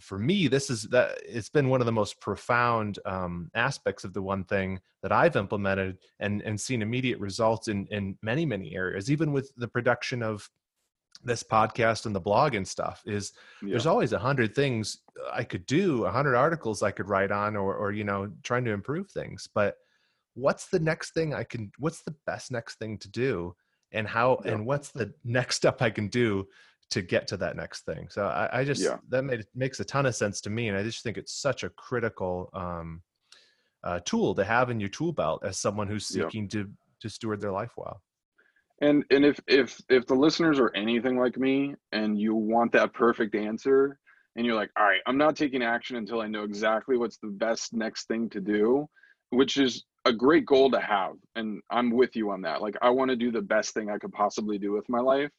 for 0.00 0.18
me, 0.18 0.46
this 0.46 0.70
is 0.70 0.84
that 0.84 1.18
it's 1.26 1.48
been 1.48 1.68
one 1.68 1.80
of 1.80 1.86
the 1.86 1.92
most 1.92 2.20
profound 2.20 3.00
um, 3.04 3.50
aspects 3.54 4.04
of 4.04 4.12
the 4.12 4.22
one 4.22 4.44
thing 4.44 4.78
that 5.02 5.10
I've 5.10 5.34
implemented 5.34 5.98
and, 6.20 6.42
and 6.42 6.60
seen 6.60 6.82
immediate 6.82 7.18
results 7.18 7.66
in, 7.66 7.88
in 7.90 8.16
many, 8.22 8.46
many 8.46 8.76
areas, 8.76 9.10
even 9.10 9.32
with 9.32 9.50
the 9.56 9.66
production 9.66 10.22
of 10.22 10.48
this 11.24 11.42
podcast 11.42 12.06
and 12.06 12.14
the 12.14 12.20
blog 12.20 12.54
and 12.54 12.66
stuff 12.66 13.02
is 13.06 13.32
yeah. 13.62 13.70
there's 13.70 13.86
always 13.86 14.12
a 14.12 14.18
hundred 14.18 14.54
things 14.54 14.98
I 15.32 15.44
could 15.44 15.66
do, 15.66 16.04
a 16.04 16.10
hundred 16.10 16.36
articles 16.36 16.82
I 16.82 16.90
could 16.90 17.08
write 17.08 17.30
on, 17.30 17.56
or 17.56 17.74
or 17.74 17.92
you 17.92 18.04
know, 18.04 18.30
trying 18.42 18.64
to 18.64 18.72
improve 18.72 19.10
things. 19.10 19.48
But 19.52 19.76
what's 20.34 20.68
the 20.68 20.80
next 20.80 21.14
thing 21.14 21.34
I 21.34 21.44
can? 21.44 21.72
What's 21.78 22.02
the 22.02 22.14
best 22.26 22.50
next 22.50 22.78
thing 22.78 22.98
to 22.98 23.10
do? 23.10 23.54
And 23.92 24.06
how? 24.06 24.40
Yeah. 24.44 24.52
And 24.52 24.66
what's 24.66 24.90
the 24.90 25.12
next 25.24 25.56
step 25.56 25.82
I 25.82 25.90
can 25.90 26.08
do 26.08 26.46
to 26.90 27.02
get 27.02 27.26
to 27.28 27.36
that 27.38 27.56
next 27.56 27.84
thing? 27.84 28.08
So 28.10 28.26
I, 28.26 28.60
I 28.60 28.64
just 28.64 28.82
yeah. 28.82 28.98
that 29.08 29.24
made, 29.24 29.44
makes 29.54 29.80
a 29.80 29.84
ton 29.84 30.06
of 30.06 30.14
sense 30.14 30.40
to 30.42 30.50
me, 30.50 30.68
and 30.68 30.76
I 30.76 30.82
just 30.82 31.02
think 31.02 31.18
it's 31.18 31.34
such 31.34 31.64
a 31.64 31.70
critical 31.70 32.50
um, 32.54 33.02
uh, 33.82 34.00
tool 34.04 34.34
to 34.34 34.44
have 34.44 34.70
in 34.70 34.80
your 34.80 34.88
tool 34.88 35.12
belt 35.12 35.42
as 35.44 35.58
someone 35.58 35.88
who's 35.88 36.06
seeking 36.06 36.48
to 36.48 36.70
to 37.00 37.08
steward 37.08 37.40
their 37.40 37.52
life 37.52 37.70
well 37.76 38.02
and 38.80 39.04
and 39.10 39.24
if 39.24 39.40
if 39.46 39.80
if 39.88 40.06
the 40.06 40.14
listeners 40.14 40.58
are 40.58 40.74
anything 40.74 41.18
like 41.18 41.36
me 41.36 41.74
and 41.92 42.18
you 42.18 42.34
want 42.34 42.72
that 42.72 42.92
perfect 42.92 43.34
answer 43.34 43.98
and 44.36 44.46
you're 44.46 44.54
like 44.54 44.70
all 44.78 44.84
right 44.84 45.00
i'm 45.06 45.18
not 45.18 45.36
taking 45.36 45.62
action 45.62 45.96
until 45.96 46.20
i 46.20 46.26
know 46.26 46.44
exactly 46.44 46.96
what's 46.96 47.18
the 47.18 47.28
best 47.28 47.72
next 47.72 48.06
thing 48.06 48.28
to 48.30 48.40
do 48.40 48.88
which 49.30 49.56
is 49.56 49.84
a 50.04 50.12
great 50.12 50.46
goal 50.46 50.70
to 50.70 50.80
have. 50.80 51.12
And 51.36 51.60
i'm 51.70 51.90
with 51.90 52.16
you 52.16 52.30
on 52.30 52.42
that. 52.42 52.62
Like 52.62 52.76
i 52.82 52.90
want 52.90 53.10
to 53.10 53.16
do 53.16 53.30
the 53.30 53.42
best 53.42 53.74
thing 53.74 53.90
i 53.90 53.98
could 53.98 54.12
possibly 54.12 54.58
do 54.58 54.72
with 54.72 54.88
my 54.88 55.00
life. 55.00 55.30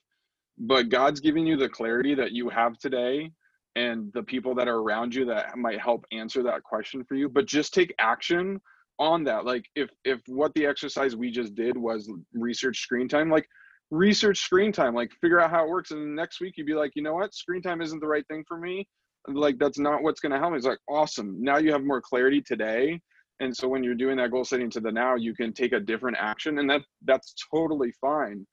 But 0.58 0.90
god's 0.90 1.20
giving 1.20 1.46
you 1.46 1.58
the 1.58 1.70
clarity 1.70 2.16
that 2.16 2.32
you 2.32 2.50
have 2.50 2.78
today 2.78 3.32
and 3.76 4.12
the 4.14 4.24
people 4.24 4.56
that 4.56 4.68
are 4.68 4.78
around 4.78 5.16
you 5.16 5.26
that 5.26 5.58
might 5.58 5.80
help 5.80 6.06
answer 6.12 6.44
that 6.44 6.64
question 6.64 7.04
for 7.04 7.16
you. 7.16 7.30
But 7.30 7.46
just 7.46 7.74
take 7.74 7.94
action 8.00 8.60
on 9.00 9.24
that 9.24 9.45
like 9.45 9.64
if 9.76 9.89
if 10.04 10.20
what 10.28 10.54
the 10.54 10.66
exercise 10.66 11.16
we 11.16 11.32
just 11.32 11.56
did 11.56 11.78
was 11.78 12.12
research 12.34 12.80
screen 12.80 13.08
time 13.08 13.30
like 13.30 13.47
research 13.91 14.39
screen 14.39 14.72
time 14.72 14.93
like 14.93 15.12
figure 15.22 15.39
out 15.39 15.50
how 15.50 15.64
it 15.64 15.70
works 15.70 15.91
and 15.91 16.16
next 16.16 16.39
week 16.39 16.54
you'd 16.58 16.68
be 16.68 16.74
like 16.74 16.91
you 16.95 17.02
know 17.02 17.16
what? 17.16 17.34
Screen 17.34 17.62
time 17.62 17.82
isn't 17.82 18.00
the 18.00 18.08
right 18.08 18.28
thing 18.28 18.43
for 18.47 18.58
me. 18.58 18.88
Like 19.28 19.58
that's 19.58 19.80
not 19.80 20.04
what's 20.04 20.20
going 20.20 20.32
to 20.32 20.38
help 20.38 20.52
me. 20.52 20.58
It's 20.58 20.66
like 20.66 20.80
awesome. 20.88 21.36
Now 21.39 21.58
you 21.58 21.72
have 21.72 21.84
more 21.84 22.02
clarity 22.02 22.41
today. 22.41 23.00
And 23.41 23.56
so 23.56 23.68
when 23.68 23.84
you're 23.84 23.95
doing 23.95 24.18
that 24.18 24.32
goal 24.32 24.43
setting 24.43 24.70
to 24.72 24.80
the 24.80 24.91
now 24.91 25.16
you 25.16 25.34
can 25.34 25.54
take 25.54 25.74
a 25.74 25.80
different 25.80 26.18
action 26.20 26.60
and 26.60 26.70
that 26.70 26.82
that's 27.06 27.34
totally 27.54 27.91
fine. 28.00 28.45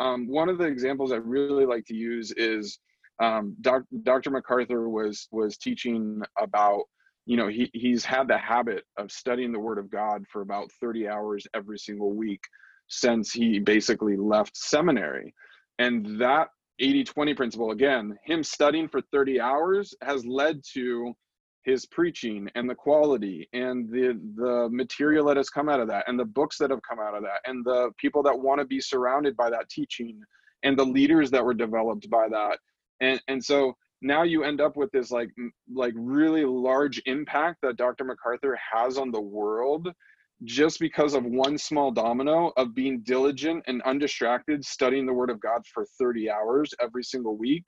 Um, 0.00 0.28
one 0.28 0.48
of 0.48 0.58
the 0.58 0.64
examples 0.64 1.12
i 1.12 1.16
really 1.16 1.66
like 1.66 1.84
to 1.86 1.94
use 1.94 2.32
is 2.36 2.78
um, 3.22 3.56
doc, 3.60 3.82
dr 4.02 4.28
macarthur 4.28 4.88
was 4.88 5.28
was 5.30 5.56
teaching 5.56 6.20
about 6.38 6.82
you 7.26 7.36
know 7.36 7.48
he, 7.48 7.70
he's 7.72 8.04
had 8.04 8.28
the 8.28 8.38
habit 8.38 8.84
of 8.98 9.10
studying 9.10 9.52
the 9.52 9.58
word 9.58 9.78
of 9.78 9.90
god 9.90 10.24
for 10.30 10.42
about 10.42 10.70
30 10.80 11.08
hours 11.08 11.46
every 11.54 11.78
single 11.78 12.12
week 12.12 12.42
since 12.88 13.32
he 13.32 13.58
basically 13.58 14.16
left 14.16 14.56
seminary. 14.56 15.34
And 15.78 16.20
that 16.20 16.48
80 16.80 17.04
20 17.04 17.34
principle 17.34 17.70
again 17.70 18.16
him 18.24 18.42
studying 18.42 18.88
for 18.88 19.00
30 19.12 19.40
hours 19.40 19.94
has 20.02 20.26
led 20.26 20.60
to 20.74 21.14
his 21.64 21.86
preaching 21.86 22.48
and 22.56 22.68
the 22.68 22.74
quality 22.74 23.48
and 23.52 23.88
the 23.88 24.20
the 24.34 24.68
material 24.72 25.24
that 25.26 25.36
has 25.36 25.48
come 25.48 25.68
out 25.68 25.78
of 25.78 25.86
that 25.86 26.04
and 26.08 26.18
the 26.18 26.24
books 26.24 26.58
that 26.58 26.70
have 26.70 26.82
come 26.82 26.98
out 26.98 27.14
of 27.14 27.22
that 27.22 27.40
and 27.48 27.64
the 27.64 27.90
people 27.96 28.24
that 28.24 28.36
want 28.36 28.58
to 28.58 28.64
be 28.64 28.80
surrounded 28.80 29.36
by 29.36 29.48
that 29.48 29.68
teaching 29.68 30.20
and 30.64 30.76
the 30.76 30.84
leaders 30.84 31.30
that 31.30 31.44
were 31.44 31.54
developed 31.54 32.10
by 32.10 32.28
that. 32.28 32.58
And 33.00 33.22
and 33.28 33.44
so 33.44 33.74
now 34.02 34.22
you 34.22 34.44
end 34.44 34.60
up 34.60 34.76
with 34.76 34.90
this 34.92 35.10
like 35.10 35.30
like 35.72 35.94
really 35.96 36.44
large 36.44 37.00
impact 37.06 37.58
that 37.62 37.76
Dr. 37.76 38.04
MacArthur 38.04 38.58
has 38.72 38.98
on 38.98 39.10
the 39.10 39.20
world 39.20 39.88
just 40.44 40.80
because 40.80 41.14
of 41.14 41.24
one 41.24 41.56
small 41.56 41.90
domino 41.90 42.52
of 42.56 42.74
being 42.74 43.00
diligent 43.02 43.62
and 43.66 43.80
undistracted 43.82 44.64
studying 44.64 45.06
the 45.06 45.12
word 45.12 45.30
of 45.30 45.40
God 45.40 45.62
for 45.72 45.86
30 45.98 46.30
hours 46.30 46.74
every 46.80 47.04
single 47.04 47.36
week 47.36 47.64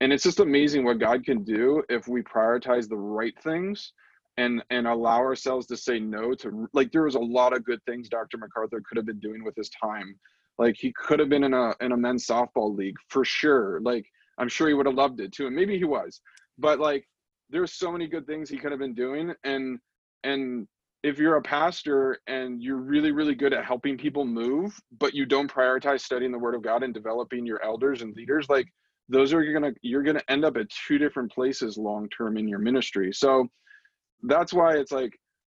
and 0.00 0.12
it's 0.12 0.22
just 0.22 0.40
amazing 0.40 0.84
what 0.84 0.98
god 0.98 1.24
can 1.24 1.42
do 1.42 1.82
if 1.88 2.08
we 2.08 2.22
prioritize 2.22 2.88
the 2.88 2.96
right 2.96 3.34
things 3.42 3.92
and 4.36 4.62
and 4.70 4.86
allow 4.86 5.18
ourselves 5.18 5.66
to 5.66 5.76
say 5.76 5.98
no 5.98 6.34
to 6.34 6.68
like 6.72 6.92
there 6.92 7.04
was 7.04 7.14
a 7.14 7.20
lot 7.20 7.54
of 7.54 7.64
good 7.64 7.80
things 7.86 8.08
dr 8.08 8.36
macarthur 8.36 8.82
could 8.86 8.96
have 8.96 9.06
been 9.06 9.20
doing 9.20 9.44
with 9.44 9.54
his 9.56 9.70
time 9.70 10.18
like 10.58 10.76
he 10.78 10.92
could 10.92 11.18
have 11.18 11.28
been 11.28 11.44
in 11.44 11.54
a 11.54 11.74
in 11.80 11.92
a 11.92 11.96
men's 11.96 12.26
softball 12.26 12.76
league 12.76 12.96
for 13.08 13.24
sure 13.24 13.80
like 13.82 14.04
i'm 14.38 14.48
sure 14.48 14.68
he 14.68 14.74
would 14.74 14.86
have 14.86 14.94
loved 14.94 15.20
it 15.20 15.32
too 15.32 15.46
and 15.46 15.56
maybe 15.56 15.76
he 15.76 15.84
was 15.84 16.20
but 16.58 16.78
like 16.78 17.04
there's 17.50 17.72
so 17.72 17.92
many 17.92 18.06
good 18.06 18.26
things 18.26 18.48
he 18.48 18.58
could 18.58 18.72
have 18.72 18.80
been 18.80 18.94
doing 18.94 19.32
and 19.44 19.78
and 20.24 20.66
if 21.02 21.18
you're 21.18 21.36
a 21.36 21.42
pastor 21.42 22.18
and 22.26 22.62
you're 22.62 22.78
really 22.78 23.12
really 23.12 23.34
good 23.34 23.52
at 23.52 23.64
helping 23.64 23.96
people 23.96 24.24
move 24.24 24.78
but 24.98 25.14
you 25.14 25.24
don't 25.24 25.52
prioritize 25.52 26.00
studying 26.00 26.32
the 26.32 26.38
word 26.38 26.54
of 26.54 26.62
god 26.62 26.82
and 26.82 26.94
developing 26.94 27.46
your 27.46 27.62
elders 27.64 28.02
and 28.02 28.14
leaders 28.16 28.46
like 28.48 28.66
those 29.08 29.32
are 29.32 29.44
gonna 29.52 29.72
you're 29.82 30.02
gonna 30.02 30.22
end 30.28 30.44
up 30.44 30.56
at 30.56 30.66
two 30.70 30.98
different 30.98 31.30
places 31.32 31.78
long 31.78 32.08
term 32.08 32.36
in 32.36 32.48
your 32.48 32.58
ministry. 32.58 33.12
So 33.12 33.48
that's 34.22 34.52
why 34.52 34.76
it's 34.76 34.92
like 34.92 35.12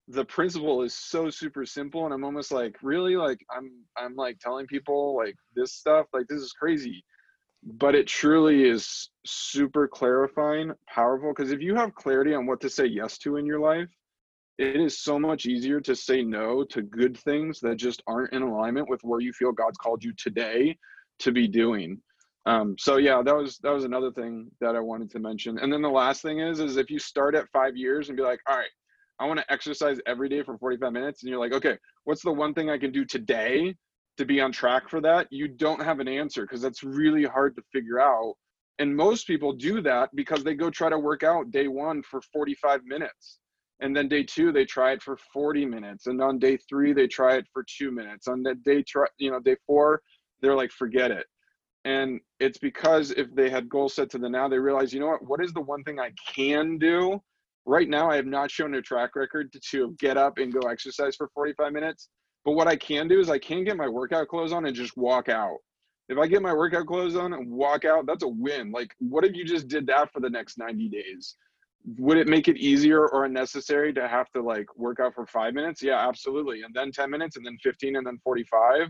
the 0.10 0.26
principle 0.26 0.84
is 0.84 0.94
so 0.94 1.30
super 1.30 1.66
simple 1.66 2.06
and 2.06 2.14
i'm 2.14 2.24
almost 2.24 2.50
like 2.52 2.76
really 2.82 3.18
like 3.18 3.38
i'm 3.56 3.70
i'm 3.98 4.16
like 4.16 4.40
telling 4.40 4.66
people 4.66 5.16
like 5.18 5.36
this 5.54 5.74
stuff 5.74 6.08
like 6.14 6.26
this 6.30 6.42
is 6.42 6.54
crazy 6.54 7.04
but 7.64 7.96
it 7.96 8.08
truly 8.08 8.64
is 8.64 9.10
super 9.26 9.88
clarifying 9.88 10.72
powerful 10.88 11.34
because 11.36 11.52
if 11.52 11.62
you 11.62 11.76
have 11.76 11.94
clarity 11.96 12.34
on 12.34 12.46
what 12.46 12.62
to 12.62 12.70
say 12.70 12.86
yes 12.86 13.18
to 13.18 13.38
in 13.38 13.46
your 13.46 13.60
life 13.60 13.90
it 14.58 14.76
is 14.76 15.00
so 15.00 15.20
much 15.20 15.46
easier 15.46 15.80
to 15.80 15.96
say 15.96 16.24
no 16.24 16.64
to 16.64 16.82
good 16.82 17.18
things 17.18 17.60
that 17.60 17.76
just 17.76 18.02
aren't 18.08 18.34
in 18.34 18.42
alignment 18.42 18.90
with 18.90 19.02
where 19.04 19.20
you 19.20 19.34
feel 19.34 19.52
god's 19.52 19.78
called 19.78 20.04
you 20.04 20.14
today 20.18 20.78
to 21.20 21.32
be 21.32 21.48
doing 21.48 22.00
um, 22.48 22.78
so 22.80 22.96
yeah, 22.96 23.22
that 23.24 23.36
was 23.36 23.58
that 23.58 23.74
was 23.74 23.84
another 23.84 24.10
thing 24.10 24.50
that 24.62 24.74
I 24.74 24.80
wanted 24.80 25.12
to 25.12 25.20
mention. 25.20 25.60
And 25.60 25.72
then 25.72 25.82
the 25.82 25.90
last 25.90 26.22
thing 26.22 26.40
is, 26.40 26.62
is 26.62 26.78
if 26.78 26.90
you 26.90 26.98
start 26.98 27.36
at 27.36 27.50
five 27.50 27.76
years 27.76 28.08
and 28.08 28.16
be 28.16 28.24
like, 28.24 28.40
all 28.48 28.56
right, 28.56 28.70
I 29.20 29.26
want 29.26 29.38
to 29.40 29.52
exercise 29.52 30.00
every 30.08 30.30
day 30.30 30.44
for 30.44 30.58
45 30.58 30.94
minutes, 30.94 31.22
and 31.22 31.30
you're 31.30 31.42
like, 31.42 31.52
okay, 31.52 31.78
what's 32.06 32.24
the 32.24 32.32
one 32.32 32.54
thing 32.54 32.70
I 32.70 32.78
can 32.78 32.94
do 32.94 33.04
today 33.04 33.76
to 34.18 34.26
be 34.26 34.42
on 34.42 34.52
track 34.52 34.90
for 34.90 35.02
that? 35.02 35.28
You 35.32 35.48
don't 35.48 35.84
have 35.84 36.00
an 36.00 36.08
answer 36.08 36.44
because 36.44 36.62
that's 36.62 36.84
really 36.84 37.24
hard 37.24 37.56
to 37.56 37.64
figure 37.72 38.00
out. 38.00 38.36
And 38.80 38.96
most 38.96 39.26
people 39.26 39.54
do 39.54 39.82
that 39.82 40.10
because 40.16 40.44
they 40.44 40.54
go 40.54 40.70
try 40.70 40.90
to 40.90 41.00
work 41.00 41.24
out 41.24 41.52
day 41.52 41.68
one 41.68 42.04
for 42.04 42.22
45 42.22 42.82
minutes. 42.86 43.40
And 43.80 43.96
then 43.96 44.08
day 44.08 44.24
two, 44.24 44.52
they 44.52 44.66
try 44.66 44.92
it 44.92 45.02
for 45.02 45.18
40 45.34 45.66
minutes. 45.66 46.08
And 46.08 46.22
on 46.22 46.40
day 46.40 46.58
three, 46.70 46.94
they 46.94 47.08
try 47.08 47.36
it 47.38 47.46
for 47.54 47.64
two 47.78 47.92
minutes. 47.92 48.28
On 48.28 48.44
that 48.44 48.64
day, 48.64 48.84
try, 48.84 49.06
you 49.18 49.32
know, 49.32 49.40
day 49.40 49.56
four, 49.66 50.02
they're 50.42 50.56
like, 50.56 50.72
forget 50.72 51.12
it 51.12 51.26
and 51.88 52.20
it's 52.42 52.58
because 52.58 53.12
if 53.12 53.34
they 53.34 53.50
had 53.50 53.70
goals 53.70 53.94
set 53.96 54.10
to 54.10 54.18
the 54.18 54.30
now 54.30 54.48
they 54.48 54.60
realize 54.60 54.94
you 54.94 55.00
know 55.00 55.08
what 55.08 55.26
what 55.26 55.44
is 55.44 55.54
the 55.54 55.62
one 55.62 55.84
thing 55.84 56.00
i 56.00 56.12
can 56.36 56.78
do 56.78 57.22
right 57.66 57.88
now 57.88 58.10
i 58.10 58.16
have 58.16 58.26
not 58.26 58.52
shown 58.52 58.76
a 58.76 58.82
track 58.82 59.16
record 59.16 59.52
to, 59.54 59.60
to 59.60 59.96
get 59.98 60.18
up 60.18 60.38
and 60.38 60.54
go 60.54 60.68
exercise 60.68 61.16
for 61.16 61.30
45 61.34 61.72
minutes 61.72 62.10
but 62.48 62.54
what 62.54 62.68
i 62.68 62.78
can 62.78 63.10
do 63.10 63.20
is 63.20 63.30
i 63.30 63.38
can 63.38 63.66
get 63.66 63.76
my 63.76 63.90
workout 63.90 64.30
clothes 64.30 64.54
on 64.54 64.66
and 64.66 64.74
just 64.74 64.96
walk 64.96 65.28
out. 65.28 65.58
If 66.08 66.18
i 66.18 66.26
get 66.28 66.42
my 66.42 66.54
workout 66.54 66.88
clothes 66.88 67.18
on 67.18 67.34
and 67.34 67.52
walk 67.52 67.84
out 67.84 68.06
that's 68.06 68.24
a 68.24 68.28
win. 68.28 68.72
Like 68.72 68.96
what 69.00 69.26
if 69.26 69.36
you 69.36 69.44
just 69.44 69.68
did 69.68 69.86
that 69.88 70.14
for 70.14 70.22
the 70.22 70.30
next 70.30 70.58
90 70.58 70.88
days? 70.88 71.36
Would 72.00 72.18
it 72.18 72.30
make 72.30 72.48
it 72.48 72.56
easier 72.56 73.06
or 73.10 73.26
unnecessary 73.26 73.92
to 73.94 74.08
have 74.08 74.32
to 74.32 74.42
like 74.42 74.68
work 74.78 75.02
out 75.02 75.14
for 75.14 75.26
five 75.26 75.54
minutes? 75.54 75.84
Yeah 75.84 76.08
absolutely. 76.08 76.62
And 76.62 76.74
then 76.74 76.94
10 76.94 77.12
minutes 77.12 77.36
and 77.36 77.46
then 77.46 77.58
15 77.62 77.98
and 77.98 78.08
then 78.08 78.18
45 78.24 78.90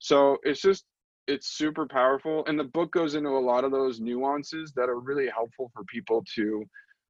so 0.00 0.38
it's 0.42 0.60
just 0.60 0.84
it's 1.28 1.56
super 1.56 1.86
powerful. 1.86 2.44
And 2.46 2.58
the 2.58 2.64
book 2.64 2.90
goes 2.90 3.14
into 3.14 3.28
a 3.28 3.46
lot 3.52 3.62
of 3.62 3.70
those 3.70 4.00
nuances 4.00 4.72
that 4.74 4.88
are 4.88 4.98
really 4.98 5.28
helpful 5.28 5.70
for 5.72 5.84
people 5.84 6.24
to 6.34 6.64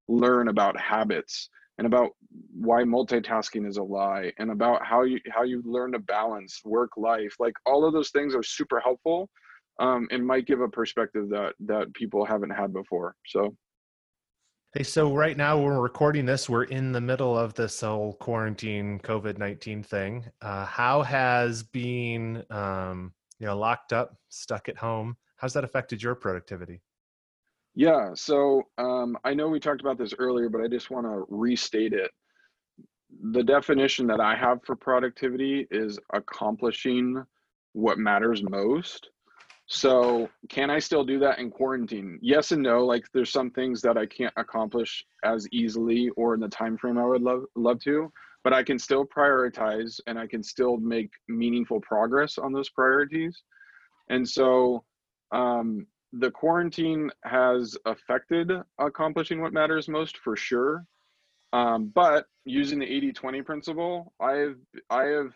learn 0.09 0.49
about 0.49 0.79
habits 0.79 1.49
and 1.79 1.87
about 1.87 2.11
why 2.53 2.83
multitasking 2.83 3.67
is 3.67 3.77
a 3.77 3.83
lie 3.83 4.33
and 4.39 4.51
about 4.51 4.85
how 4.85 5.03
you 5.03 5.21
how 5.31 5.43
you 5.43 5.63
learn 5.65 5.93
to 5.93 5.99
balance 5.99 6.61
work 6.65 6.91
life 6.97 7.35
like 7.39 7.55
all 7.67 7.85
of 7.85 7.93
those 7.93 8.11
things 8.11 8.35
are 8.35 8.43
super 8.43 8.81
helpful 8.81 9.29
um, 9.81 10.09
and 10.11 10.27
might 10.27 10.47
give 10.47 10.61
a 10.61 10.69
perspective 10.69 11.29
that 11.29 11.55
that 11.61 11.93
people 11.95 12.25
haven't 12.25 12.51
had 12.51 12.73
before 12.73 13.15
so 13.27 13.55
Hey, 14.75 14.83
so 14.83 15.15
right 15.15 15.35
now 15.35 15.59
we're 15.59 15.81
recording 15.81 16.27
this, 16.27 16.47
we're 16.47 16.65
in 16.65 16.93
the 16.93 17.01
middle 17.01 17.39
of 17.39 17.55
this 17.55 17.81
whole 17.81 18.13
quarantine 18.13 19.01
COVID 19.03 19.39
nineteen 19.39 19.83
thing. 19.83 20.27
Uh, 20.43 20.67
how 20.67 21.03
has 21.03 21.63
being 21.63 22.43
um, 22.51 23.15
you 23.39 23.47
know 23.47 23.57
locked 23.57 23.93
up 23.93 24.17
stuck 24.29 24.69
at 24.69 24.77
home 24.77 25.17
how's 25.37 25.53
that 25.53 25.65
affected 25.65 26.03
your 26.03 26.15
productivity 26.15 26.81
yeah 27.79 28.11
so 28.15 28.63
um, 28.77 29.17
i 29.25 29.33
know 29.33 29.49
we 29.49 29.61
talked 29.61 29.81
about 29.81 29.97
this 29.97 30.13
earlier 30.19 30.49
but 30.49 30.61
i 30.61 30.67
just 30.67 30.91
want 30.91 31.07
to 31.07 31.25
restate 31.29 31.93
it. 31.93 32.11
The 33.33 33.43
definition 33.43 34.07
that 34.09 34.21
i 34.21 34.35
have 34.35 34.59
for 34.65 34.75
productivity 34.75 35.67
is 35.71 35.99
accomplishing 36.13 37.25
what 37.73 37.99
matters 37.99 38.43
most. 38.43 39.11
So 39.67 40.29
can 40.49 40.71
i 40.71 40.81
still 40.81 41.05
do 41.05 41.21
that 41.21 41.39
in 41.39 41.51
quarantine? 41.51 42.19
Yes 42.21 42.51
and 42.51 42.63
no 42.63 42.85
like 42.85 43.05
there's 43.15 43.31
some 43.31 43.51
things 43.51 43.81
that 43.83 43.97
i 43.97 44.07
can't 44.07 44.35
accomplish 44.37 45.05
as 45.25 45.47
easily 45.53 46.11
or 46.17 46.35
in 46.35 46.41
the 46.41 46.49
time 46.49 46.77
frame 46.77 46.99
i 46.99 47.07
would 47.07 47.23
love 47.23 47.45
love 47.55 47.79
to 47.85 48.11
but 48.45 48.53
I 48.53 48.63
can 48.63 48.79
still 48.79 49.05
prioritize 49.05 50.01
and 50.07 50.19
I 50.19 50.27
can 50.27 50.43
still 50.43 50.77
make 50.79 51.11
meaningful 51.29 51.81
progress 51.81 52.39
on 52.39 52.53
those 52.53 52.71
priorities. 52.71 53.43
And 54.09 54.27
so 54.27 54.85
um, 55.33 55.87
the 56.13 56.31
quarantine 56.31 57.11
has 57.25 57.77
affected 57.85 58.51
accomplishing 58.79 59.41
what 59.41 59.53
matters 59.53 59.89
most 59.89 60.19
for 60.19 60.37
sure. 60.37 60.85
Um, 61.53 61.91
but 61.95 62.27
using 62.45 62.79
the 62.79 62.87
80-20 62.87 63.45
principle, 63.45 64.13
I've 64.21 64.57
I 64.91 65.05
have 65.05 65.33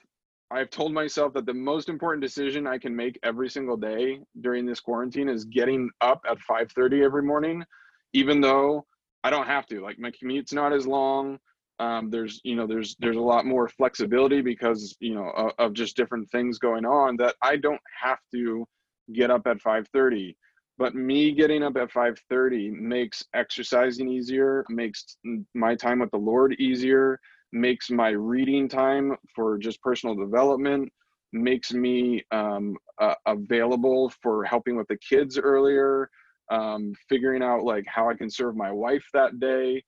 I've 0.50 0.68
told 0.68 0.92
myself 0.92 1.32
that 1.32 1.46
the 1.46 1.54
most 1.54 1.88
important 1.88 2.22
decision 2.22 2.66
I 2.66 2.76
can 2.76 2.94
make 2.94 3.18
every 3.22 3.48
single 3.48 3.76
day 3.76 4.20
during 4.42 4.66
this 4.66 4.80
quarantine 4.80 5.30
is 5.30 5.46
getting 5.46 5.90
up 6.02 6.20
at 6.28 6.38
5:30 6.38 7.02
every 7.02 7.22
morning, 7.22 7.64
even 8.12 8.40
though 8.40 8.84
I 9.24 9.30
don't 9.30 9.46
have 9.46 9.66
to. 9.66 9.80
Like 9.80 9.98
my 9.98 10.10
commute's 10.18 10.52
not 10.52 10.72
as 10.74 10.86
long 10.86 11.38
um, 11.82 12.10
there's 12.10 12.40
you 12.44 12.54
know 12.54 12.66
there's 12.66 12.96
there's 13.00 13.16
a 13.16 13.20
lot 13.20 13.44
more 13.44 13.68
flexibility 13.68 14.40
because 14.40 14.96
you 15.00 15.14
know 15.14 15.30
of, 15.30 15.52
of 15.58 15.72
just 15.72 15.96
different 15.96 16.30
things 16.30 16.58
going 16.58 16.84
on 16.84 17.16
that 17.16 17.34
i 17.42 17.56
don't 17.56 17.80
have 18.00 18.18
to 18.32 18.66
get 19.12 19.30
up 19.30 19.46
at 19.46 19.58
5.30 19.58 20.36
but 20.78 20.94
me 20.94 21.32
getting 21.32 21.62
up 21.62 21.76
at 21.76 21.92
5.30 21.92 22.72
makes 22.72 23.22
exercising 23.34 24.08
easier 24.08 24.64
makes 24.68 25.16
my 25.54 25.74
time 25.74 26.00
with 26.00 26.10
the 26.10 26.16
lord 26.16 26.54
easier 26.54 27.18
makes 27.52 27.90
my 27.90 28.10
reading 28.10 28.68
time 28.68 29.14
for 29.34 29.58
just 29.58 29.80
personal 29.82 30.14
development 30.14 30.90
makes 31.34 31.72
me 31.72 32.22
um, 32.30 32.76
uh, 33.00 33.14
available 33.26 34.12
for 34.22 34.44
helping 34.44 34.76
with 34.76 34.88
the 34.88 34.98
kids 34.98 35.38
earlier 35.38 36.08
um, 36.50 36.92
figuring 37.08 37.42
out 37.42 37.64
like 37.64 37.84
how 37.86 38.08
i 38.08 38.14
can 38.14 38.30
serve 38.30 38.56
my 38.56 38.70
wife 38.70 39.04
that 39.12 39.38
day 39.40 39.82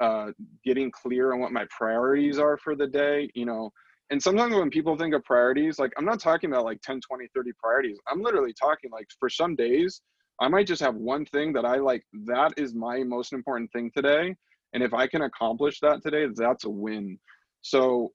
uh, 0.00 0.30
getting 0.64 0.90
clear 0.90 1.32
on 1.32 1.40
what 1.40 1.52
my 1.52 1.66
priorities 1.76 2.38
are 2.38 2.56
for 2.58 2.76
the 2.76 2.86
day, 2.86 3.28
you 3.34 3.44
know. 3.44 3.70
And 4.10 4.22
sometimes 4.22 4.54
when 4.54 4.70
people 4.70 4.96
think 4.96 5.14
of 5.14 5.24
priorities, 5.24 5.78
like 5.78 5.92
I'm 5.98 6.04
not 6.04 6.20
talking 6.20 6.50
about 6.50 6.64
like 6.64 6.80
10, 6.82 7.00
20, 7.00 7.26
30 7.34 7.50
priorities. 7.58 7.98
I'm 8.08 8.22
literally 8.22 8.54
talking 8.54 8.90
like 8.90 9.06
for 9.18 9.28
some 9.28 9.54
days, 9.54 10.00
I 10.40 10.48
might 10.48 10.66
just 10.66 10.82
have 10.82 10.94
one 10.94 11.24
thing 11.26 11.52
that 11.54 11.64
I 11.64 11.76
like, 11.76 12.04
that 12.26 12.54
is 12.56 12.74
my 12.74 13.02
most 13.02 13.32
important 13.32 13.72
thing 13.72 13.90
today. 13.94 14.34
And 14.72 14.82
if 14.82 14.94
I 14.94 15.06
can 15.06 15.22
accomplish 15.22 15.80
that 15.80 16.02
today, 16.02 16.26
that's 16.34 16.64
a 16.64 16.70
win. 16.70 17.18
So, 17.62 18.12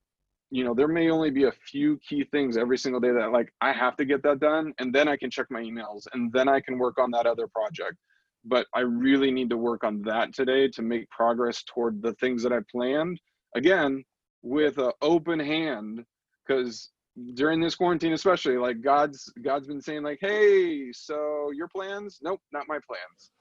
you 0.51 0.63
know, 0.63 0.73
there 0.73 0.87
may 0.87 1.09
only 1.09 1.31
be 1.31 1.45
a 1.45 1.51
few 1.51 1.99
key 2.07 2.23
things 2.31 2.57
every 2.57 2.77
single 2.77 3.01
day 3.01 3.11
that 3.11 3.31
like 3.31 3.51
I 3.59 3.73
have 3.73 3.97
to 3.97 4.05
get 4.05 4.23
that 4.23 4.39
done 4.39 4.73
and 4.79 4.93
then 4.93 5.07
I 5.07 5.17
can 5.17 5.31
check 5.31 5.47
my 5.49 5.61
emails 5.61 6.03
and 6.13 6.31
then 6.31 6.47
I 6.47 6.61
can 6.61 6.77
work 6.77 6.99
on 6.99 7.11
that 7.11 7.25
other 7.25 7.47
project. 7.47 7.97
But 8.45 8.67
I 8.75 8.81
really 8.81 9.31
need 9.31 9.49
to 9.49 9.57
work 9.57 9.83
on 9.83 10.01
that 10.03 10.33
today 10.33 10.67
to 10.69 10.81
make 10.81 11.09
progress 11.09 11.63
toward 11.63 12.01
the 12.01 12.13
things 12.15 12.43
that 12.43 12.53
I 12.53 12.59
planned. 12.71 13.19
Again, 13.55 14.03
with 14.43 14.77
an 14.77 14.91
open 15.01 15.39
hand 15.39 16.03
because 16.45 16.89
during 17.35 17.59
this 17.61 17.75
quarantine 17.75 18.13
especially 18.13 18.57
like 18.57 18.81
god's 18.81 19.31
god's 19.43 19.67
been 19.67 19.81
saying 19.81 20.03
like 20.03 20.17
hey 20.21 20.91
so 20.91 21.51
your 21.55 21.67
plans? 21.67 22.19
Nope 22.21 22.41
not 22.51 22.67
my 22.67 22.79
plans. 22.87 23.31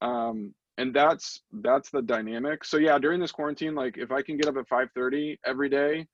Um 0.00 0.54
and 0.78 0.94
that's 0.94 1.40
that's 1.62 1.90
the 1.90 2.02
dynamic. 2.02 2.64
So 2.64 2.76
yeah 2.76 2.98
during 2.98 3.20
this 3.20 3.32
quarantine 3.32 3.74
like 3.74 3.98
if 3.98 4.12
i 4.12 4.22
can 4.22 4.36
get 4.36 4.48
up 4.48 4.56
at 4.56 4.68
5:30 4.68 5.38
every 5.44 5.68
day 5.68 6.06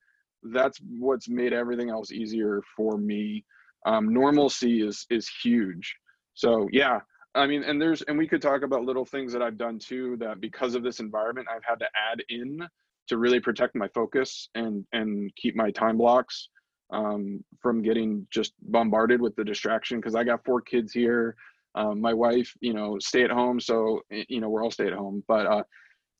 that's 0.44 0.80
what's 0.98 1.28
made 1.28 1.52
everything 1.52 1.90
else 1.90 2.12
easier 2.12 2.62
for 2.76 2.96
me. 2.96 3.44
Um 3.86 4.12
normalcy 4.12 4.86
is 4.86 5.06
is 5.10 5.28
huge. 5.42 5.94
So 6.34 6.68
yeah 6.72 7.00
i 7.34 7.46
mean 7.46 7.62
and 7.62 7.80
there's 7.80 8.02
and 8.02 8.16
we 8.16 8.28
could 8.28 8.42
talk 8.42 8.62
about 8.62 8.84
little 8.84 9.04
things 9.04 9.32
that 9.32 9.42
i've 9.42 9.56
done 9.58 9.78
too 9.78 10.16
that 10.18 10.40
because 10.40 10.74
of 10.74 10.82
this 10.82 11.00
environment 11.00 11.48
i've 11.50 11.64
had 11.64 11.78
to 11.78 11.86
add 12.10 12.22
in 12.28 12.60
to 13.08 13.16
really 13.16 13.40
protect 13.40 13.74
my 13.74 13.88
focus 13.88 14.48
and 14.54 14.84
and 14.92 15.34
keep 15.36 15.56
my 15.56 15.70
time 15.70 15.96
blocks 15.96 16.48
um, 16.92 17.42
from 17.60 17.82
getting 17.82 18.26
just 18.30 18.52
bombarded 18.62 19.20
with 19.20 19.34
the 19.36 19.44
distraction 19.44 19.98
because 19.98 20.14
I 20.14 20.24
got 20.24 20.44
four 20.44 20.60
kids 20.60 20.92
here. 20.92 21.34
Um, 21.74 22.00
my 22.00 22.12
wife, 22.12 22.54
you 22.60 22.74
know, 22.74 22.98
stay 22.98 23.24
at 23.24 23.30
home, 23.30 23.58
so 23.58 24.02
you 24.10 24.40
know 24.40 24.48
we're 24.48 24.62
all 24.62 24.70
stay 24.70 24.86
at 24.86 24.92
home. 24.92 25.24
But 25.26 25.46
uh, 25.46 25.62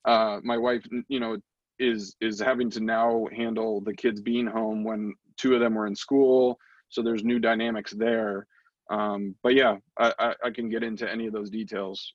uh, 0.06 0.40
my 0.42 0.56
wife, 0.56 0.84
you 1.08 1.20
know, 1.20 1.36
is 1.78 2.16
is 2.20 2.40
having 2.40 2.70
to 2.70 2.80
now 2.80 3.26
handle 3.36 3.80
the 3.82 3.94
kids 3.94 4.20
being 4.20 4.46
home 4.46 4.82
when 4.82 5.14
two 5.36 5.54
of 5.54 5.60
them 5.60 5.74
were 5.74 5.86
in 5.86 5.94
school. 5.94 6.58
So 6.88 7.02
there's 7.02 7.24
new 7.24 7.38
dynamics 7.38 7.92
there. 7.92 8.46
Um, 8.90 9.34
but 9.42 9.54
yeah, 9.54 9.76
I, 9.98 10.12
I, 10.18 10.34
I 10.44 10.50
can 10.50 10.68
get 10.68 10.82
into 10.82 11.10
any 11.10 11.26
of 11.26 11.32
those 11.32 11.50
details. 11.50 12.14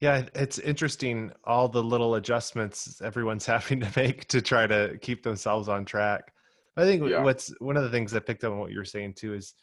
Yeah, 0.00 0.24
it's 0.34 0.58
interesting 0.58 1.32
all 1.44 1.68
the 1.68 1.82
little 1.82 2.16
adjustments 2.16 3.00
everyone's 3.02 3.46
having 3.54 3.80
to 3.80 3.90
make 3.96 4.26
to 4.28 4.42
try 4.42 4.66
to 4.66 4.98
keep 5.00 5.22
themselves 5.22 5.68
on 5.68 5.84
track. 5.84 6.33
I 6.76 6.84
think 6.84 7.08
yeah. 7.08 7.22
what's 7.22 7.52
one 7.60 7.76
of 7.76 7.84
the 7.84 7.90
things 7.90 8.14
I 8.14 8.18
picked 8.18 8.44
up 8.44 8.52
on 8.52 8.58
what 8.58 8.72
you 8.72 8.78
were 8.78 8.84
saying 8.84 9.14
too 9.14 9.34
is 9.34 9.54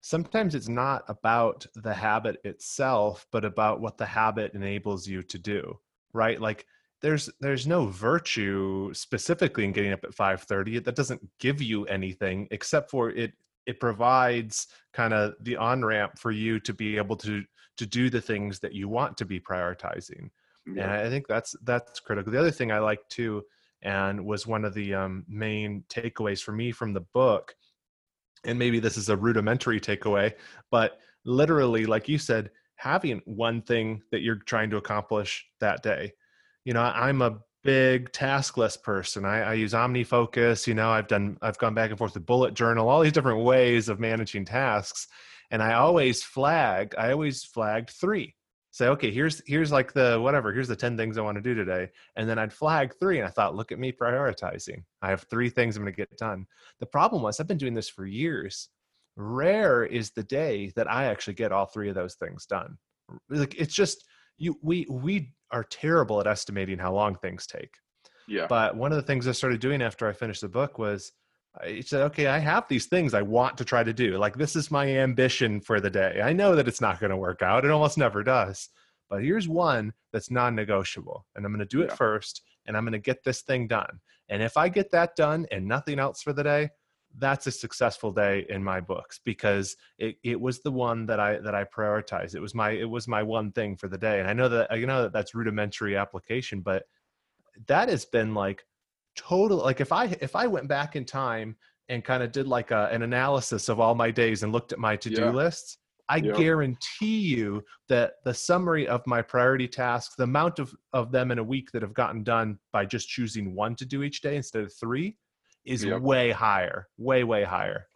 sometimes 0.00 0.54
it's 0.54 0.68
not 0.68 1.04
about 1.08 1.66
the 1.76 1.94
habit 1.94 2.38
itself, 2.44 3.26
but 3.30 3.44
about 3.44 3.80
what 3.80 3.98
the 3.98 4.06
habit 4.06 4.54
enables 4.54 5.06
you 5.06 5.22
to 5.24 5.38
do. 5.38 5.78
Right? 6.12 6.40
Like 6.40 6.66
there's 7.02 7.30
there's 7.40 7.66
no 7.66 7.86
virtue 7.86 8.92
specifically 8.94 9.64
in 9.64 9.72
getting 9.72 9.92
up 9.92 10.04
at 10.04 10.14
5:30 10.14 10.84
that 10.84 10.96
doesn't 10.96 11.26
give 11.38 11.62
you 11.62 11.84
anything 11.86 12.48
except 12.50 12.90
for 12.90 13.10
it 13.10 13.32
it 13.66 13.80
provides 13.80 14.68
kind 14.92 15.12
of 15.14 15.34
the 15.40 15.56
on 15.56 15.84
ramp 15.84 16.18
for 16.18 16.30
you 16.30 16.58
to 16.60 16.72
be 16.72 16.96
able 16.96 17.16
to 17.16 17.44
to 17.76 17.86
do 17.86 18.10
the 18.10 18.20
things 18.20 18.58
that 18.60 18.74
you 18.74 18.88
want 18.88 19.16
to 19.16 19.24
be 19.24 19.40
prioritizing 19.40 20.30
yeah. 20.66 20.82
and 20.82 20.92
i 20.92 21.08
think 21.08 21.26
that's 21.26 21.54
that's 21.62 22.00
critical 22.00 22.32
the 22.32 22.38
other 22.38 22.50
thing 22.50 22.70
i 22.70 22.78
like 22.78 23.06
too 23.08 23.42
and 23.82 24.24
was 24.24 24.46
one 24.46 24.64
of 24.64 24.74
the 24.74 24.94
um, 24.94 25.24
main 25.28 25.84
takeaways 25.88 26.42
for 26.42 26.52
me 26.52 26.72
from 26.72 26.92
the 26.92 27.04
book. 27.14 27.54
And 28.44 28.58
maybe 28.58 28.80
this 28.80 28.96
is 28.96 29.08
a 29.08 29.16
rudimentary 29.16 29.80
takeaway, 29.80 30.32
but 30.70 30.98
literally, 31.24 31.86
like 31.86 32.08
you 32.08 32.18
said, 32.18 32.50
having 32.76 33.20
one 33.26 33.60
thing 33.62 34.02
that 34.10 34.22
you're 34.22 34.36
trying 34.36 34.70
to 34.70 34.78
accomplish 34.78 35.46
that 35.60 35.82
day. 35.82 36.12
You 36.64 36.72
know, 36.72 36.80
I'm 36.82 37.20
a 37.20 37.38
big 37.62 38.10
task 38.12 38.56
list 38.56 38.82
person. 38.82 39.26
I, 39.26 39.42
I 39.42 39.52
use 39.54 39.74
OmniFocus. 39.74 40.66
You 40.66 40.74
know, 40.74 40.90
I've 40.90 41.08
done, 41.08 41.36
I've 41.42 41.58
gone 41.58 41.74
back 41.74 41.90
and 41.90 41.98
forth 41.98 42.14
with 42.14 42.24
Bullet 42.24 42.54
Journal, 42.54 42.88
all 42.88 43.02
these 43.02 43.12
different 43.12 43.44
ways 43.44 43.90
of 43.90 44.00
managing 44.00 44.46
tasks. 44.46 45.06
And 45.50 45.62
I 45.62 45.74
always 45.74 46.22
flag, 46.22 46.94
I 46.96 47.12
always 47.12 47.44
flagged 47.44 47.90
three 47.90 48.34
say 48.72 48.86
okay 48.86 49.10
here's 49.10 49.42
here's 49.46 49.72
like 49.72 49.92
the 49.92 50.18
whatever 50.20 50.52
here's 50.52 50.68
the 50.68 50.76
10 50.76 50.96
things 50.96 51.18
i 51.18 51.20
want 51.20 51.36
to 51.36 51.42
do 51.42 51.54
today 51.54 51.88
and 52.16 52.28
then 52.28 52.38
i'd 52.38 52.52
flag 52.52 52.94
three 53.00 53.18
and 53.18 53.26
i 53.26 53.30
thought 53.30 53.56
look 53.56 53.72
at 53.72 53.78
me 53.78 53.92
prioritizing. 53.92 54.82
I 55.02 55.10
have 55.10 55.22
three 55.24 55.50
things 55.50 55.76
i'm 55.76 55.82
going 55.82 55.92
to 55.92 55.96
get 55.96 56.16
done. 56.16 56.46
The 56.78 56.86
problem 56.86 57.22
was 57.22 57.40
i've 57.40 57.48
been 57.48 57.56
doing 57.56 57.74
this 57.74 57.88
for 57.88 58.06
years. 58.06 58.68
Rare 59.16 59.84
is 59.84 60.10
the 60.10 60.22
day 60.22 60.72
that 60.76 60.90
i 60.90 61.04
actually 61.04 61.34
get 61.34 61.52
all 61.52 61.66
three 61.66 61.88
of 61.88 61.94
those 61.94 62.14
things 62.14 62.46
done. 62.46 62.78
Like 63.28 63.54
it's 63.56 63.74
just 63.74 64.04
you 64.38 64.56
we 64.62 64.86
we 64.88 65.34
are 65.50 65.64
terrible 65.64 66.20
at 66.20 66.26
estimating 66.26 66.78
how 66.78 66.92
long 66.92 67.16
things 67.16 67.46
take. 67.46 67.74
Yeah. 68.28 68.46
But 68.48 68.76
one 68.76 68.92
of 68.92 68.96
the 68.96 69.02
things 69.02 69.26
i 69.26 69.32
started 69.32 69.60
doing 69.60 69.82
after 69.82 70.08
i 70.08 70.12
finished 70.12 70.42
the 70.42 70.48
book 70.48 70.78
was 70.78 71.12
I 71.58 71.80
said, 71.80 72.02
okay, 72.02 72.26
I 72.26 72.38
have 72.38 72.68
these 72.68 72.86
things 72.86 73.12
I 73.12 73.22
want 73.22 73.58
to 73.58 73.64
try 73.64 73.82
to 73.82 73.92
do. 73.92 74.18
Like, 74.18 74.36
this 74.36 74.54
is 74.54 74.70
my 74.70 74.86
ambition 74.86 75.60
for 75.60 75.80
the 75.80 75.90
day. 75.90 76.20
I 76.22 76.32
know 76.32 76.54
that 76.54 76.68
it's 76.68 76.80
not 76.80 77.00
going 77.00 77.10
to 77.10 77.16
work 77.16 77.42
out. 77.42 77.64
It 77.64 77.70
almost 77.70 77.98
never 77.98 78.22
does. 78.22 78.68
But 79.08 79.24
here's 79.24 79.48
one 79.48 79.92
that's 80.12 80.30
non 80.30 80.54
negotiable. 80.54 81.26
And 81.34 81.44
I'm 81.44 81.52
going 81.52 81.66
to 81.66 81.76
do 81.76 81.82
it 81.82 81.90
yeah. 81.90 81.96
first. 81.96 82.42
And 82.66 82.76
I'm 82.76 82.84
going 82.84 82.92
to 82.92 82.98
get 82.98 83.24
this 83.24 83.42
thing 83.42 83.66
done. 83.66 84.00
And 84.28 84.42
if 84.42 84.56
I 84.56 84.68
get 84.68 84.92
that 84.92 85.16
done 85.16 85.46
and 85.50 85.66
nothing 85.66 85.98
else 85.98 86.22
for 86.22 86.32
the 86.32 86.44
day, 86.44 86.70
that's 87.18 87.48
a 87.48 87.50
successful 87.50 88.12
day 88.12 88.46
in 88.48 88.62
my 88.62 88.80
books 88.80 89.18
because 89.24 89.76
it, 89.98 90.16
it 90.22 90.40
was 90.40 90.60
the 90.60 90.70
one 90.70 91.06
that 91.06 91.18
I 91.18 91.38
that 91.38 91.56
I 91.56 91.64
prioritized. 91.64 92.36
It 92.36 92.40
was 92.40 92.54
my 92.54 92.70
it 92.70 92.88
was 92.88 93.08
my 93.08 93.24
one 93.24 93.50
thing 93.50 93.76
for 93.76 93.88
the 93.88 93.98
day. 93.98 94.20
And 94.20 94.28
I 94.28 94.32
know 94.32 94.48
that 94.48 94.78
you 94.78 94.86
know 94.86 95.02
that 95.02 95.12
that's 95.12 95.34
rudimentary 95.34 95.96
application, 95.96 96.60
but 96.60 96.84
that 97.66 97.88
has 97.88 98.04
been 98.04 98.32
like 98.34 98.64
total 99.20 99.58
like 99.58 99.82
if 99.82 99.92
i 99.92 100.06
if 100.22 100.34
i 100.34 100.46
went 100.46 100.66
back 100.66 100.96
in 100.96 101.04
time 101.04 101.54
and 101.90 102.04
kind 102.04 102.22
of 102.22 102.32
did 102.32 102.46
like 102.46 102.70
a, 102.70 102.88
an 102.90 103.02
analysis 103.02 103.68
of 103.68 103.78
all 103.78 103.94
my 103.94 104.10
days 104.10 104.42
and 104.42 104.50
looked 104.50 104.72
at 104.72 104.78
my 104.78 104.96
to-do 104.96 105.20
yeah. 105.20 105.30
lists 105.30 105.76
i 106.08 106.16
yep. 106.16 106.36
guarantee 106.36 107.18
you 107.18 107.62
that 107.90 108.14
the 108.24 108.32
summary 108.32 108.88
of 108.88 109.06
my 109.06 109.20
priority 109.20 109.68
tasks 109.68 110.14
the 110.16 110.22
amount 110.24 110.58
of, 110.58 110.74
of 110.94 111.12
them 111.12 111.30
in 111.30 111.38
a 111.38 111.44
week 111.44 111.70
that 111.70 111.82
have 111.82 111.92
gotten 111.92 112.22
done 112.22 112.58
by 112.72 112.86
just 112.86 113.10
choosing 113.10 113.54
one 113.54 113.76
to 113.76 113.84
do 113.84 114.02
each 114.02 114.22
day 114.22 114.36
instead 114.36 114.62
of 114.62 114.72
three 114.72 115.14
is 115.66 115.84
yep. 115.84 116.00
way 116.00 116.30
higher 116.30 116.88
way 116.96 117.22
way 117.22 117.44
higher 117.44 117.86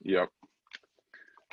yep 0.00 0.30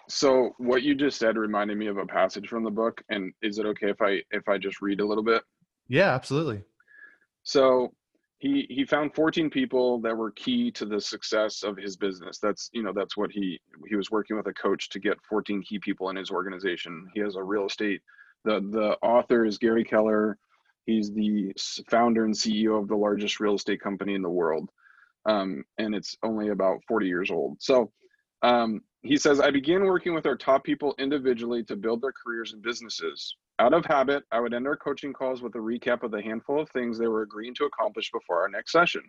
so 0.07 0.51
what 0.57 0.83
you 0.83 0.95
just 0.95 1.19
said 1.19 1.35
reminded 1.35 1.77
me 1.77 1.87
of 1.87 1.97
a 1.97 2.05
passage 2.05 2.47
from 2.47 2.63
the 2.63 2.71
book 2.71 3.01
and 3.09 3.33
is 3.41 3.57
it 3.59 3.65
okay 3.65 3.89
if 3.89 4.01
i 4.01 4.21
if 4.31 4.47
i 4.47 4.57
just 4.57 4.81
read 4.81 5.01
a 5.01 5.05
little 5.05 5.23
bit 5.23 5.43
yeah 5.89 6.13
absolutely 6.13 6.63
so 7.43 7.91
he 8.41 8.65
he 8.69 8.85
found 8.85 9.15
14 9.15 9.49
people 9.49 10.01
that 10.01 10.17
were 10.17 10.31
key 10.31 10.71
to 10.71 10.85
the 10.85 10.99
success 10.99 11.63
of 11.63 11.77
his 11.77 11.95
business. 11.95 12.39
That's 12.39 12.69
you 12.73 12.83
know 12.83 12.91
that's 12.93 13.15
what 13.15 13.31
he 13.31 13.61
he 13.87 13.95
was 13.95 14.11
working 14.11 14.35
with 14.35 14.47
a 14.47 14.53
coach 14.53 14.89
to 14.89 14.99
get 14.99 15.17
14 15.29 15.63
key 15.63 15.79
people 15.79 16.09
in 16.09 16.15
his 16.17 16.31
organization. 16.31 17.07
He 17.13 17.21
has 17.21 17.35
a 17.35 17.43
real 17.43 17.67
estate 17.67 18.01
the 18.43 18.59
the 18.71 18.97
author 19.05 19.45
is 19.45 19.57
gary 19.57 19.83
keller. 19.83 20.37
He's 20.85 21.11
the 21.11 21.53
founder 21.89 22.25
and 22.25 22.33
ceo 22.33 22.81
of 22.81 22.87
the 22.87 22.95
largest 22.95 23.39
real 23.39 23.55
estate 23.55 23.81
company 23.81 24.15
in 24.15 24.21
the 24.21 24.29
world. 24.29 24.69
Um, 25.25 25.63
and 25.77 25.93
it's 25.93 26.17
only 26.23 26.49
about 26.49 26.79
40 26.87 27.07
years 27.07 27.29
old. 27.29 27.57
So 27.61 27.91
um, 28.41 28.81
he 29.03 29.17
says 29.17 29.39
i 29.39 29.51
began 29.51 29.83
working 29.83 30.13
with 30.13 30.25
our 30.25 30.37
top 30.37 30.63
people 30.63 30.95
individually 30.99 31.63
to 31.63 31.75
build 31.75 32.01
their 32.01 32.13
careers 32.13 32.53
and 32.53 32.61
businesses 32.61 33.35
out 33.61 33.75
of 33.75 33.85
habit, 33.85 34.23
I 34.31 34.39
would 34.39 34.55
end 34.55 34.65
our 34.65 34.75
coaching 34.75 35.13
calls 35.13 35.43
with 35.43 35.53
a 35.53 35.59
recap 35.59 36.01
of 36.01 36.09
the 36.09 36.19
handful 36.19 36.59
of 36.59 36.69
things 36.71 36.97
they 36.97 37.07
were 37.07 37.21
agreeing 37.21 37.53
to 37.55 37.65
accomplish 37.65 38.09
before 38.11 38.41
our 38.41 38.49
next 38.49 38.71
session. 38.71 39.03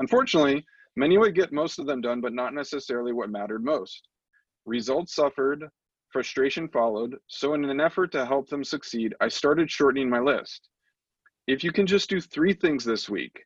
Unfortunately, 0.00 0.66
many 0.96 1.16
would 1.16 1.36
get 1.36 1.52
most 1.52 1.78
of 1.78 1.86
them 1.86 2.00
done, 2.00 2.20
but 2.20 2.32
not 2.32 2.54
necessarily 2.54 3.12
what 3.12 3.30
mattered 3.30 3.64
most. 3.64 4.08
Results 4.66 5.14
suffered, 5.14 5.68
frustration 6.10 6.66
followed, 6.66 7.14
so 7.28 7.54
in 7.54 7.64
an 7.64 7.80
effort 7.80 8.10
to 8.10 8.26
help 8.26 8.48
them 8.48 8.64
succeed, 8.64 9.14
I 9.20 9.28
started 9.28 9.70
shortening 9.70 10.10
my 10.10 10.18
list. 10.18 10.68
If 11.46 11.62
you 11.62 11.70
can 11.70 11.86
just 11.86 12.10
do 12.10 12.20
three 12.20 12.52
things 12.52 12.84
this 12.84 13.08
week, 13.08 13.44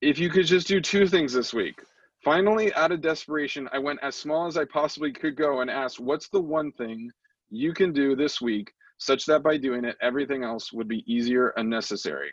if 0.00 0.18
you 0.18 0.30
could 0.30 0.46
just 0.46 0.66
do 0.66 0.80
two 0.80 1.06
things 1.06 1.34
this 1.34 1.52
week. 1.52 1.78
Finally, 2.24 2.72
out 2.72 2.90
of 2.90 3.02
desperation, 3.02 3.68
I 3.70 3.78
went 3.78 4.00
as 4.02 4.16
small 4.16 4.46
as 4.46 4.56
I 4.56 4.64
possibly 4.64 5.12
could 5.12 5.36
go 5.36 5.60
and 5.60 5.70
asked, 5.70 6.00
What's 6.00 6.28
the 6.28 6.40
one 6.40 6.72
thing 6.72 7.10
you 7.50 7.74
can 7.74 7.92
do 7.92 8.16
this 8.16 8.40
week 8.40 8.72
such 8.96 9.26
that 9.26 9.42
by 9.42 9.58
doing 9.58 9.84
it, 9.84 9.96
everything 10.00 10.42
else 10.42 10.72
would 10.72 10.88
be 10.88 11.04
easier 11.06 11.48
and 11.58 11.68
necessary. 11.68 12.32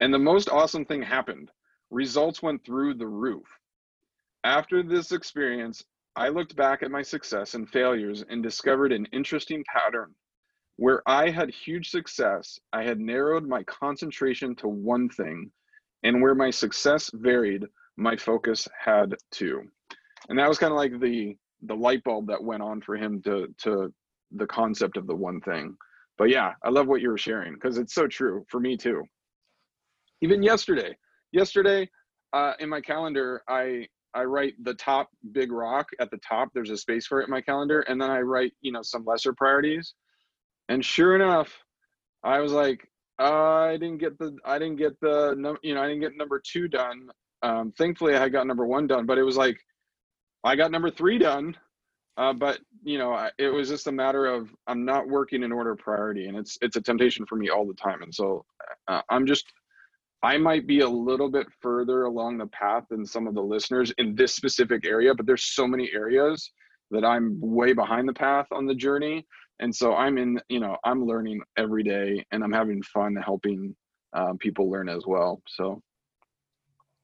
And 0.00 0.12
the 0.12 0.18
most 0.18 0.48
awesome 0.48 0.84
thing 0.84 1.02
happened 1.02 1.52
results 1.90 2.42
went 2.42 2.64
through 2.64 2.94
the 2.94 3.06
roof. 3.06 3.46
After 4.42 4.82
this 4.82 5.12
experience, 5.12 5.84
I 6.16 6.28
looked 6.28 6.56
back 6.56 6.82
at 6.82 6.90
my 6.90 7.02
success 7.02 7.54
and 7.54 7.68
failures 7.68 8.24
and 8.28 8.42
discovered 8.42 8.92
an 8.92 9.06
interesting 9.12 9.64
pattern. 9.72 10.12
Where 10.76 11.02
I 11.06 11.30
had 11.30 11.50
huge 11.50 11.90
success, 11.90 12.58
I 12.72 12.82
had 12.82 12.98
narrowed 12.98 13.46
my 13.46 13.62
concentration 13.62 14.56
to 14.56 14.66
one 14.66 15.08
thing, 15.08 15.52
and 16.02 16.20
where 16.20 16.34
my 16.34 16.50
success 16.50 17.10
varied, 17.14 17.64
my 17.96 18.16
focus 18.16 18.68
had 18.78 19.14
to. 19.32 19.62
And 20.28 20.38
that 20.38 20.48
was 20.48 20.58
kind 20.58 20.72
of 20.72 20.76
like 20.76 21.00
the 21.00 21.36
the 21.66 21.74
light 21.74 22.04
bulb 22.04 22.26
that 22.26 22.42
went 22.42 22.62
on 22.62 22.80
for 22.80 22.96
him 22.96 23.22
to 23.22 23.48
to 23.58 23.92
the 24.32 24.46
concept 24.46 24.96
of 24.96 25.06
the 25.06 25.14
one 25.14 25.40
thing. 25.40 25.76
But 26.18 26.30
yeah, 26.30 26.52
I 26.62 26.70
love 26.70 26.86
what 26.86 27.00
you 27.00 27.08
were 27.08 27.18
sharing 27.18 27.54
because 27.54 27.78
it's 27.78 27.94
so 27.94 28.06
true 28.06 28.44
for 28.48 28.60
me 28.60 28.76
too. 28.76 29.02
Even 30.22 30.42
yesterday, 30.42 30.96
yesterday 31.32 31.88
uh, 32.32 32.54
in 32.58 32.68
my 32.68 32.80
calendar, 32.80 33.42
I 33.48 33.86
I 34.14 34.24
write 34.24 34.54
the 34.62 34.74
top 34.74 35.10
big 35.32 35.50
rock 35.50 35.88
at 36.00 36.10
the 36.10 36.18
top. 36.18 36.50
There's 36.54 36.70
a 36.70 36.76
space 36.76 37.06
for 37.06 37.20
it 37.20 37.24
in 37.24 37.30
my 37.30 37.40
calendar, 37.40 37.80
and 37.82 38.00
then 38.00 38.10
I 38.10 38.20
write 38.20 38.52
you 38.60 38.72
know 38.72 38.82
some 38.82 39.04
lesser 39.04 39.32
priorities. 39.32 39.94
And 40.68 40.84
sure 40.84 41.14
enough, 41.14 41.52
I 42.22 42.40
was 42.40 42.52
like, 42.52 42.88
I 43.18 43.72
didn't 43.72 43.98
get 43.98 44.18
the 44.18 44.36
I 44.44 44.58
didn't 44.58 44.76
get 44.76 44.98
the 45.00 45.56
you 45.62 45.74
know 45.74 45.82
I 45.82 45.88
didn't 45.88 46.00
get 46.00 46.16
number 46.16 46.40
two 46.44 46.68
done. 46.68 47.08
Um, 47.42 47.72
thankfully, 47.76 48.14
I 48.14 48.28
got 48.28 48.46
number 48.46 48.66
one 48.66 48.86
done, 48.86 49.06
but 49.06 49.18
it 49.18 49.22
was 49.22 49.36
like 49.36 49.58
I 50.44 50.56
got 50.56 50.70
number 50.70 50.90
three 50.90 51.18
done. 51.18 51.56
Uh, 52.16 52.32
but 52.32 52.60
you 52.84 52.96
know, 52.96 53.28
it 53.38 53.48
was 53.48 53.68
just 53.68 53.88
a 53.88 53.92
matter 53.92 54.26
of 54.26 54.48
I'm 54.66 54.84
not 54.84 55.08
working 55.08 55.42
in 55.42 55.52
order 55.52 55.72
of 55.72 55.78
priority, 55.78 56.26
and 56.26 56.36
it's 56.36 56.56
it's 56.62 56.76
a 56.76 56.80
temptation 56.80 57.26
for 57.26 57.36
me 57.36 57.50
all 57.50 57.66
the 57.66 57.74
time. 57.74 58.02
And 58.02 58.14
so 58.14 58.44
uh, 58.88 59.02
I'm 59.10 59.26
just 59.26 59.52
I 60.24 60.38
might 60.38 60.66
be 60.66 60.80
a 60.80 60.88
little 60.88 61.28
bit 61.30 61.46
further 61.60 62.04
along 62.04 62.38
the 62.38 62.46
path 62.46 62.84
than 62.88 63.04
some 63.04 63.26
of 63.26 63.34
the 63.34 63.42
listeners 63.42 63.92
in 63.98 64.14
this 64.14 64.34
specific 64.34 64.86
area, 64.86 65.14
but 65.14 65.26
there's 65.26 65.54
so 65.54 65.66
many 65.66 65.90
areas 65.92 66.50
that 66.92 67.04
I'm 67.04 67.38
way 67.42 67.74
behind 67.74 68.08
the 68.08 68.14
path 68.14 68.46
on 68.50 68.64
the 68.66 68.74
journey. 68.74 69.26
And 69.60 69.74
so 69.74 69.94
I'm 69.94 70.16
in, 70.16 70.40
you 70.48 70.60
know, 70.60 70.78
I'm 70.82 71.04
learning 71.04 71.42
every 71.58 71.82
day 71.82 72.24
and 72.32 72.42
I'm 72.42 72.52
having 72.52 72.82
fun 72.82 73.14
helping 73.16 73.76
um, 74.14 74.38
people 74.38 74.70
learn 74.70 74.88
as 74.88 75.04
well. 75.06 75.42
So, 75.46 75.82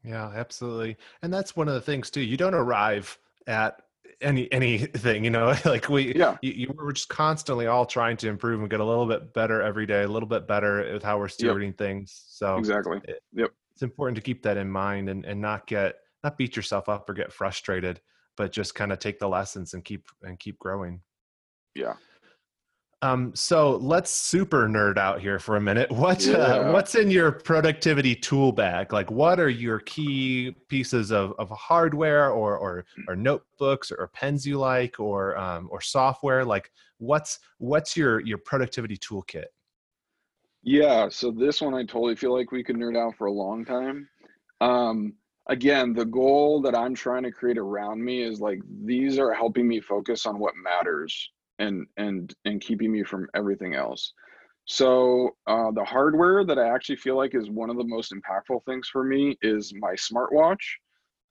yeah, 0.05 0.31
absolutely. 0.35 0.97
And 1.23 1.33
that's 1.33 1.57
one 1.57 1.69
of 1.69 1.75
the 1.75 1.81
things 1.81 2.11
too. 2.11 2.21
You 2.21 2.37
don't 2.37 2.55
arrive 2.55 3.19
at 3.47 3.83
any 4.21 4.53
anything 4.53 5.25
you 5.25 5.31
know 5.31 5.55
like 5.65 5.89
we 5.89 6.15
yeah 6.15 6.37
you, 6.43 6.53
you, 6.53 6.75
we're 6.77 6.93
just 6.93 7.09
constantly 7.09 7.67
all 7.67 7.87
trying 7.87 8.17
to 8.19 8.29
improve 8.29 8.61
and 8.61 8.69
get 8.69 8.81
a 8.81 8.85
little 8.85 9.07
bit 9.07 9.33
better 9.33 9.63
every 9.63 9.87
day 9.87 10.03
a 10.03 10.09
little 10.09 10.29
bit 10.29 10.47
better 10.47 10.93
with 10.93 11.03
how 11.03 11.19
we're 11.19 11.27
stewarding 11.27 11.69
yep. 11.69 11.79
things 11.79 12.25
so 12.29 12.59
exactly 12.59 13.01
it, 13.05 13.23
yep 13.33 13.51
it's 13.73 13.83
important 13.83 14.15
to 14.17 14.23
keep 14.23 14.43
that 14.43 14.57
in 14.57 14.71
mind 14.71 15.09
and 15.09 15.25
and 15.25 15.41
not 15.41 15.67
get 15.67 15.97
not 16.23 16.37
beat 16.37 16.55
yourself 16.55 16.89
up 16.89 17.09
or 17.09 17.15
get 17.15 17.33
frustrated 17.33 18.01
but 18.37 18.53
just 18.53 18.75
kind 18.75 18.93
of 18.93 18.99
take 18.99 19.19
the 19.19 19.29
lessons 19.29 19.75
and 19.75 19.85
keep 19.85 20.07
and 20.23 20.39
keep 20.39 20.59
growing 20.59 21.01
yeah 21.75 21.95
um, 23.03 23.33
so 23.35 23.77
let's 23.77 24.11
super 24.11 24.69
nerd 24.69 24.99
out 24.99 25.21
here 25.21 25.39
for 25.39 25.57
a 25.57 25.61
minute. 25.61 25.91
What 26.01 26.27
uh, 26.27 26.31
yeah. 26.31 26.37
uh, 26.39 26.73
what's 26.73 26.95
in 26.95 27.11
your 27.11 27.33
productivity 27.33 28.15
tool 28.15 28.53
bag? 28.53 28.93
Like, 28.93 29.11
what 29.11 29.39
are 29.39 29.49
your 29.49 29.81
key 29.81 30.55
pieces 30.69 31.11
of, 31.11 31.35
of 31.39 31.51
hardware 31.51 32.31
or, 32.31 32.57
or 32.57 32.85
or 33.09 33.17
notebooks 33.17 33.91
or 33.91 34.09
pens 34.09 34.47
you 34.47 34.59
like 34.59 34.99
or 34.99 35.37
um, 35.39 35.69
or 35.71 35.81
software? 35.81 36.45
Like, 36.45 36.71
what's 36.99 37.39
what's 37.59 37.97
your 37.97 38.21
your 38.21 38.39
productivity 38.39 38.97
toolkit? 38.97 39.47
Yeah, 40.63 41.09
so 41.11 41.31
this 41.31 41.61
one 41.61 41.75
I 41.75 41.85
totally 41.85 42.17
feel 42.17 42.37
like 42.37 42.53
we 42.53 42.63
could 42.63 42.77
nerd 42.77 42.97
out 42.99 43.17
for 43.17 43.27
a 43.27 43.33
long 43.33 43.65
time. 43.65 44.09
Um, 44.61 45.15
again, 45.49 45.95
the 45.95 46.05
goal 46.05 46.61
that 46.63 46.75
I'm 46.75 46.95
trying 46.95 47.23
to 47.23 47.31
create 47.31 47.57
around 47.57 48.05
me 48.05 48.23
is 48.23 48.41
like 48.41 48.61
these 48.85 49.19
are 49.19 49.33
helping 49.33 49.67
me 49.67 49.81
focus 49.81 50.27
on 50.27 50.39
what 50.39 50.55
matters 50.57 51.31
and 51.61 51.87
and 51.97 52.35
and 52.45 52.61
keeping 52.61 52.91
me 52.91 53.05
from 53.05 53.29
everything 53.35 53.75
else. 53.75 54.13
So 54.65 55.31
uh, 55.47 55.71
the 55.73 55.85
hardware 55.85 56.45
that 56.45 56.59
i 56.59 56.69
actually 56.69 56.97
feel 56.97 57.17
like 57.17 57.35
is 57.35 57.51
one 57.51 57.71
of 57.71 57.77
the 57.77 57.85
most 57.85 58.13
impactful 58.13 58.65
things 58.65 58.89
for 58.89 59.05
me 59.05 59.39
is 59.43 59.73
my 59.79 59.93
smartwatch. 59.93 60.65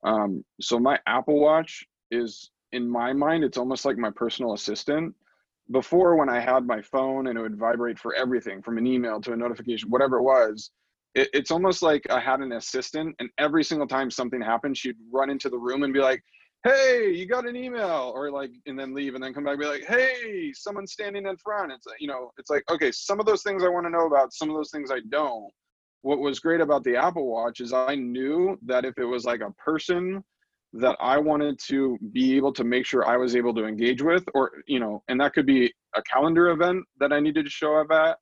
Um, 0.04 0.44
so 0.60 0.78
my 0.78 0.98
apple 1.06 1.38
watch 1.38 1.84
is 2.10 2.50
in 2.72 2.88
my 2.88 3.12
mind 3.12 3.44
it's 3.44 3.58
almost 3.58 3.84
like 3.84 3.98
my 3.98 4.10
personal 4.10 4.54
assistant. 4.54 5.14
Before 5.70 6.16
when 6.16 6.28
i 6.28 6.40
had 6.40 6.66
my 6.66 6.82
phone 6.82 7.28
and 7.28 7.38
it 7.38 7.42
would 7.42 7.56
vibrate 7.56 7.98
for 7.98 8.14
everything 8.14 8.60
from 8.62 8.78
an 8.78 8.86
email 8.86 9.20
to 9.20 9.32
a 9.32 9.36
notification 9.36 9.88
whatever 9.88 10.18
it 10.18 10.22
was 10.22 10.72
it, 11.14 11.28
it's 11.32 11.52
almost 11.52 11.80
like 11.80 12.04
i 12.10 12.18
had 12.18 12.40
an 12.40 12.52
assistant 12.52 13.14
and 13.20 13.30
every 13.38 13.62
single 13.62 13.86
time 13.86 14.10
something 14.10 14.40
happened 14.40 14.76
she'd 14.76 14.96
run 15.12 15.30
into 15.30 15.48
the 15.48 15.56
room 15.56 15.84
and 15.84 15.92
be 15.92 16.00
like 16.00 16.24
hey 16.64 17.10
you 17.10 17.24
got 17.26 17.46
an 17.46 17.56
email 17.56 18.12
or 18.14 18.30
like 18.30 18.50
and 18.66 18.78
then 18.78 18.92
leave 18.92 19.14
and 19.14 19.24
then 19.24 19.32
come 19.32 19.44
back 19.44 19.58
be 19.58 19.64
like 19.64 19.84
hey 19.86 20.52
someone's 20.52 20.92
standing 20.92 21.26
in 21.26 21.36
front. 21.38 21.72
It's 21.72 21.86
you 21.98 22.06
know 22.06 22.30
it's 22.38 22.50
like 22.50 22.64
okay 22.70 22.92
some 22.92 23.18
of 23.18 23.26
those 23.26 23.42
things 23.42 23.64
i 23.64 23.68
want 23.68 23.86
to 23.86 23.90
know 23.90 24.06
about 24.06 24.34
some 24.34 24.50
of 24.50 24.56
those 24.56 24.70
things 24.70 24.90
i 24.90 25.00
don't. 25.10 25.50
What 26.02 26.18
was 26.18 26.38
great 26.38 26.60
about 26.60 26.84
the 26.84 26.96
apple 26.96 27.26
watch 27.26 27.60
is 27.60 27.72
i 27.72 27.94
knew 27.94 28.58
that 28.66 28.84
if 28.84 28.98
it 28.98 29.04
was 29.04 29.24
like 29.24 29.40
a 29.40 29.52
person 29.52 30.22
that 30.74 30.96
i 31.00 31.16
wanted 31.18 31.58
to 31.68 31.98
be 32.12 32.36
able 32.36 32.52
to 32.52 32.64
make 32.64 32.84
sure 32.84 33.06
i 33.06 33.16
was 33.16 33.34
able 33.34 33.54
to 33.54 33.64
engage 33.64 34.02
with 34.02 34.24
or 34.34 34.52
you 34.66 34.80
know 34.80 35.02
and 35.08 35.20
that 35.20 35.32
could 35.32 35.46
be 35.46 35.72
a 35.96 36.02
calendar 36.02 36.50
event 36.50 36.84
that 36.98 37.12
i 37.12 37.18
needed 37.18 37.44
to 37.44 37.50
show 37.50 37.76
up 37.76 37.90
at 37.90 38.18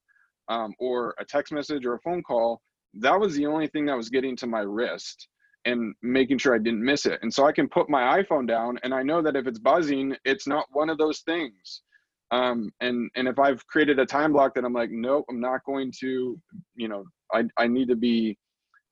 um, 0.49 0.72
or 0.78 1.14
a 1.18 1.24
text 1.24 1.53
message 1.53 1.84
or 1.84 1.95
a 1.95 2.01
phone 2.01 2.22
call 2.22 2.62
that 2.95 3.18
was 3.18 3.34
the 3.34 3.45
only 3.45 3.66
thing 3.66 3.84
that 3.84 3.97
was 3.97 4.09
getting 4.09 4.34
to 4.34 4.47
my 4.47 4.61
wrist 4.61 5.28
and 5.64 5.94
making 6.02 6.38
sure 6.38 6.54
I 6.54 6.59
didn't 6.59 6.84
miss 6.84 7.06
it. 7.06 7.18
And 7.22 7.32
so 7.32 7.46
I 7.46 7.52
can 7.52 7.68
put 7.68 7.90
my 7.90 8.22
iPhone 8.22 8.46
down 8.46 8.78
and 8.82 8.94
I 8.94 9.02
know 9.02 9.20
that 9.22 9.36
if 9.36 9.46
it's 9.46 9.59
buzzing, 9.59 10.16
it's 10.24 10.46
not 10.46 10.66
one 10.72 10.88
of 10.88 10.98
those 10.98 11.20
things. 11.20 11.82
Um, 12.30 12.70
and 12.80 13.11
and 13.16 13.26
if 13.26 13.38
I've 13.38 13.66
created 13.66 13.98
a 13.98 14.06
time 14.06 14.32
block 14.32 14.54
that 14.54 14.64
I'm 14.64 14.72
like, 14.72 14.90
nope, 14.90 15.24
I'm 15.30 15.40
not 15.40 15.64
going 15.64 15.92
to, 16.00 16.38
you 16.76 16.88
know, 16.88 17.04
I, 17.32 17.44
I 17.56 17.66
need 17.66 17.88
to 17.88 17.96
be 17.96 18.36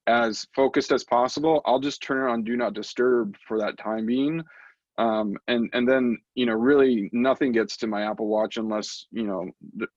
as 0.06 0.46
focused 0.54 0.92
as 0.92 1.04
possible. 1.04 1.60
I'll 1.66 1.80
just 1.80 2.02
turn 2.02 2.26
it 2.26 2.32
on 2.32 2.44
do 2.44 2.56
not 2.56 2.74
disturb 2.74 3.34
for 3.46 3.58
that 3.58 3.78
time 3.78 4.06
being. 4.06 4.42
Um, 4.98 5.36
and 5.48 5.68
and 5.74 5.86
then 5.86 6.16
you 6.34 6.46
know 6.46 6.54
really 6.54 7.10
nothing 7.12 7.52
gets 7.52 7.76
to 7.78 7.86
my 7.86 8.08
Apple 8.10 8.28
Watch 8.28 8.56
unless 8.56 9.06
you 9.10 9.24
know 9.24 9.50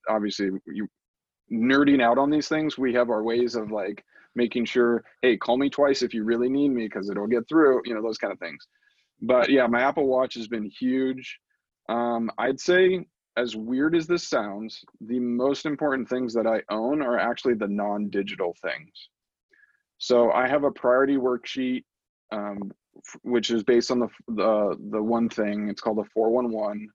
obviously 0.09 0.49
you 0.67 0.87
nerding 1.51 2.01
out 2.01 2.17
on 2.17 2.29
these 2.29 2.49
things. 2.49 2.77
We 2.77 2.93
have 2.95 3.09
our 3.09 3.23
ways 3.23 3.55
of 3.55 3.71
like 3.71 4.03
making 4.39 4.63
sure, 4.63 5.03
hey, 5.21 5.35
call 5.35 5.57
me 5.57 5.69
twice 5.69 6.01
if 6.01 6.13
you 6.13 6.23
really 6.23 6.49
need 6.49 6.69
me 6.69 6.85
because 6.85 7.09
it'll 7.09 7.27
get 7.27 7.47
through, 7.49 7.81
you 7.85 7.93
know, 7.93 8.01
those 8.01 8.17
kind 8.17 8.31
of 8.31 8.39
things. 8.39 8.65
But 9.21 9.49
yeah, 9.49 9.67
my 9.67 9.81
Apple 9.81 10.07
Watch 10.07 10.35
has 10.35 10.47
been 10.47 10.71
huge. 10.79 11.37
Um, 11.89 12.31
I'd 12.37 12.59
say, 12.59 13.05
as 13.35 13.55
weird 13.55 13.95
as 13.95 14.07
this 14.07 14.27
sounds, 14.27 14.81
the 15.01 15.19
most 15.19 15.65
important 15.65 16.07
things 16.07 16.33
that 16.35 16.47
I 16.47 16.61
own 16.73 17.01
are 17.01 17.19
actually 17.19 17.55
the 17.55 17.67
non 17.67 18.09
digital 18.09 18.55
things. 18.61 19.09
So 19.97 20.31
I 20.31 20.47
have 20.47 20.63
a 20.63 20.71
priority 20.71 21.17
worksheet, 21.17 21.83
um, 22.31 22.71
which 23.23 23.51
is 23.51 23.63
based 23.63 23.91
on 23.91 23.99
the, 23.99 24.07
the, 24.29 24.77
the 24.91 25.03
one 25.03 25.27
thing. 25.27 25.67
It's 25.69 25.81
called 25.81 25.99
a 25.99 26.09
411. 26.13 26.87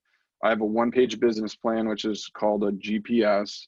I 0.43 0.49
have 0.49 0.63
a 0.63 0.67
one 0.67 0.91
page 0.91 1.21
business 1.21 1.55
plan, 1.55 1.89
which 1.89 2.07
is 2.07 2.31
called 2.35 2.65
a 2.65 2.73
GPS. 2.73 3.67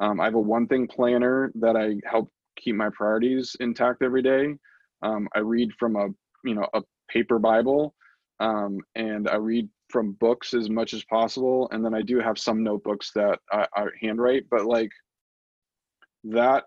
Um, 0.00 0.20
I 0.20 0.24
have 0.24 0.34
a 0.34 0.40
one 0.40 0.66
thing 0.66 0.88
planner 0.88 1.52
that 1.56 1.76
I 1.76 1.96
help 2.04 2.32
keep 2.56 2.76
my 2.76 2.90
priorities 2.90 3.56
intact 3.60 4.02
every 4.02 4.22
day. 4.22 4.54
Um, 5.02 5.28
I 5.34 5.40
read 5.40 5.70
from 5.78 5.96
a 5.96 6.08
you 6.44 6.54
know 6.54 6.66
a 6.74 6.82
paper 7.08 7.38
Bible, 7.38 7.94
um, 8.40 8.78
and 8.94 9.28
I 9.28 9.36
read 9.36 9.68
from 9.90 10.12
books 10.12 10.54
as 10.54 10.70
much 10.70 10.94
as 10.94 11.04
possible. 11.04 11.68
And 11.70 11.84
then 11.84 11.94
I 11.94 12.02
do 12.02 12.18
have 12.18 12.38
some 12.38 12.62
notebooks 12.62 13.10
that 13.14 13.38
I, 13.52 13.66
I 13.76 13.86
handwrite, 14.00 14.48
but 14.50 14.64
like 14.64 14.90
that 16.24 16.64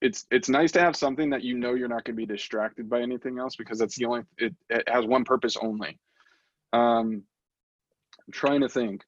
it's 0.00 0.26
it's 0.30 0.48
nice 0.48 0.72
to 0.72 0.80
have 0.80 0.96
something 0.96 1.30
that 1.30 1.42
you 1.42 1.56
know 1.56 1.74
you're 1.74 1.88
not 1.88 2.04
going 2.04 2.16
to 2.16 2.26
be 2.26 2.26
distracted 2.26 2.88
by 2.88 3.00
anything 3.00 3.38
else 3.38 3.56
because 3.56 3.78
that's 3.78 3.96
the 3.96 4.04
only 4.04 4.22
it, 4.38 4.54
it 4.70 4.88
has 4.88 5.04
one 5.04 5.24
purpose 5.24 5.56
only 5.60 5.98
um 6.72 7.22
i'm 8.26 8.32
trying 8.32 8.60
to 8.60 8.68
think 8.68 9.02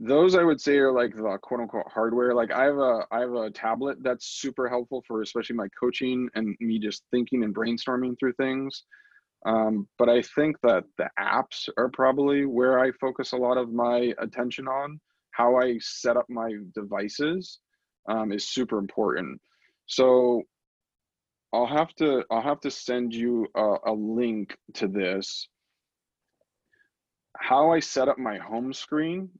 those 0.00 0.36
I 0.36 0.44
would 0.44 0.60
say 0.60 0.78
are 0.78 0.92
like 0.92 1.14
the 1.14 1.38
quote 1.42 1.60
unquote 1.60 1.90
hardware. 1.92 2.34
Like 2.34 2.52
I 2.52 2.64
have 2.64 2.78
a 2.78 3.06
I 3.10 3.20
have 3.20 3.34
a 3.34 3.50
tablet 3.50 3.98
that's 4.02 4.26
super 4.26 4.68
helpful 4.68 5.02
for 5.06 5.22
especially 5.22 5.56
my 5.56 5.68
coaching 5.78 6.28
and 6.34 6.56
me 6.60 6.78
just 6.78 7.02
thinking 7.10 7.42
and 7.42 7.54
brainstorming 7.54 8.18
through 8.18 8.34
things. 8.34 8.84
Um, 9.46 9.88
but 9.98 10.08
I 10.08 10.22
think 10.22 10.56
that 10.62 10.84
the 10.98 11.08
apps 11.18 11.68
are 11.76 11.88
probably 11.88 12.44
where 12.44 12.80
I 12.80 12.92
focus 13.00 13.32
a 13.32 13.36
lot 13.36 13.56
of 13.56 13.72
my 13.72 14.12
attention 14.18 14.68
on. 14.68 15.00
How 15.32 15.56
I 15.56 15.78
set 15.80 16.16
up 16.16 16.26
my 16.28 16.52
devices 16.74 17.58
um, 18.08 18.32
is 18.32 18.48
super 18.48 18.78
important. 18.78 19.40
So 19.86 20.42
I'll 21.52 21.66
have 21.66 21.94
to 21.96 22.24
I'll 22.30 22.42
have 22.42 22.60
to 22.60 22.70
send 22.70 23.14
you 23.14 23.48
a, 23.56 23.76
a 23.86 23.92
link 23.92 24.56
to 24.74 24.86
this. 24.86 25.48
How 27.36 27.72
I 27.72 27.80
set 27.80 28.08
up 28.08 28.18
my 28.18 28.38
home 28.38 28.72
screen 28.72 29.30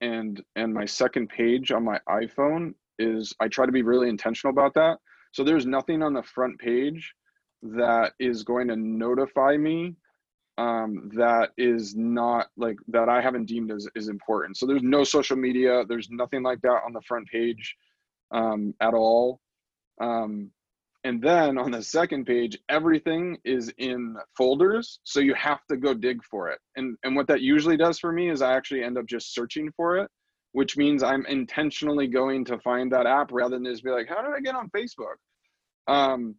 and 0.00 0.42
and 0.56 0.72
my 0.72 0.84
second 0.84 1.28
page 1.28 1.70
on 1.72 1.84
my 1.84 1.98
iphone 2.10 2.74
is 2.98 3.32
i 3.40 3.48
try 3.48 3.66
to 3.66 3.72
be 3.72 3.82
really 3.82 4.08
intentional 4.08 4.52
about 4.52 4.74
that. 4.74 4.98
So 5.32 5.44
there's 5.44 5.66
nothing 5.66 6.02
on 6.02 6.14
the 6.14 6.22
front 6.22 6.58
page 6.58 7.12
that 7.62 8.12
is 8.18 8.42
going 8.42 8.68
to 8.68 8.76
notify 8.76 9.56
me 9.56 9.96
um, 10.58 11.10
that 11.14 11.50
is 11.58 11.94
not 11.94 12.46
like 12.56 12.76
that 12.88 13.08
i 13.08 13.20
haven't 13.20 13.46
deemed 13.46 13.70
as, 13.70 13.86
as 13.96 14.08
important. 14.08 14.56
So 14.56 14.66
there's 14.66 14.82
no 14.82 15.04
social 15.04 15.36
media 15.36 15.84
there's 15.86 16.08
nothing 16.10 16.42
like 16.42 16.60
that 16.62 16.80
on 16.86 16.92
the 16.92 17.02
front 17.02 17.28
page 17.28 17.76
um, 18.30 18.74
at 18.80 18.94
all. 18.94 19.40
Um, 20.00 20.50
and 21.06 21.22
then 21.22 21.56
on 21.56 21.70
the 21.70 21.84
second 21.84 22.24
page, 22.24 22.58
everything 22.68 23.38
is 23.44 23.72
in 23.78 24.16
folders. 24.36 24.98
So 25.04 25.20
you 25.20 25.34
have 25.34 25.64
to 25.70 25.76
go 25.76 25.94
dig 25.94 26.20
for 26.24 26.48
it. 26.48 26.58
And, 26.74 26.96
and 27.04 27.14
what 27.14 27.28
that 27.28 27.42
usually 27.42 27.76
does 27.76 28.00
for 28.00 28.10
me 28.10 28.28
is 28.28 28.42
I 28.42 28.56
actually 28.56 28.82
end 28.82 28.98
up 28.98 29.06
just 29.06 29.32
searching 29.32 29.70
for 29.76 29.98
it, 29.98 30.10
which 30.50 30.76
means 30.76 31.04
I'm 31.04 31.24
intentionally 31.26 32.08
going 32.08 32.44
to 32.46 32.58
find 32.58 32.90
that 32.90 33.06
app 33.06 33.30
rather 33.30 33.54
than 33.54 33.66
just 33.66 33.84
be 33.84 33.90
like, 33.90 34.08
how 34.08 34.20
did 34.20 34.34
I 34.34 34.40
get 34.40 34.56
on 34.56 34.68
Facebook? 34.70 35.14
Um, 35.86 36.34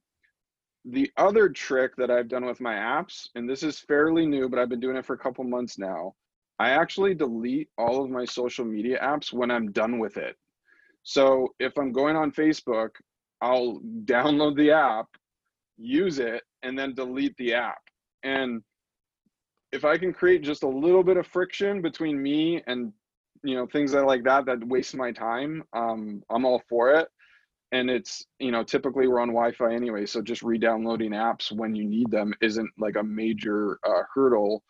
the 0.84 1.10
other 1.16 1.48
trick 1.48 1.96
that 1.96 2.12
I've 2.12 2.28
done 2.28 2.46
with 2.46 2.60
my 2.60 2.74
apps, 2.74 3.30
and 3.36 3.50
this 3.50 3.64
is 3.64 3.80
fairly 3.80 4.26
new, 4.26 4.50
but 4.50 4.60
I've 4.60 4.68
been 4.68 4.82
doing 4.82 4.98
it 4.98 5.06
for 5.06 5.14
a 5.14 5.18
couple 5.18 5.46
months 5.46 5.78
now. 5.78 6.14
I 6.60 6.72
actually 6.72 7.14
delete 7.14 7.70
all 7.78 8.04
of 8.04 8.10
my 8.10 8.26
social 8.26 8.66
media 8.66 9.00
apps 9.02 9.32
when 9.32 9.50
I'm 9.50 9.72
done 9.72 9.98
with 9.98 10.18
it. 10.18 10.36
So 11.04 11.56
if 11.58 11.78
I'm 11.78 11.94
going 11.94 12.18
on 12.18 12.34
Facebook, 12.34 12.90
I'll 13.42 13.80
download 14.06 14.56
the 14.56 14.72
app, 14.72 15.08
use 15.78 16.20
it, 16.20 16.44
and 16.64 16.78
then 16.78 16.96
delete 16.96 17.36
the 17.38 17.54
app. 17.54 17.82
And 18.24 18.62
if 19.72 19.86
I 19.86 19.98
can 19.98 20.14
create 20.14 20.42
just 20.42 20.64
a 20.64 20.68
little 20.68 21.04
bit 21.04 21.18
of 21.18 21.28
friction 21.28 21.82
between 21.82 22.22
me 22.22 22.64
and 22.68 22.92
you 23.44 23.56
know 23.56 23.68
things 23.68 23.92
that 23.92 24.06
like 24.06 24.24
that 24.24 24.46
that 24.46 24.66
waste 24.68 24.96
my 24.96 25.12
time, 25.12 25.64
um, 25.74 26.24
I'm 26.30 26.46
all 26.46 26.62
for 26.70 26.94
it. 26.94 27.08
And 27.74 27.90
it's 27.90 28.26
you 28.40 28.52
know 28.52 28.64
typically 28.64 29.08
we're 29.08 29.20
on 29.20 29.30
wi-fi 29.30 29.74
anyway 29.74 30.06
so 30.06 30.22
just 30.22 30.42
re-downloading 30.42 31.12
apps 31.12 31.52
when 31.52 31.76
you 31.76 31.84
need 31.84 32.10
them 32.10 32.34
isn't 32.42 32.70
like 32.78 32.96
a 32.96 33.04
major 33.04 33.78
uh, 33.86 34.04
hurdle. 34.14 34.64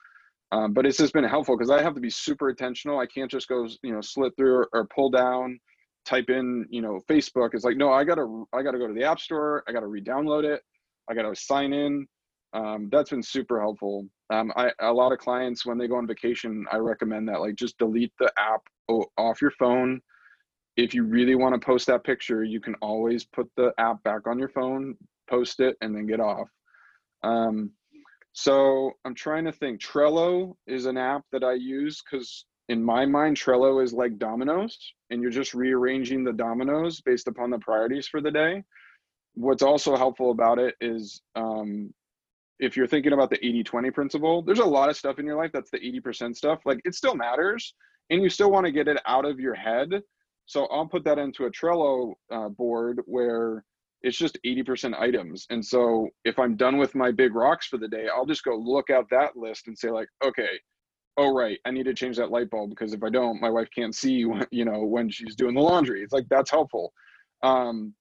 Um, 0.51 0.73
but 0.73 0.85
it's 0.85 0.97
just 0.97 1.13
been 1.13 1.25
helpful 1.25 1.57
because 1.57 1.69
i 1.69 1.81
have 1.81 1.93
to 1.95 1.99
be 1.99 2.09
super 2.09 2.49
intentional. 2.49 2.99
I 2.99 3.05
can't 3.05 3.29
just 3.29 3.47
go 3.47 3.67
you 3.83 3.93
know 3.93 4.01
slit 4.01 4.33
through 4.35 4.55
or, 4.55 4.69
or, 4.73 4.87
pull 4.87 5.09
down 5.09 5.59
type 6.07 6.29
in 6.29 6.65
you 6.69 6.81
know 6.81 6.99
facebook 7.09 7.49
it's 7.53 7.65
like 7.65 7.77
no 7.77 7.91
i 7.91 8.03
gotta 8.03 8.43
i 8.53 8.61
gotta 8.61 8.79
go 8.79 8.87
to 8.87 8.93
the 8.93 9.03
app 9.03 9.19
store 9.19 9.63
i 9.67 9.71
gotta 9.71 9.87
re-download 9.87 10.43
it 10.43 10.61
i 11.09 11.13
gotta 11.13 11.35
sign 11.35 11.73
in 11.73 12.07
um, 12.53 12.87
that's 12.91 13.09
been 13.09 13.21
super 13.21 13.59
helpful 13.59 14.07
um, 14.29 14.51
I, 14.55 14.71
a 14.79 14.91
lot 14.91 15.11
of 15.11 15.19
clients 15.19 15.65
when 15.65 15.77
they 15.77 15.87
go 15.87 15.97
on 15.97 16.07
vacation 16.07 16.65
i 16.71 16.77
recommend 16.77 17.27
that 17.27 17.41
like 17.41 17.55
just 17.55 17.77
delete 17.77 18.13
the 18.19 18.31
app 18.39 18.61
off 19.17 19.41
your 19.41 19.51
phone 19.51 20.01
if 20.77 20.93
you 20.93 21.03
really 21.03 21.35
want 21.35 21.59
to 21.59 21.65
post 21.65 21.87
that 21.87 22.03
picture, 22.03 22.43
you 22.43 22.61
can 22.61 22.75
always 22.75 23.25
put 23.25 23.49
the 23.57 23.73
app 23.79 24.01
back 24.03 24.27
on 24.27 24.37
your 24.37 24.49
phone, 24.49 24.95
post 25.27 25.59
it, 25.59 25.75
and 25.81 25.95
then 25.95 26.05
get 26.05 26.19
off. 26.19 26.47
Um, 27.23 27.71
so 28.33 28.91
I'm 29.03 29.15
trying 29.15 29.45
to 29.45 29.51
think. 29.51 29.81
Trello 29.81 30.53
is 30.67 30.85
an 30.85 30.95
app 30.95 31.23
that 31.31 31.43
I 31.43 31.53
use 31.53 32.03
because 32.03 32.45
in 32.69 32.83
my 32.83 33.05
mind, 33.05 33.37
Trello 33.37 33.83
is 33.83 33.93
like 33.93 34.17
dominoes, 34.17 34.77
and 35.09 35.21
you're 35.21 35.31
just 35.31 35.53
rearranging 35.53 36.23
the 36.23 36.33
dominoes 36.33 37.01
based 37.01 37.27
upon 37.27 37.49
the 37.49 37.59
priorities 37.59 38.07
for 38.07 38.21
the 38.21 38.31
day. 38.31 38.63
What's 39.35 39.63
also 39.63 39.95
helpful 39.95 40.31
about 40.31 40.59
it 40.59 40.75
is 40.81 41.21
um, 41.35 41.93
if 42.59 42.75
you're 42.75 42.87
thinking 42.87 43.13
about 43.13 43.29
the 43.29 43.45
80 43.45 43.63
20 43.63 43.91
principle, 43.91 44.41
there's 44.41 44.59
a 44.59 44.65
lot 44.65 44.89
of 44.89 44.97
stuff 44.97 45.19
in 45.19 45.25
your 45.25 45.37
life 45.37 45.51
that's 45.53 45.71
the 45.71 45.79
80% 45.79 46.35
stuff. 46.35 46.59
Like 46.65 46.81
it 46.85 46.95
still 46.95 47.15
matters, 47.15 47.73
and 48.09 48.21
you 48.21 48.29
still 48.29 48.51
want 48.51 48.65
to 48.65 48.71
get 48.71 48.87
it 48.87 48.99
out 49.05 49.25
of 49.25 49.39
your 49.39 49.55
head 49.55 50.01
so 50.47 50.65
I'll 50.67 50.87
put 50.87 51.03
that 51.03 51.19
into 51.19 51.45
a 51.45 51.51
Trello 51.51 52.13
uh, 52.31 52.47
board 52.49 53.01
where 53.05 53.65
it's 54.01 54.17
just 54.17 54.39
80% 54.45 54.97
items. 54.97 55.45
And 55.49 55.63
so 55.63 56.07
if 56.23 56.39
I'm 56.39 56.55
done 56.55 56.77
with 56.77 56.95
my 56.95 57.11
big 57.11 57.35
rocks 57.35 57.67
for 57.67 57.77
the 57.77 57.87
day, 57.87 58.07
I'll 58.13 58.25
just 58.25 58.43
go 58.43 58.55
look 58.55 58.89
at 58.89 59.03
that 59.11 59.35
list 59.35 59.67
and 59.67 59.77
say 59.77 59.91
like, 59.91 60.07
okay, 60.25 60.49
oh 61.17 61.33
right, 61.33 61.59
I 61.65 61.71
need 61.71 61.85
to 61.85 61.93
change 61.93 62.17
that 62.17 62.31
light 62.31 62.49
bulb 62.49 62.69
because 62.69 62.93
if 62.93 63.03
I 63.03 63.09
don't, 63.09 63.41
my 63.41 63.49
wife 63.49 63.69
can't 63.73 63.95
see, 63.95 64.25
you 64.51 64.65
know, 64.65 64.81
when 64.81 65.09
she's 65.09 65.35
doing 65.35 65.55
the 65.55 65.61
laundry. 65.61 66.03
It's 66.03 66.13
like 66.13 66.27
that's 66.29 66.51
helpful. 66.51 66.93
Um, 67.43 67.93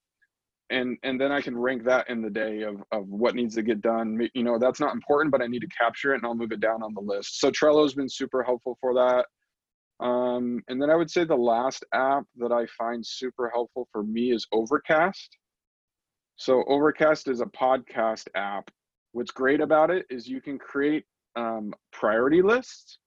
and 0.69 0.97
and 1.03 1.19
then 1.19 1.31
I 1.31 1.41
can 1.41 1.57
rank 1.57 1.83
that 1.85 2.09
in 2.09 2.21
the 2.21 2.29
day 2.29 2.61
of 2.61 2.83
of 2.91 3.07
what 3.07 3.35
needs 3.35 3.55
to 3.55 3.61
get 3.63 3.81
done. 3.81 4.27
You 4.33 4.43
know, 4.43 4.59
that's 4.59 4.79
not 4.79 4.93
important, 4.93 5.31
but 5.31 5.41
I 5.41 5.47
need 5.47 5.61
to 5.61 5.67
capture 5.67 6.13
it 6.13 6.17
and 6.17 6.25
I'll 6.25 6.35
move 6.35 6.51
it 6.51 6.59
down 6.59 6.83
on 6.83 6.93
the 6.93 7.01
list. 7.01 7.39
So 7.39 7.49
Trello's 7.49 7.93
been 7.93 8.09
super 8.09 8.43
helpful 8.43 8.77
for 8.81 8.93
that. 8.95 9.25
Um, 9.99 10.61
and 10.67 10.79
then 10.81 10.89
I 10.91 10.95
would 10.95 11.09
say 11.09 11.23
the 11.23 11.35
last 11.35 11.83
app 11.93 12.23
that 12.35 12.51
I 12.51 12.67
find 12.77 13.03
super 13.05 13.49
helpful 13.49 13.87
for 13.91 14.03
me 14.03 14.31
is 14.31 14.45
Overcast. 14.51 15.37
So 16.35 16.63
Overcast 16.67 17.27
is 17.29 17.41
a 17.41 17.45
podcast 17.45 18.27
app. 18.35 18.69
What's 19.13 19.31
great 19.31 19.59
about 19.59 19.89
it 19.89 20.05
is 20.11 20.27
you 20.27 20.39
can 20.39 20.59
create 20.59 21.05
um, 21.35 21.73
priority 21.91 22.43
lists. 22.43 22.99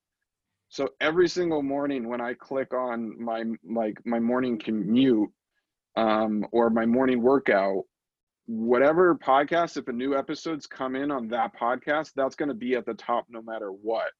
So 0.70 0.88
every 1.00 1.28
single 1.28 1.62
morning 1.62 2.08
when 2.08 2.20
I 2.20 2.32
click 2.34 2.72
on 2.72 3.20
my 3.20 3.42
like 3.68 3.98
my 4.06 4.20
morning 4.20 4.56
commute 4.56 5.28
um, 5.96 6.46
or 6.52 6.70
my 6.70 6.86
morning 6.86 7.22
workout, 7.22 7.82
whatever 8.46 9.16
podcast, 9.16 9.76
if 9.76 9.88
a 9.88 9.92
new 9.92 10.16
episode's 10.16 10.68
come 10.68 10.94
in 10.94 11.10
on 11.10 11.26
that 11.28 11.58
podcast, 11.58 12.12
that's 12.14 12.36
going 12.36 12.50
to 12.50 12.54
be 12.54 12.76
at 12.76 12.86
the 12.86 12.94
top 12.94 13.26
no 13.28 13.42
matter 13.42 13.70
what. 13.70 14.12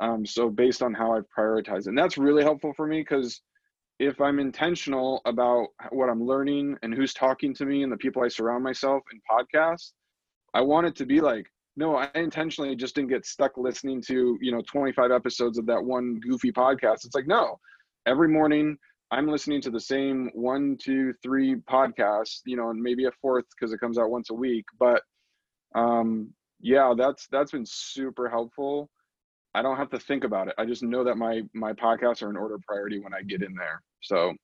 Um, 0.00 0.24
so 0.24 0.48
based 0.48 0.82
on 0.82 0.94
how 0.94 1.14
I've 1.14 1.28
prioritized, 1.38 1.86
and 1.86 1.98
that's 1.98 2.16
really 2.16 2.42
helpful 2.42 2.72
for 2.74 2.86
me 2.86 3.02
because 3.02 3.42
if 3.98 4.22
I'm 4.22 4.38
intentional 4.38 5.20
about 5.26 5.66
what 5.90 6.08
I'm 6.08 6.24
learning 6.24 6.78
and 6.82 6.94
who's 6.94 7.12
talking 7.12 7.52
to 7.56 7.66
me 7.66 7.82
and 7.82 7.92
the 7.92 7.98
people 7.98 8.22
I 8.22 8.28
surround 8.28 8.64
myself 8.64 9.02
in 9.12 9.20
podcasts, 9.30 9.92
I 10.54 10.62
want 10.62 10.86
it 10.86 10.96
to 10.96 11.04
be 11.04 11.20
like, 11.20 11.46
no, 11.80 11.96
I 11.96 12.10
intentionally 12.14 12.76
just 12.76 12.94
didn't 12.94 13.08
get 13.08 13.24
stuck 13.24 13.56
listening 13.56 14.02
to, 14.02 14.36
you 14.42 14.52
know, 14.52 14.60
25 14.70 15.10
episodes 15.10 15.56
of 15.56 15.64
that 15.64 15.82
one 15.82 16.20
goofy 16.20 16.52
podcast. 16.52 17.06
It's 17.06 17.14
like, 17.14 17.26
no, 17.26 17.58
every 18.04 18.28
morning 18.28 18.76
I'm 19.10 19.26
listening 19.26 19.62
to 19.62 19.70
the 19.70 19.80
same 19.80 20.30
one, 20.34 20.76
two, 20.78 21.14
three 21.22 21.56
podcasts, 21.70 22.40
you 22.44 22.58
know, 22.58 22.68
and 22.68 22.80
maybe 22.82 23.06
a 23.06 23.10
fourth 23.22 23.46
because 23.58 23.72
it 23.72 23.80
comes 23.80 23.96
out 23.96 24.10
once 24.10 24.28
a 24.28 24.34
week. 24.34 24.66
But 24.78 25.00
um, 25.74 26.34
yeah, 26.60 26.92
that's 26.94 27.26
that's 27.32 27.52
been 27.52 27.64
super 27.66 28.28
helpful. 28.28 28.90
I 29.54 29.62
don't 29.62 29.78
have 29.78 29.90
to 29.90 29.98
think 29.98 30.24
about 30.24 30.48
it. 30.48 30.54
I 30.58 30.66
just 30.66 30.82
know 30.82 31.02
that 31.04 31.16
my 31.16 31.40
my 31.54 31.72
podcasts 31.72 32.22
are 32.22 32.28
an 32.28 32.36
order 32.36 32.58
priority 32.68 32.98
when 33.00 33.14
I 33.14 33.22
get 33.22 33.42
in 33.42 33.54
there. 33.54 33.80
So 34.02 34.34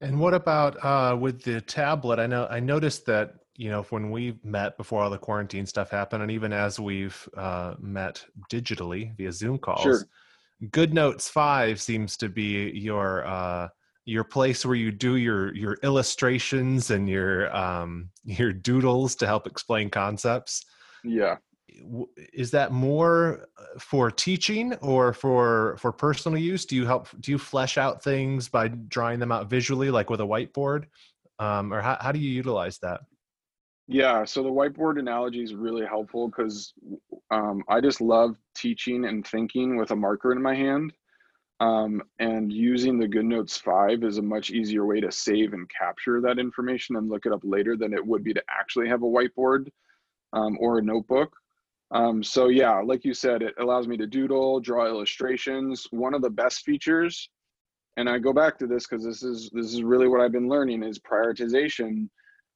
and 0.00 0.18
what 0.18 0.32
about 0.32 0.82
uh, 0.82 1.14
with 1.14 1.42
the 1.42 1.60
tablet? 1.60 2.18
I 2.18 2.26
know 2.26 2.46
I 2.50 2.58
noticed 2.58 3.04
that 3.04 3.34
you 3.60 3.68
know 3.68 3.82
when 3.90 4.10
we 4.10 4.38
met 4.42 4.78
before 4.78 5.02
all 5.02 5.10
the 5.10 5.18
quarantine 5.18 5.66
stuff 5.66 5.90
happened, 5.90 6.22
and 6.22 6.32
even 6.32 6.50
as 6.50 6.80
we've 6.80 7.28
uh, 7.36 7.74
met 7.78 8.24
digitally 8.50 9.14
via 9.18 9.30
Zoom 9.30 9.58
calls, 9.58 9.82
sure. 9.82 10.04
GoodNotes 10.68 11.28
Five 11.28 11.78
seems 11.78 12.16
to 12.16 12.30
be 12.30 12.70
your 12.70 13.26
uh, 13.26 13.68
your 14.06 14.24
place 14.24 14.64
where 14.64 14.76
you 14.76 14.90
do 14.90 15.16
your 15.16 15.54
your 15.54 15.76
illustrations 15.82 16.90
and 16.90 17.06
your 17.06 17.54
um, 17.54 18.08
your 18.24 18.50
doodles 18.50 19.14
to 19.16 19.26
help 19.26 19.46
explain 19.46 19.90
concepts. 19.90 20.64
Yeah, 21.04 21.36
is 22.32 22.50
that 22.52 22.72
more 22.72 23.46
uh, 23.58 23.78
for 23.78 24.10
teaching 24.10 24.72
or 24.76 25.12
for 25.12 25.76
for 25.78 25.92
personal 25.92 26.38
use 26.38 26.64
do 26.64 26.76
you 26.76 26.86
help 26.86 27.08
do 27.20 27.30
you 27.30 27.38
flesh 27.38 27.76
out 27.76 28.02
things 28.02 28.48
by 28.48 28.68
drawing 28.68 29.18
them 29.18 29.32
out 29.32 29.48
visually 29.48 29.90
like 29.90 30.10
with 30.10 30.20
a 30.20 30.24
whiteboard 30.24 30.84
um, 31.38 31.72
or 31.72 31.80
how, 31.80 31.96
how 32.00 32.12
do 32.12 32.18
you 32.18 32.30
utilize 32.30 32.78
that 32.78 33.00
yeah 33.90 34.24
so 34.24 34.42
the 34.42 34.48
whiteboard 34.48 34.98
analogy 34.98 35.42
is 35.42 35.54
really 35.54 35.84
helpful 35.84 36.28
because 36.28 36.72
um, 37.30 37.62
i 37.68 37.80
just 37.80 38.00
love 38.00 38.36
teaching 38.54 39.04
and 39.04 39.26
thinking 39.26 39.76
with 39.76 39.90
a 39.90 39.96
marker 39.96 40.32
in 40.32 40.40
my 40.40 40.54
hand 40.54 40.92
um, 41.62 42.02
and 42.18 42.50
using 42.50 42.98
the 42.98 43.06
GoodNotes 43.06 43.60
5 43.60 44.02
is 44.02 44.16
a 44.16 44.22
much 44.22 44.50
easier 44.50 44.86
way 44.86 44.98
to 44.98 45.12
save 45.12 45.52
and 45.52 45.68
capture 45.68 46.22
that 46.22 46.38
information 46.38 46.96
and 46.96 47.10
look 47.10 47.26
it 47.26 47.32
up 47.32 47.42
later 47.44 47.76
than 47.76 47.92
it 47.92 48.06
would 48.06 48.24
be 48.24 48.32
to 48.32 48.42
actually 48.48 48.88
have 48.88 49.02
a 49.02 49.06
whiteboard 49.06 49.68
um, 50.32 50.56
or 50.58 50.78
a 50.78 50.82
notebook 50.82 51.36
um, 51.92 52.22
so 52.22 52.48
yeah, 52.48 52.78
like 52.80 53.04
you 53.04 53.14
said, 53.14 53.42
it 53.42 53.54
allows 53.58 53.88
me 53.88 53.96
to 53.96 54.06
doodle, 54.06 54.60
draw 54.60 54.86
illustrations. 54.86 55.86
One 55.90 56.14
of 56.14 56.22
the 56.22 56.30
best 56.30 56.64
features, 56.64 57.28
and 57.96 58.08
I 58.08 58.18
go 58.18 58.32
back 58.32 58.58
to 58.58 58.66
this 58.66 58.86
because 58.86 59.04
this 59.04 59.22
is 59.22 59.50
this 59.52 59.74
is 59.74 59.82
really 59.82 60.06
what 60.06 60.20
I've 60.20 60.32
been 60.32 60.48
learning 60.48 60.82
is 60.84 60.98
prioritization. 60.98 62.08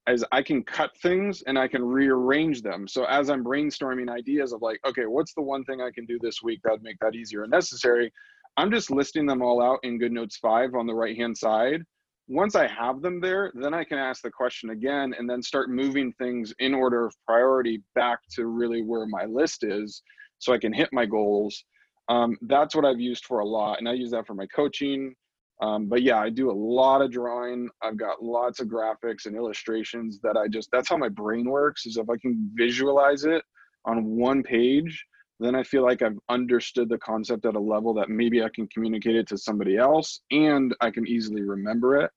As 0.07 0.25
I 0.33 0.43
can 0.43 0.63
cut 0.63 0.91
things 1.01 1.43
and 1.47 1.59
I 1.59 1.67
can 1.67 1.83
rearrange 1.83 2.61
them. 2.63 2.87
So 2.87 3.05
as 3.05 3.31
I'm 3.31 3.43
brainstorming 3.43 4.11
ideas 4.11 4.53
of 4.53 4.61
like, 4.61 4.79
okay, 4.87 5.07
what's 5.07 5.33
the 5.35 5.43
one 5.43 5.65
thing 5.65 5.81
I 5.81 5.91
can 5.91 6.05
do 6.05 6.19
this 6.21 6.43
week 6.43 6.61
that'd 6.63 6.83
make 6.83 6.99
that 7.01 7.15
easier 7.15 7.43
and 7.43 7.51
necessary? 7.51 8.13
I'm 8.57 8.71
just 8.71 8.91
listing 8.91 9.27
them 9.27 9.41
all 9.41 9.63
out 9.63 9.81
in 9.83 9.99
GoodNotes 9.99 10.37
5 10.41 10.75
on 10.75 10.87
the 10.87 10.95
right 10.95 11.17
hand 11.17 11.37
side 11.37 11.85
once 12.29 12.55
I 12.55 12.67
have 12.67 13.03
them 13.03 13.21
there, 13.21 13.53
then 13.55 13.75
I 13.75 13.85
can 13.85 13.99
ask 13.99 14.23
the 14.23 14.31
question 14.31 14.71
again 14.71 15.15
and 15.19 15.29
then 15.29 15.43
start 15.43 15.69
moving 15.69 16.13
things 16.13 16.55
in 16.59 16.73
order 16.75 17.05
of 17.05 17.15
priority 17.27 17.83
back 17.95 18.21
to 18.35 18.47
really 18.47 18.83
where 18.83 19.07
my 19.07 19.25
list 19.27 19.63
is 19.63 20.03
so 20.39 20.53
I 20.53 20.59
can 20.59 20.73
hit 20.73 20.89
my 20.93 21.05
goals. 21.05 21.65
Um, 22.09 22.37
that's 22.43 22.75
what 22.75 22.85
I've 22.85 23.01
used 23.01 23.25
for 23.27 23.41
a 23.41 23.47
lot. 23.47 23.79
And 23.79 23.89
I 23.89 23.93
use 23.93 24.11
that 24.13 24.27
for 24.27 24.35
my 24.35 24.47
coaching. 24.47 25.15
Um, 25.61 25.87
but 25.87 26.03
yeah, 26.03 26.19
I 26.19 26.31
do 26.31 26.51
a 26.51 26.53
lot 26.53 27.01
of 27.01 27.11
drawing. 27.11 27.69
I've 27.83 27.97
got 27.97 28.23
lots 28.23 28.61
of 28.61 28.69
graphics 28.69 29.27
and 29.27 29.37
illustrations 29.37 30.21
that 30.23 30.37
I 30.37 30.49
just, 30.49 30.69
that's 30.73 30.89
how 30.89 30.97
my 30.97 31.09
brain 31.09 31.49
works 31.49 31.87
is 31.87 31.97
if 31.97 32.11
I 32.11 32.17
can 32.17 32.51
visualize 32.55 33.25
it 33.25 33.43
on 33.85 34.05
one 34.05 34.43
page, 34.43 35.05
then 35.41 35.55
I 35.55 35.63
feel 35.63 35.83
like 35.83 36.03
I've 36.03 36.19
understood 36.29 36.89
the 36.89 36.99
concept 36.99 37.45
at 37.47 37.57
a 37.57 37.61
level 37.61 37.95
that 37.95 38.09
maybe 38.09 38.43
I 38.43 38.49
can 38.55 38.67
communicate 38.69 39.17
it 39.17 39.29
to 39.29 39.39
somebody 39.39 39.77
else 39.77 40.21
and 40.31 40.75
I 40.81 40.91
can 40.91 41.07
easily 41.07 41.43
remember 41.43 41.97
it. 42.01 42.11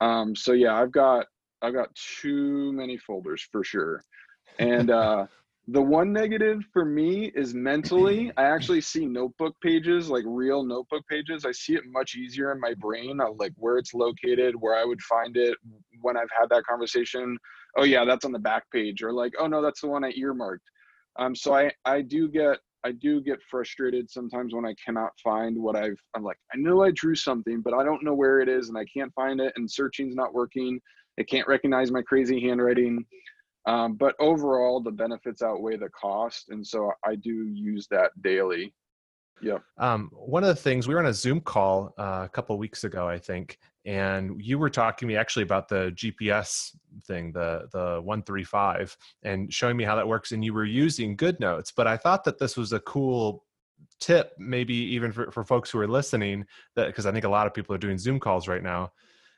Um, 0.00 0.34
so 0.34 0.52
yeah, 0.52 0.74
I've 0.74 0.92
got 0.92 1.26
I've 1.62 1.74
got 1.74 1.94
too 1.94 2.72
many 2.72 2.96
folders 2.98 3.46
for 3.50 3.64
sure. 3.64 4.04
And 4.58 4.90
uh, 4.90 5.26
the 5.68 5.80
one 5.80 6.12
negative 6.12 6.62
for 6.72 6.84
me 6.84 7.32
is 7.34 7.54
mentally, 7.54 8.30
I 8.36 8.44
actually 8.44 8.82
see 8.82 9.06
notebook 9.06 9.54
pages, 9.62 10.10
like 10.10 10.24
real 10.26 10.62
notebook 10.62 11.04
pages. 11.08 11.46
I 11.46 11.52
see 11.52 11.74
it 11.74 11.84
much 11.86 12.16
easier 12.16 12.52
in 12.52 12.60
my 12.60 12.74
brain, 12.74 13.18
like 13.38 13.52
where 13.56 13.78
it's 13.78 13.94
located, 13.94 14.54
where 14.56 14.74
I 14.74 14.84
would 14.84 15.00
find 15.02 15.36
it, 15.38 15.56
when 16.02 16.18
I've 16.18 16.28
had 16.38 16.50
that 16.50 16.64
conversation, 16.64 17.38
oh 17.78 17.84
yeah, 17.84 18.04
that's 18.04 18.26
on 18.26 18.32
the 18.32 18.38
back 18.38 18.64
page, 18.72 19.02
or 19.02 19.12
like, 19.12 19.32
oh 19.38 19.46
no, 19.46 19.62
that's 19.62 19.80
the 19.80 19.88
one 19.88 20.04
I 20.04 20.12
earmarked. 20.16 20.68
Um, 21.18 21.34
so 21.34 21.54
I 21.54 21.70
I 21.84 22.02
do 22.02 22.28
get 22.28 22.58
I 22.84 22.92
do 22.92 23.22
get 23.22 23.38
frustrated 23.50 24.10
sometimes 24.10 24.52
when 24.52 24.66
I 24.66 24.74
cannot 24.84 25.12
find 25.22 25.56
what 25.56 25.76
I've 25.76 25.98
I'm 26.14 26.22
like 26.22 26.38
I 26.52 26.58
know 26.58 26.82
I 26.82 26.90
drew 26.90 27.14
something, 27.14 27.62
but 27.62 27.72
I 27.72 27.84
don't 27.84 28.04
know 28.04 28.14
where 28.14 28.40
it 28.40 28.48
is 28.50 28.68
and 28.68 28.76
I 28.76 28.84
can't 28.84 29.14
find 29.14 29.40
it 29.40 29.52
and 29.56 29.70
searching's 29.70 30.14
not 30.14 30.34
working. 30.34 30.78
It 31.16 31.28
can't 31.28 31.48
recognize 31.48 31.90
my 31.90 32.02
crazy 32.02 32.40
handwriting. 32.40 33.06
Um, 33.66 33.94
but 33.94 34.14
overall, 34.18 34.80
the 34.80 34.90
benefits 34.90 35.42
outweigh 35.42 35.76
the 35.76 35.88
cost, 35.88 36.50
and 36.50 36.66
so 36.66 36.92
I 37.04 37.14
do 37.14 37.48
use 37.48 37.86
that 37.88 38.10
daily. 38.22 38.74
Yeah. 39.40 39.58
Um, 39.78 40.10
one 40.12 40.44
of 40.44 40.48
the 40.48 40.60
things 40.60 40.86
we 40.86 40.94
were 40.94 41.00
on 41.00 41.06
a 41.06 41.14
Zoom 41.14 41.40
call 41.40 41.92
uh, 41.98 42.22
a 42.24 42.28
couple 42.28 42.56
weeks 42.56 42.84
ago, 42.84 43.08
I 43.08 43.18
think, 43.18 43.58
and 43.84 44.40
you 44.42 44.58
were 44.58 44.70
talking 44.70 45.06
to 45.08 45.12
me 45.12 45.16
actually 45.16 45.42
about 45.42 45.68
the 45.68 45.92
GPS 45.96 46.76
thing, 47.06 47.32
the 47.32 47.68
the 47.72 48.00
one 48.02 48.22
three 48.22 48.44
five, 48.44 48.96
and 49.22 49.52
showing 49.52 49.76
me 49.76 49.84
how 49.84 49.96
that 49.96 50.06
works. 50.06 50.32
And 50.32 50.44
you 50.44 50.54
were 50.54 50.64
using 50.64 51.16
GoodNotes, 51.16 51.72
but 51.74 51.86
I 51.86 51.96
thought 51.96 52.24
that 52.24 52.38
this 52.38 52.56
was 52.56 52.72
a 52.72 52.80
cool 52.80 53.44
tip, 54.00 54.32
maybe 54.38 54.74
even 54.74 55.12
for, 55.12 55.30
for 55.30 55.44
folks 55.44 55.70
who 55.70 55.78
are 55.78 55.88
listening, 55.88 56.44
that 56.76 56.86
because 56.86 57.06
I 57.06 57.12
think 57.12 57.24
a 57.24 57.28
lot 57.28 57.46
of 57.46 57.54
people 57.54 57.74
are 57.74 57.78
doing 57.78 57.98
Zoom 57.98 58.20
calls 58.20 58.48
right 58.48 58.62
now. 58.62 58.92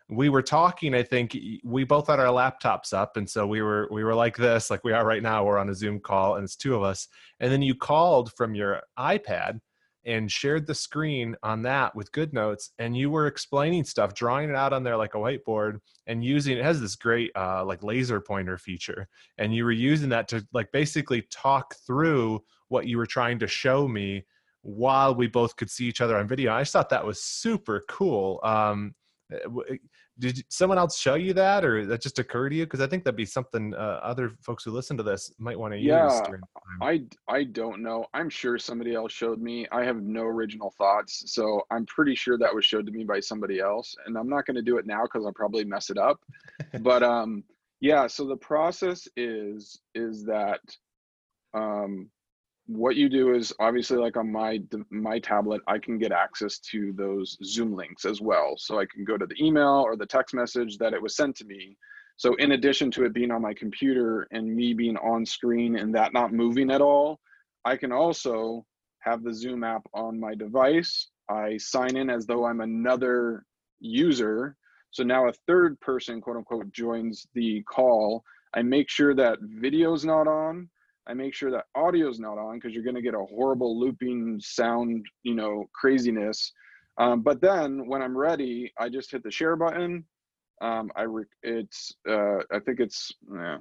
We 0.09 0.29
were 0.29 0.43
talking. 0.43 0.95
I 0.95 1.03
think 1.03 1.37
we 1.65 1.85
both 1.85 2.07
had 2.07 2.21
our 2.21 2.27
laptops 2.27 2.93
up, 2.93 3.17
and 3.17 3.29
so 3.29 3.47
we 3.47 3.61
were 3.61 3.89
we 3.91 4.05
were 4.05 4.15
like 4.15 4.37
this, 4.37 4.71
like 4.71 4.85
we 4.85 4.93
are 4.93 5.05
right 5.05 5.23
now. 5.23 5.45
We're 5.45 5.59
on 5.59 5.69
a 5.69 5.75
Zoom 5.75 5.99
call, 5.99 6.37
and 6.37 6.45
it's 6.45 6.57
two 6.57 6.77
of 6.77 6.83
us. 6.83 7.09
And 7.41 7.51
then 7.51 7.63
you 7.63 7.75
called 7.75 8.33
from 8.35 8.55
your 8.55 8.83
iPad 8.99 9.61
and 10.07 10.31
shared 10.31 10.67
the 10.67 10.75
screen 10.75 11.35
on 11.43 11.63
that 11.63 11.95
with 11.95 12.13
GoodNotes 12.13 12.71
and 12.79 12.97
you 12.97 13.11
were 13.11 13.27
explaining 13.27 13.85
stuff 13.85 14.15
drawing 14.15 14.49
it 14.49 14.55
out 14.55 14.73
on 14.73 14.85
there 14.85 14.97
like 14.97 15.15
a 15.15 15.19
whiteboard 15.19 15.81
and 16.07 16.25
using 16.25 16.57
it 16.57 16.65
has 16.65 16.81
this 16.81 16.95
great 16.95 17.33
uh, 17.37 17.65
like 17.65 17.83
laser 17.83 18.21
pointer 18.21 18.57
feature 18.57 19.09
and 19.39 19.55
you 19.55 19.65
were 19.65 19.73
using 19.73 20.09
that 20.11 20.29
to 20.29 20.47
like 20.53 20.71
basically 20.73 21.27
talk 21.31 21.75
through 21.87 22.41
what 22.69 22.87
you 22.87 22.97
were 22.97 23.07
trying 23.07 23.39
to 23.41 23.49
show 23.49 23.87
me 23.89 24.25
while 24.63 25.15
we 25.15 25.27
both 25.27 25.57
could 25.57 25.71
see 25.71 25.87
each 25.87 26.01
other 26.01 26.17
on 26.17 26.27
video 26.27 26.53
i 26.53 26.61
just 26.61 26.73
thought 26.73 26.89
that 26.89 27.05
was 27.05 27.23
super 27.23 27.83
cool 27.89 28.41
um, 28.45 28.95
eh, 29.33 29.39
eh, 29.71 29.77
did 30.19 30.43
someone 30.49 30.79
else 30.79 30.99
show 30.99 31.15
you 31.15 31.33
that 31.35 31.65
or 31.65 31.85
that 31.87 32.01
just 32.01 32.19
occurred 32.19 32.51
to 32.51 32.57
you? 32.57 32.65
Because 32.65 32.81
i 32.81 32.87
think 32.87 33.05
that'd 33.05 33.17
be 33.17 33.27
something 33.27 33.75
uh, 33.75 34.01
other 34.03 34.33
folks 34.41 34.65
who 34.65 34.71
listen 34.71 34.97
to 34.97 35.03
this 35.03 35.33
might 35.39 35.59
want 35.59 35.75
to 35.75 35.79
yeah, 35.79 36.05
use 36.05 36.41
i 36.81 37.03
i 37.29 37.45
don't 37.45 37.83
know. 37.83 38.07
I'm 38.15 38.31
sure 38.31 38.59
somebody 38.59 38.95
else 38.95 39.13
showed 39.13 39.41
me. 39.41 39.67
I 39.73 39.85
have 39.85 40.03
no 40.03 40.23
original 40.23 40.73
thoughts 40.79 41.25
so 41.27 41.63
i'm 41.71 41.87
pretty 41.87 42.15
sure 42.15 42.39
that 42.39 42.55
was 42.55 42.65
showed 42.65 42.87
to 42.87 42.93
me 42.93 43.05
by 43.05 43.21
somebody 43.21 43.61
else 43.61 43.95
and 44.07 44.17
i'm 44.17 44.29
not 44.29 44.47
going 44.47 44.57
to 44.57 44.63
do 44.63 44.79
it 44.79 44.87
now 44.87 45.03
because 45.03 45.25
i'll 45.25 45.33
probably 45.33 45.65
mess 45.65 45.91
it 45.91 45.99
up. 45.99 46.19
But 46.81 47.03
um 47.17 47.45
yeah 47.81 48.07
so 48.07 48.27
the 48.27 48.37
process 48.37 49.07
is 49.17 49.81
is 49.95 50.25
that 50.25 50.61
um 51.55 52.11
what 52.67 52.97
you 52.97 53.09
do 53.09 53.33
is 53.35 53.53
obviously 53.61 53.97
like 53.97 54.17
on 54.17 54.31
my 54.31 54.61
my 54.91 55.21
tablet 55.21 55.61
i 55.69 55.79
can 55.79 55.99
get 55.99 56.11
access 56.11 56.59
to 56.59 56.93
those 56.95 57.39
zoom 57.45 57.75
links 57.75 58.05
as 58.05 58.21
well. 58.21 58.55
So 58.57 58.81
i 58.81 58.87
can 58.87 59.05
go 59.05 59.17
to 59.17 59.27
the 59.27 59.41
email 59.43 59.83
or 59.87 59.97
the 59.97 60.07
text 60.07 60.35
message 60.35 60.77
that 60.79 60.93
it 60.93 61.01
was 61.01 61.17
sent 61.17 61.37
to 61.37 61.45
me. 61.45 61.77
So 62.17 62.35
in 62.37 62.53
addition 62.53 62.91
to 62.93 63.05
it 63.05 63.13
being 63.13 63.31
on 63.31 63.43
my 63.43 63.55
computer 63.55 64.27
and 64.33 64.55
me 64.55 64.73
being 64.75 64.97
on 64.97 65.25
screen 65.25 65.77
and 65.77 65.95
that 65.95 66.13
not 66.13 66.33
moving 66.33 66.71
at 66.71 66.81
all 66.81 67.21
i 67.65 67.77
can 67.77 67.93
also 67.93 68.65
have 69.01 69.23
the 69.23 69.33
zoom 69.33 69.63
app 69.63 69.87
on 69.95 70.19
my 70.19 70.35
device. 70.35 71.11
I 71.31 71.57
sign 71.59 71.97
in 71.97 72.11
as 72.11 72.27
though 72.27 72.45
i'm 72.45 72.61
another 72.61 73.45
user. 73.79 74.57
So 74.91 75.05
now 75.05 75.29
a 75.29 75.33
third 75.47 75.79
person 75.81 76.21
quote 76.21 76.37
unquote 76.37 76.73
joins 76.73 77.29
the 77.35 77.63
call. 77.63 78.25
I 78.55 78.63
make 78.63 78.89
sure 78.89 79.15
that 79.15 79.39
video's 79.43 80.05
not 80.05 80.27
on 80.27 80.69
I 81.07 81.15
make 81.15 81.35
sure 81.35 81.51
that 81.51 81.67
audio's 81.77 82.19
not 82.19 82.39
on 82.39 82.57
because 82.57 82.75
you're 82.75 82.83
going 82.83 82.97
to 82.97 83.03
get 83.03 83.15
a 83.15 83.19
horrible 83.19 83.79
looping 83.79 84.41
sound, 84.43 85.07
you 85.23 85.35
know, 85.35 85.65
craziness. 85.73 86.53
Um, 86.99 87.23
but 87.23 87.41
then 87.41 87.87
when 87.87 88.03
I'm 88.03 88.17
ready, 88.17 88.73
I 88.79 88.89
just 88.89 89.13
hit 89.13 89.23
the 89.23 89.31
share 89.31 89.57
button. 89.57 90.05
Um, 90.61 90.91
I 90.97 91.03
re- 91.03 91.25
it's 91.43 91.95
uh, 92.09 92.39
I 92.51 92.59
think 92.65 92.81
it's 92.81 93.13
yeah. 93.33 93.59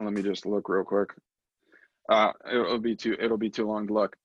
Let 0.00 0.12
me 0.12 0.22
just 0.22 0.44
look 0.44 0.68
real 0.68 0.82
quick. 0.82 1.10
Uh, 2.08 2.32
it'll 2.50 2.78
be 2.78 2.96
too 2.96 3.16
it'll 3.20 3.38
be 3.38 3.50
too 3.50 3.66
long 3.66 3.86
to 3.86 3.92
look. 3.92 4.16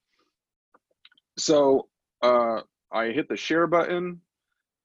So 1.37 1.87
uh, 2.21 2.61
I 2.91 3.07
hit 3.07 3.29
the 3.29 3.37
share 3.37 3.67
button, 3.67 4.19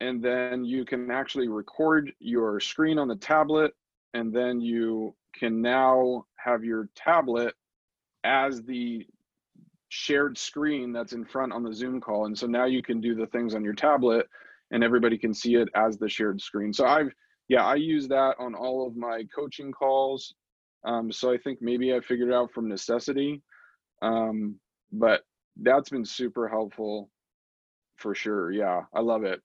and 0.01 0.22
then 0.22 0.64
you 0.64 0.85
can 0.85 1.11
actually 1.11 1.49
record 1.49 2.12
your 2.20 2.61
screen 2.61 2.99
on 2.99 3.09
the 3.09 3.16
tablet, 3.16 3.72
and 4.12 4.32
then 4.32 4.61
you 4.61 5.14
can 5.35 5.62
now 5.62 6.26
have 6.45 6.64
your 6.64 6.88
tablet 6.95 7.55
as 8.24 8.62
the 8.62 9.07
shared 9.88 10.36
screen 10.36 10.92
that's 10.92 11.12
in 11.12 11.24
front 11.24 11.53
on 11.53 11.62
the 11.62 11.72
Zoom 11.72 12.01
call. 12.01 12.26
And 12.26 12.36
so 12.36 12.47
now 12.47 12.64
you 12.64 12.82
can 12.82 13.01
do 13.01 13.14
the 13.14 13.26
things 13.26 13.55
on 13.55 13.62
your 13.62 13.74
tablet 13.74 14.26
and 14.70 14.82
everybody 14.82 15.16
can 15.16 15.32
see 15.32 15.55
it 15.55 15.68
as 15.74 15.97
the 15.99 16.09
shared 16.09 16.40
screen. 16.40 16.72
So 16.72 16.86
I've, 16.86 17.12
yeah, 17.49 17.64
I 17.64 17.76
use 17.76 18.09
that 18.09 18.34
on 18.38 18.55
all 18.55 18.86
of 18.86 18.97
my 18.97 19.24
coaching 19.34 19.72
calls. 19.72 20.34
Um, 20.84 21.12
so 21.12 21.32
I 21.32 21.38
think 21.38 21.61
maybe 21.62 21.95
I 21.95 22.01
figured 22.01 22.30
it 22.30 22.34
out 22.34 22.53
from 22.53 22.68
necessity. 22.68 23.42
Um, 24.03 24.59
but 24.92 25.22
that's 25.62 25.90
been 25.90 26.05
super 26.05 26.49
helpful 26.49 27.11
for 27.97 28.14
sure. 28.14 28.51
Yeah, 28.51 28.82
I 28.92 29.01
love 29.01 29.24
it. 29.24 29.40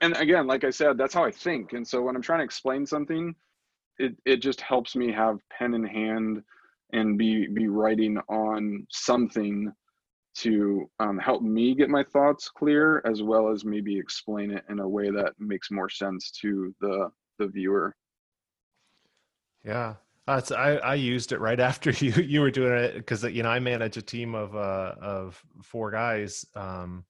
And 0.00 0.16
again, 0.16 0.46
like 0.46 0.64
I 0.64 0.70
said, 0.70 0.96
that's 0.96 1.14
how 1.14 1.24
I 1.24 1.30
think. 1.30 1.72
And 1.72 1.86
so 1.86 2.02
when 2.02 2.16
I'm 2.16 2.22
trying 2.22 2.40
to 2.40 2.44
explain 2.44 2.86
something, 2.86 3.34
it 3.98 4.16
it 4.24 4.36
just 4.36 4.60
helps 4.60 4.96
me 4.96 5.12
have 5.12 5.38
pen 5.50 5.74
in 5.74 5.84
hand 5.84 6.42
and 6.92 7.18
be 7.18 7.46
be 7.48 7.68
writing 7.68 8.18
on 8.28 8.86
something 8.90 9.72
to 10.34 10.90
um, 10.98 11.18
help 11.18 11.42
me 11.42 11.74
get 11.74 11.90
my 11.90 12.02
thoughts 12.02 12.48
clear 12.48 13.02
as 13.04 13.22
well 13.22 13.50
as 13.50 13.64
maybe 13.64 13.98
explain 13.98 14.50
it 14.50 14.64
in 14.70 14.78
a 14.78 14.88
way 14.88 15.10
that 15.10 15.34
makes 15.38 15.70
more 15.70 15.90
sense 15.90 16.30
to 16.30 16.74
the 16.80 17.10
the 17.38 17.46
viewer. 17.48 17.94
Yeah. 19.64 19.94
Uh, 20.28 20.40
I, 20.56 20.76
I 20.78 20.94
used 20.94 21.32
it 21.32 21.40
right 21.40 21.58
after 21.70 21.90
you 21.90 22.12
you 22.12 22.40
were 22.40 22.50
doing 22.50 22.72
it 22.72 22.94
because 22.94 23.24
you 23.24 23.42
know 23.42 23.50
I 23.50 23.58
manage 23.58 23.96
a 23.96 24.02
team 24.02 24.34
of 24.34 24.54
uh, 24.54 24.94
of 25.00 25.42
four 25.62 25.90
guys 25.90 26.46
um, 26.54 27.04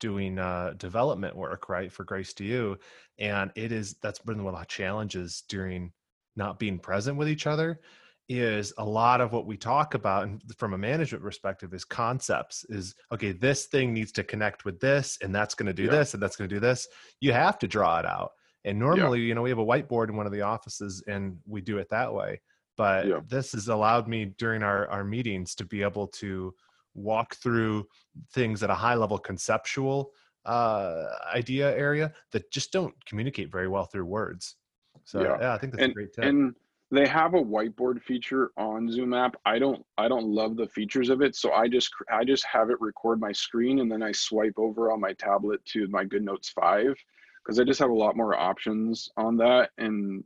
doing 0.00 0.38
uh, 0.38 0.74
development 0.76 1.36
work 1.36 1.68
right 1.68 1.92
for 1.92 2.04
Grace 2.04 2.32
to 2.34 2.44
You, 2.44 2.78
and 3.18 3.50
it 3.54 3.72
is 3.72 3.94
that's 4.02 4.18
been 4.18 4.44
one 4.44 4.54
of 4.54 4.60
the 4.60 4.66
challenges 4.66 5.44
during 5.48 5.92
not 6.36 6.58
being 6.58 6.78
present 6.78 7.16
with 7.16 7.28
each 7.28 7.46
other 7.46 7.80
is 8.28 8.72
a 8.78 8.84
lot 8.84 9.20
of 9.20 9.32
what 9.32 9.44
we 9.46 9.56
talk 9.56 9.94
about 9.94 10.24
and 10.24 10.40
from 10.56 10.72
a 10.72 10.78
management 10.78 11.22
perspective 11.22 11.74
is 11.74 11.84
concepts 11.84 12.64
is 12.70 12.94
okay 13.12 13.32
this 13.32 13.66
thing 13.66 13.92
needs 13.92 14.10
to 14.10 14.24
connect 14.24 14.64
with 14.64 14.80
this 14.80 15.18
and 15.22 15.34
that's 15.34 15.54
going 15.54 15.66
to 15.66 15.74
do 15.74 15.84
yeah. 15.84 15.90
this 15.90 16.14
and 16.14 16.22
that's 16.22 16.36
going 16.36 16.48
to 16.48 16.54
do 16.54 16.60
this 16.60 16.88
you 17.20 17.32
have 17.32 17.58
to 17.58 17.68
draw 17.68 17.98
it 17.98 18.06
out 18.06 18.30
and 18.64 18.78
normally 18.78 19.20
yeah. 19.20 19.26
you 19.26 19.34
know 19.34 19.42
we 19.42 19.50
have 19.50 19.58
a 19.58 19.64
whiteboard 19.64 20.08
in 20.08 20.16
one 20.16 20.24
of 20.24 20.32
the 20.32 20.40
offices 20.40 21.02
and 21.06 21.36
we 21.46 21.60
do 21.60 21.76
it 21.76 21.88
that 21.90 22.12
way 22.12 22.40
but 22.78 23.06
yeah. 23.06 23.20
this 23.28 23.52
has 23.52 23.68
allowed 23.68 24.08
me 24.08 24.24
during 24.38 24.62
our, 24.62 24.88
our 24.88 25.04
meetings 25.04 25.54
to 25.54 25.64
be 25.64 25.82
able 25.82 26.06
to 26.06 26.54
walk 26.94 27.34
through 27.36 27.86
things 28.32 28.62
at 28.62 28.70
a 28.70 28.74
high 28.74 28.94
level 28.94 29.18
conceptual 29.18 30.12
uh, 30.46 31.06
idea 31.34 31.76
area 31.76 32.12
that 32.32 32.50
just 32.50 32.72
don't 32.72 32.94
communicate 33.04 33.52
very 33.52 33.68
well 33.68 33.84
through 33.84 34.04
words 34.06 34.56
so 35.04 35.22
yeah, 35.22 35.36
yeah 35.40 35.54
I 35.54 35.58
think 35.58 35.72
that's 35.72 35.84
and, 35.84 35.90
a 35.92 35.94
great 35.94 36.12
tip. 36.12 36.24
And 36.24 36.54
they 36.90 37.06
have 37.06 37.34
a 37.34 37.42
whiteboard 37.42 38.02
feature 38.02 38.50
on 38.56 38.90
Zoom 38.90 39.14
app. 39.14 39.36
I 39.44 39.58
don't 39.58 39.84
I 39.98 40.08
don't 40.08 40.26
love 40.26 40.56
the 40.56 40.68
features 40.68 41.10
of 41.10 41.22
it, 41.22 41.34
so 41.34 41.52
I 41.52 41.68
just 41.68 41.90
I 42.12 42.24
just 42.24 42.44
have 42.46 42.70
it 42.70 42.80
record 42.80 43.20
my 43.20 43.32
screen 43.32 43.80
and 43.80 43.90
then 43.90 44.02
I 44.02 44.12
swipe 44.12 44.54
over 44.56 44.92
on 44.92 45.00
my 45.00 45.12
tablet 45.14 45.64
to 45.66 45.88
my 45.88 46.04
GoodNotes 46.04 46.50
5 46.50 46.94
because 47.42 47.58
I 47.58 47.64
just 47.64 47.80
have 47.80 47.90
a 47.90 47.94
lot 47.94 48.16
more 48.16 48.38
options 48.38 49.08
on 49.16 49.36
that 49.38 49.70
and 49.78 50.24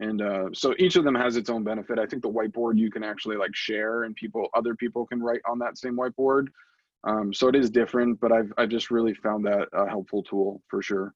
and 0.00 0.20
uh, 0.20 0.48
so 0.52 0.74
each 0.78 0.96
of 0.96 1.04
them 1.04 1.14
has 1.14 1.36
its 1.36 1.48
own 1.48 1.62
benefit. 1.62 1.98
I 1.98 2.06
think 2.06 2.22
the 2.22 2.30
whiteboard 2.30 2.76
you 2.76 2.90
can 2.90 3.04
actually 3.04 3.36
like 3.36 3.54
share 3.54 4.02
and 4.02 4.16
people 4.16 4.48
other 4.54 4.74
people 4.74 5.06
can 5.06 5.22
write 5.22 5.40
on 5.48 5.58
that 5.60 5.78
same 5.78 5.96
whiteboard. 5.96 6.48
Um, 7.04 7.32
so 7.32 7.48
it 7.48 7.54
is 7.54 7.70
different, 7.70 8.20
but 8.20 8.32
I've 8.32 8.52
I've 8.58 8.68
just 8.68 8.90
really 8.90 9.14
found 9.14 9.46
that 9.46 9.68
a 9.72 9.88
helpful 9.88 10.22
tool 10.22 10.60
for 10.68 10.82
sure. 10.82 11.14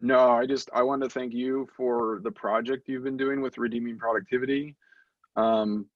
No, 0.00 0.30
I 0.30 0.46
just 0.46 0.70
I 0.74 0.82
want 0.82 1.02
to 1.02 1.08
thank 1.08 1.32
you 1.32 1.68
for 1.76 2.20
the 2.24 2.30
project 2.30 2.88
you've 2.88 3.04
been 3.04 3.16
doing 3.16 3.40
with 3.40 3.58
redeeming 3.58 3.98
productivity. 3.98 4.76
Um, 5.36 5.86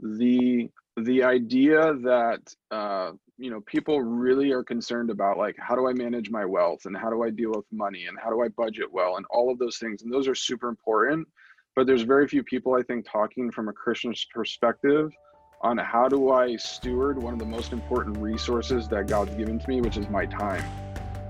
the 0.00 0.70
the 0.96 1.24
idea 1.24 1.94
that 1.94 2.54
uh, 2.70 3.12
you 3.36 3.50
know 3.50 3.60
people 3.62 4.00
really 4.00 4.52
are 4.52 4.62
concerned 4.62 5.10
about 5.10 5.38
like 5.38 5.56
how 5.58 5.74
do 5.74 5.88
I 5.88 5.92
manage 5.92 6.30
my 6.30 6.44
wealth 6.44 6.86
and 6.86 6.96
how 6.96 7.10
do 7.10 7.24
I 7.24 7.30
deal 7.30 7.50
with 7.50 7.64
money 7.72 8.06
and 8.06 8.16
how 8.22 8.30
do 8.30 8.42
I 8.42 8.48
budget 8.48 8.92
well 8.92 9.16
and 9.16 9.26
all 9.30 9.50
of 9.50 9.58
those 9.58 9.78
things 9.78 10.02
and 10.02 10.12
those 10.12 10.28
are 10.28 10.34
super 10.34 10.68
important. 10.68 11.26
But 11.74 11.88
there's 11.88 12.02
very 12.02 12.28
few 12.28 12.44
people 12.44 12.74
I 12.74 12.82
think 12.82 13.06
talking 13.10 13.50
from 13.50 13.68
a 13.68 13.72
Christian 13.72 14.14
perspective 14.32 15.12
on 15.60 15.78
how 15.78 16.08
do 16.08 16.30
I 16.30 16.56
steward 16.56 17.20
one 17.20 17.32
of 17.32 17.38
the 17.38 17.46
most 17.46 17.72
important 17.72 18.18
resources 18.18 18.86
that 18.88 19.08
God's 19.08 19.34
given 19.34 19.58
to 19.58 19.68
me, 19.68 19.80
which 19.80 19.96
is 19.96 20.08
my 20.08 20.26
time. 20.26 20.62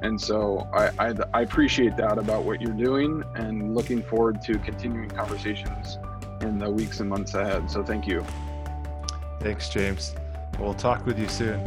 And 0.03 0.21
so 0.21 0.69
I, 0.75 0.91
I, 0.99 1.15
I, 1.33 1.41
appreciate 1.43 1.97
that 1.97 2.19
about 2.19 2.45
what 2.45 2.61
you're 2.61 2.73
doing 2.73 3.23
and 3.37 3.75
looking 3.75 4.03
forward 4.03 4.43
to 4.43 4.59
continuing 4.59 5.09
conversations 5.09 5.99
in 6.43 6.59
the 6.59 6.69
weeks 6.69 7.01
and 7.01 7.09
months 7.09 7.33
ahead. 7.33 7.71
So 7.71 7.83
thank 7.83 8.07
you. 8.07 8.27
Thanks, 9.41 9.71
James. 9.71 10.15
We'll 10.59 10.75
talk 10.75 11.07
with 11.07 11.19
you 11.19 11.29
soon. 11.29 11.65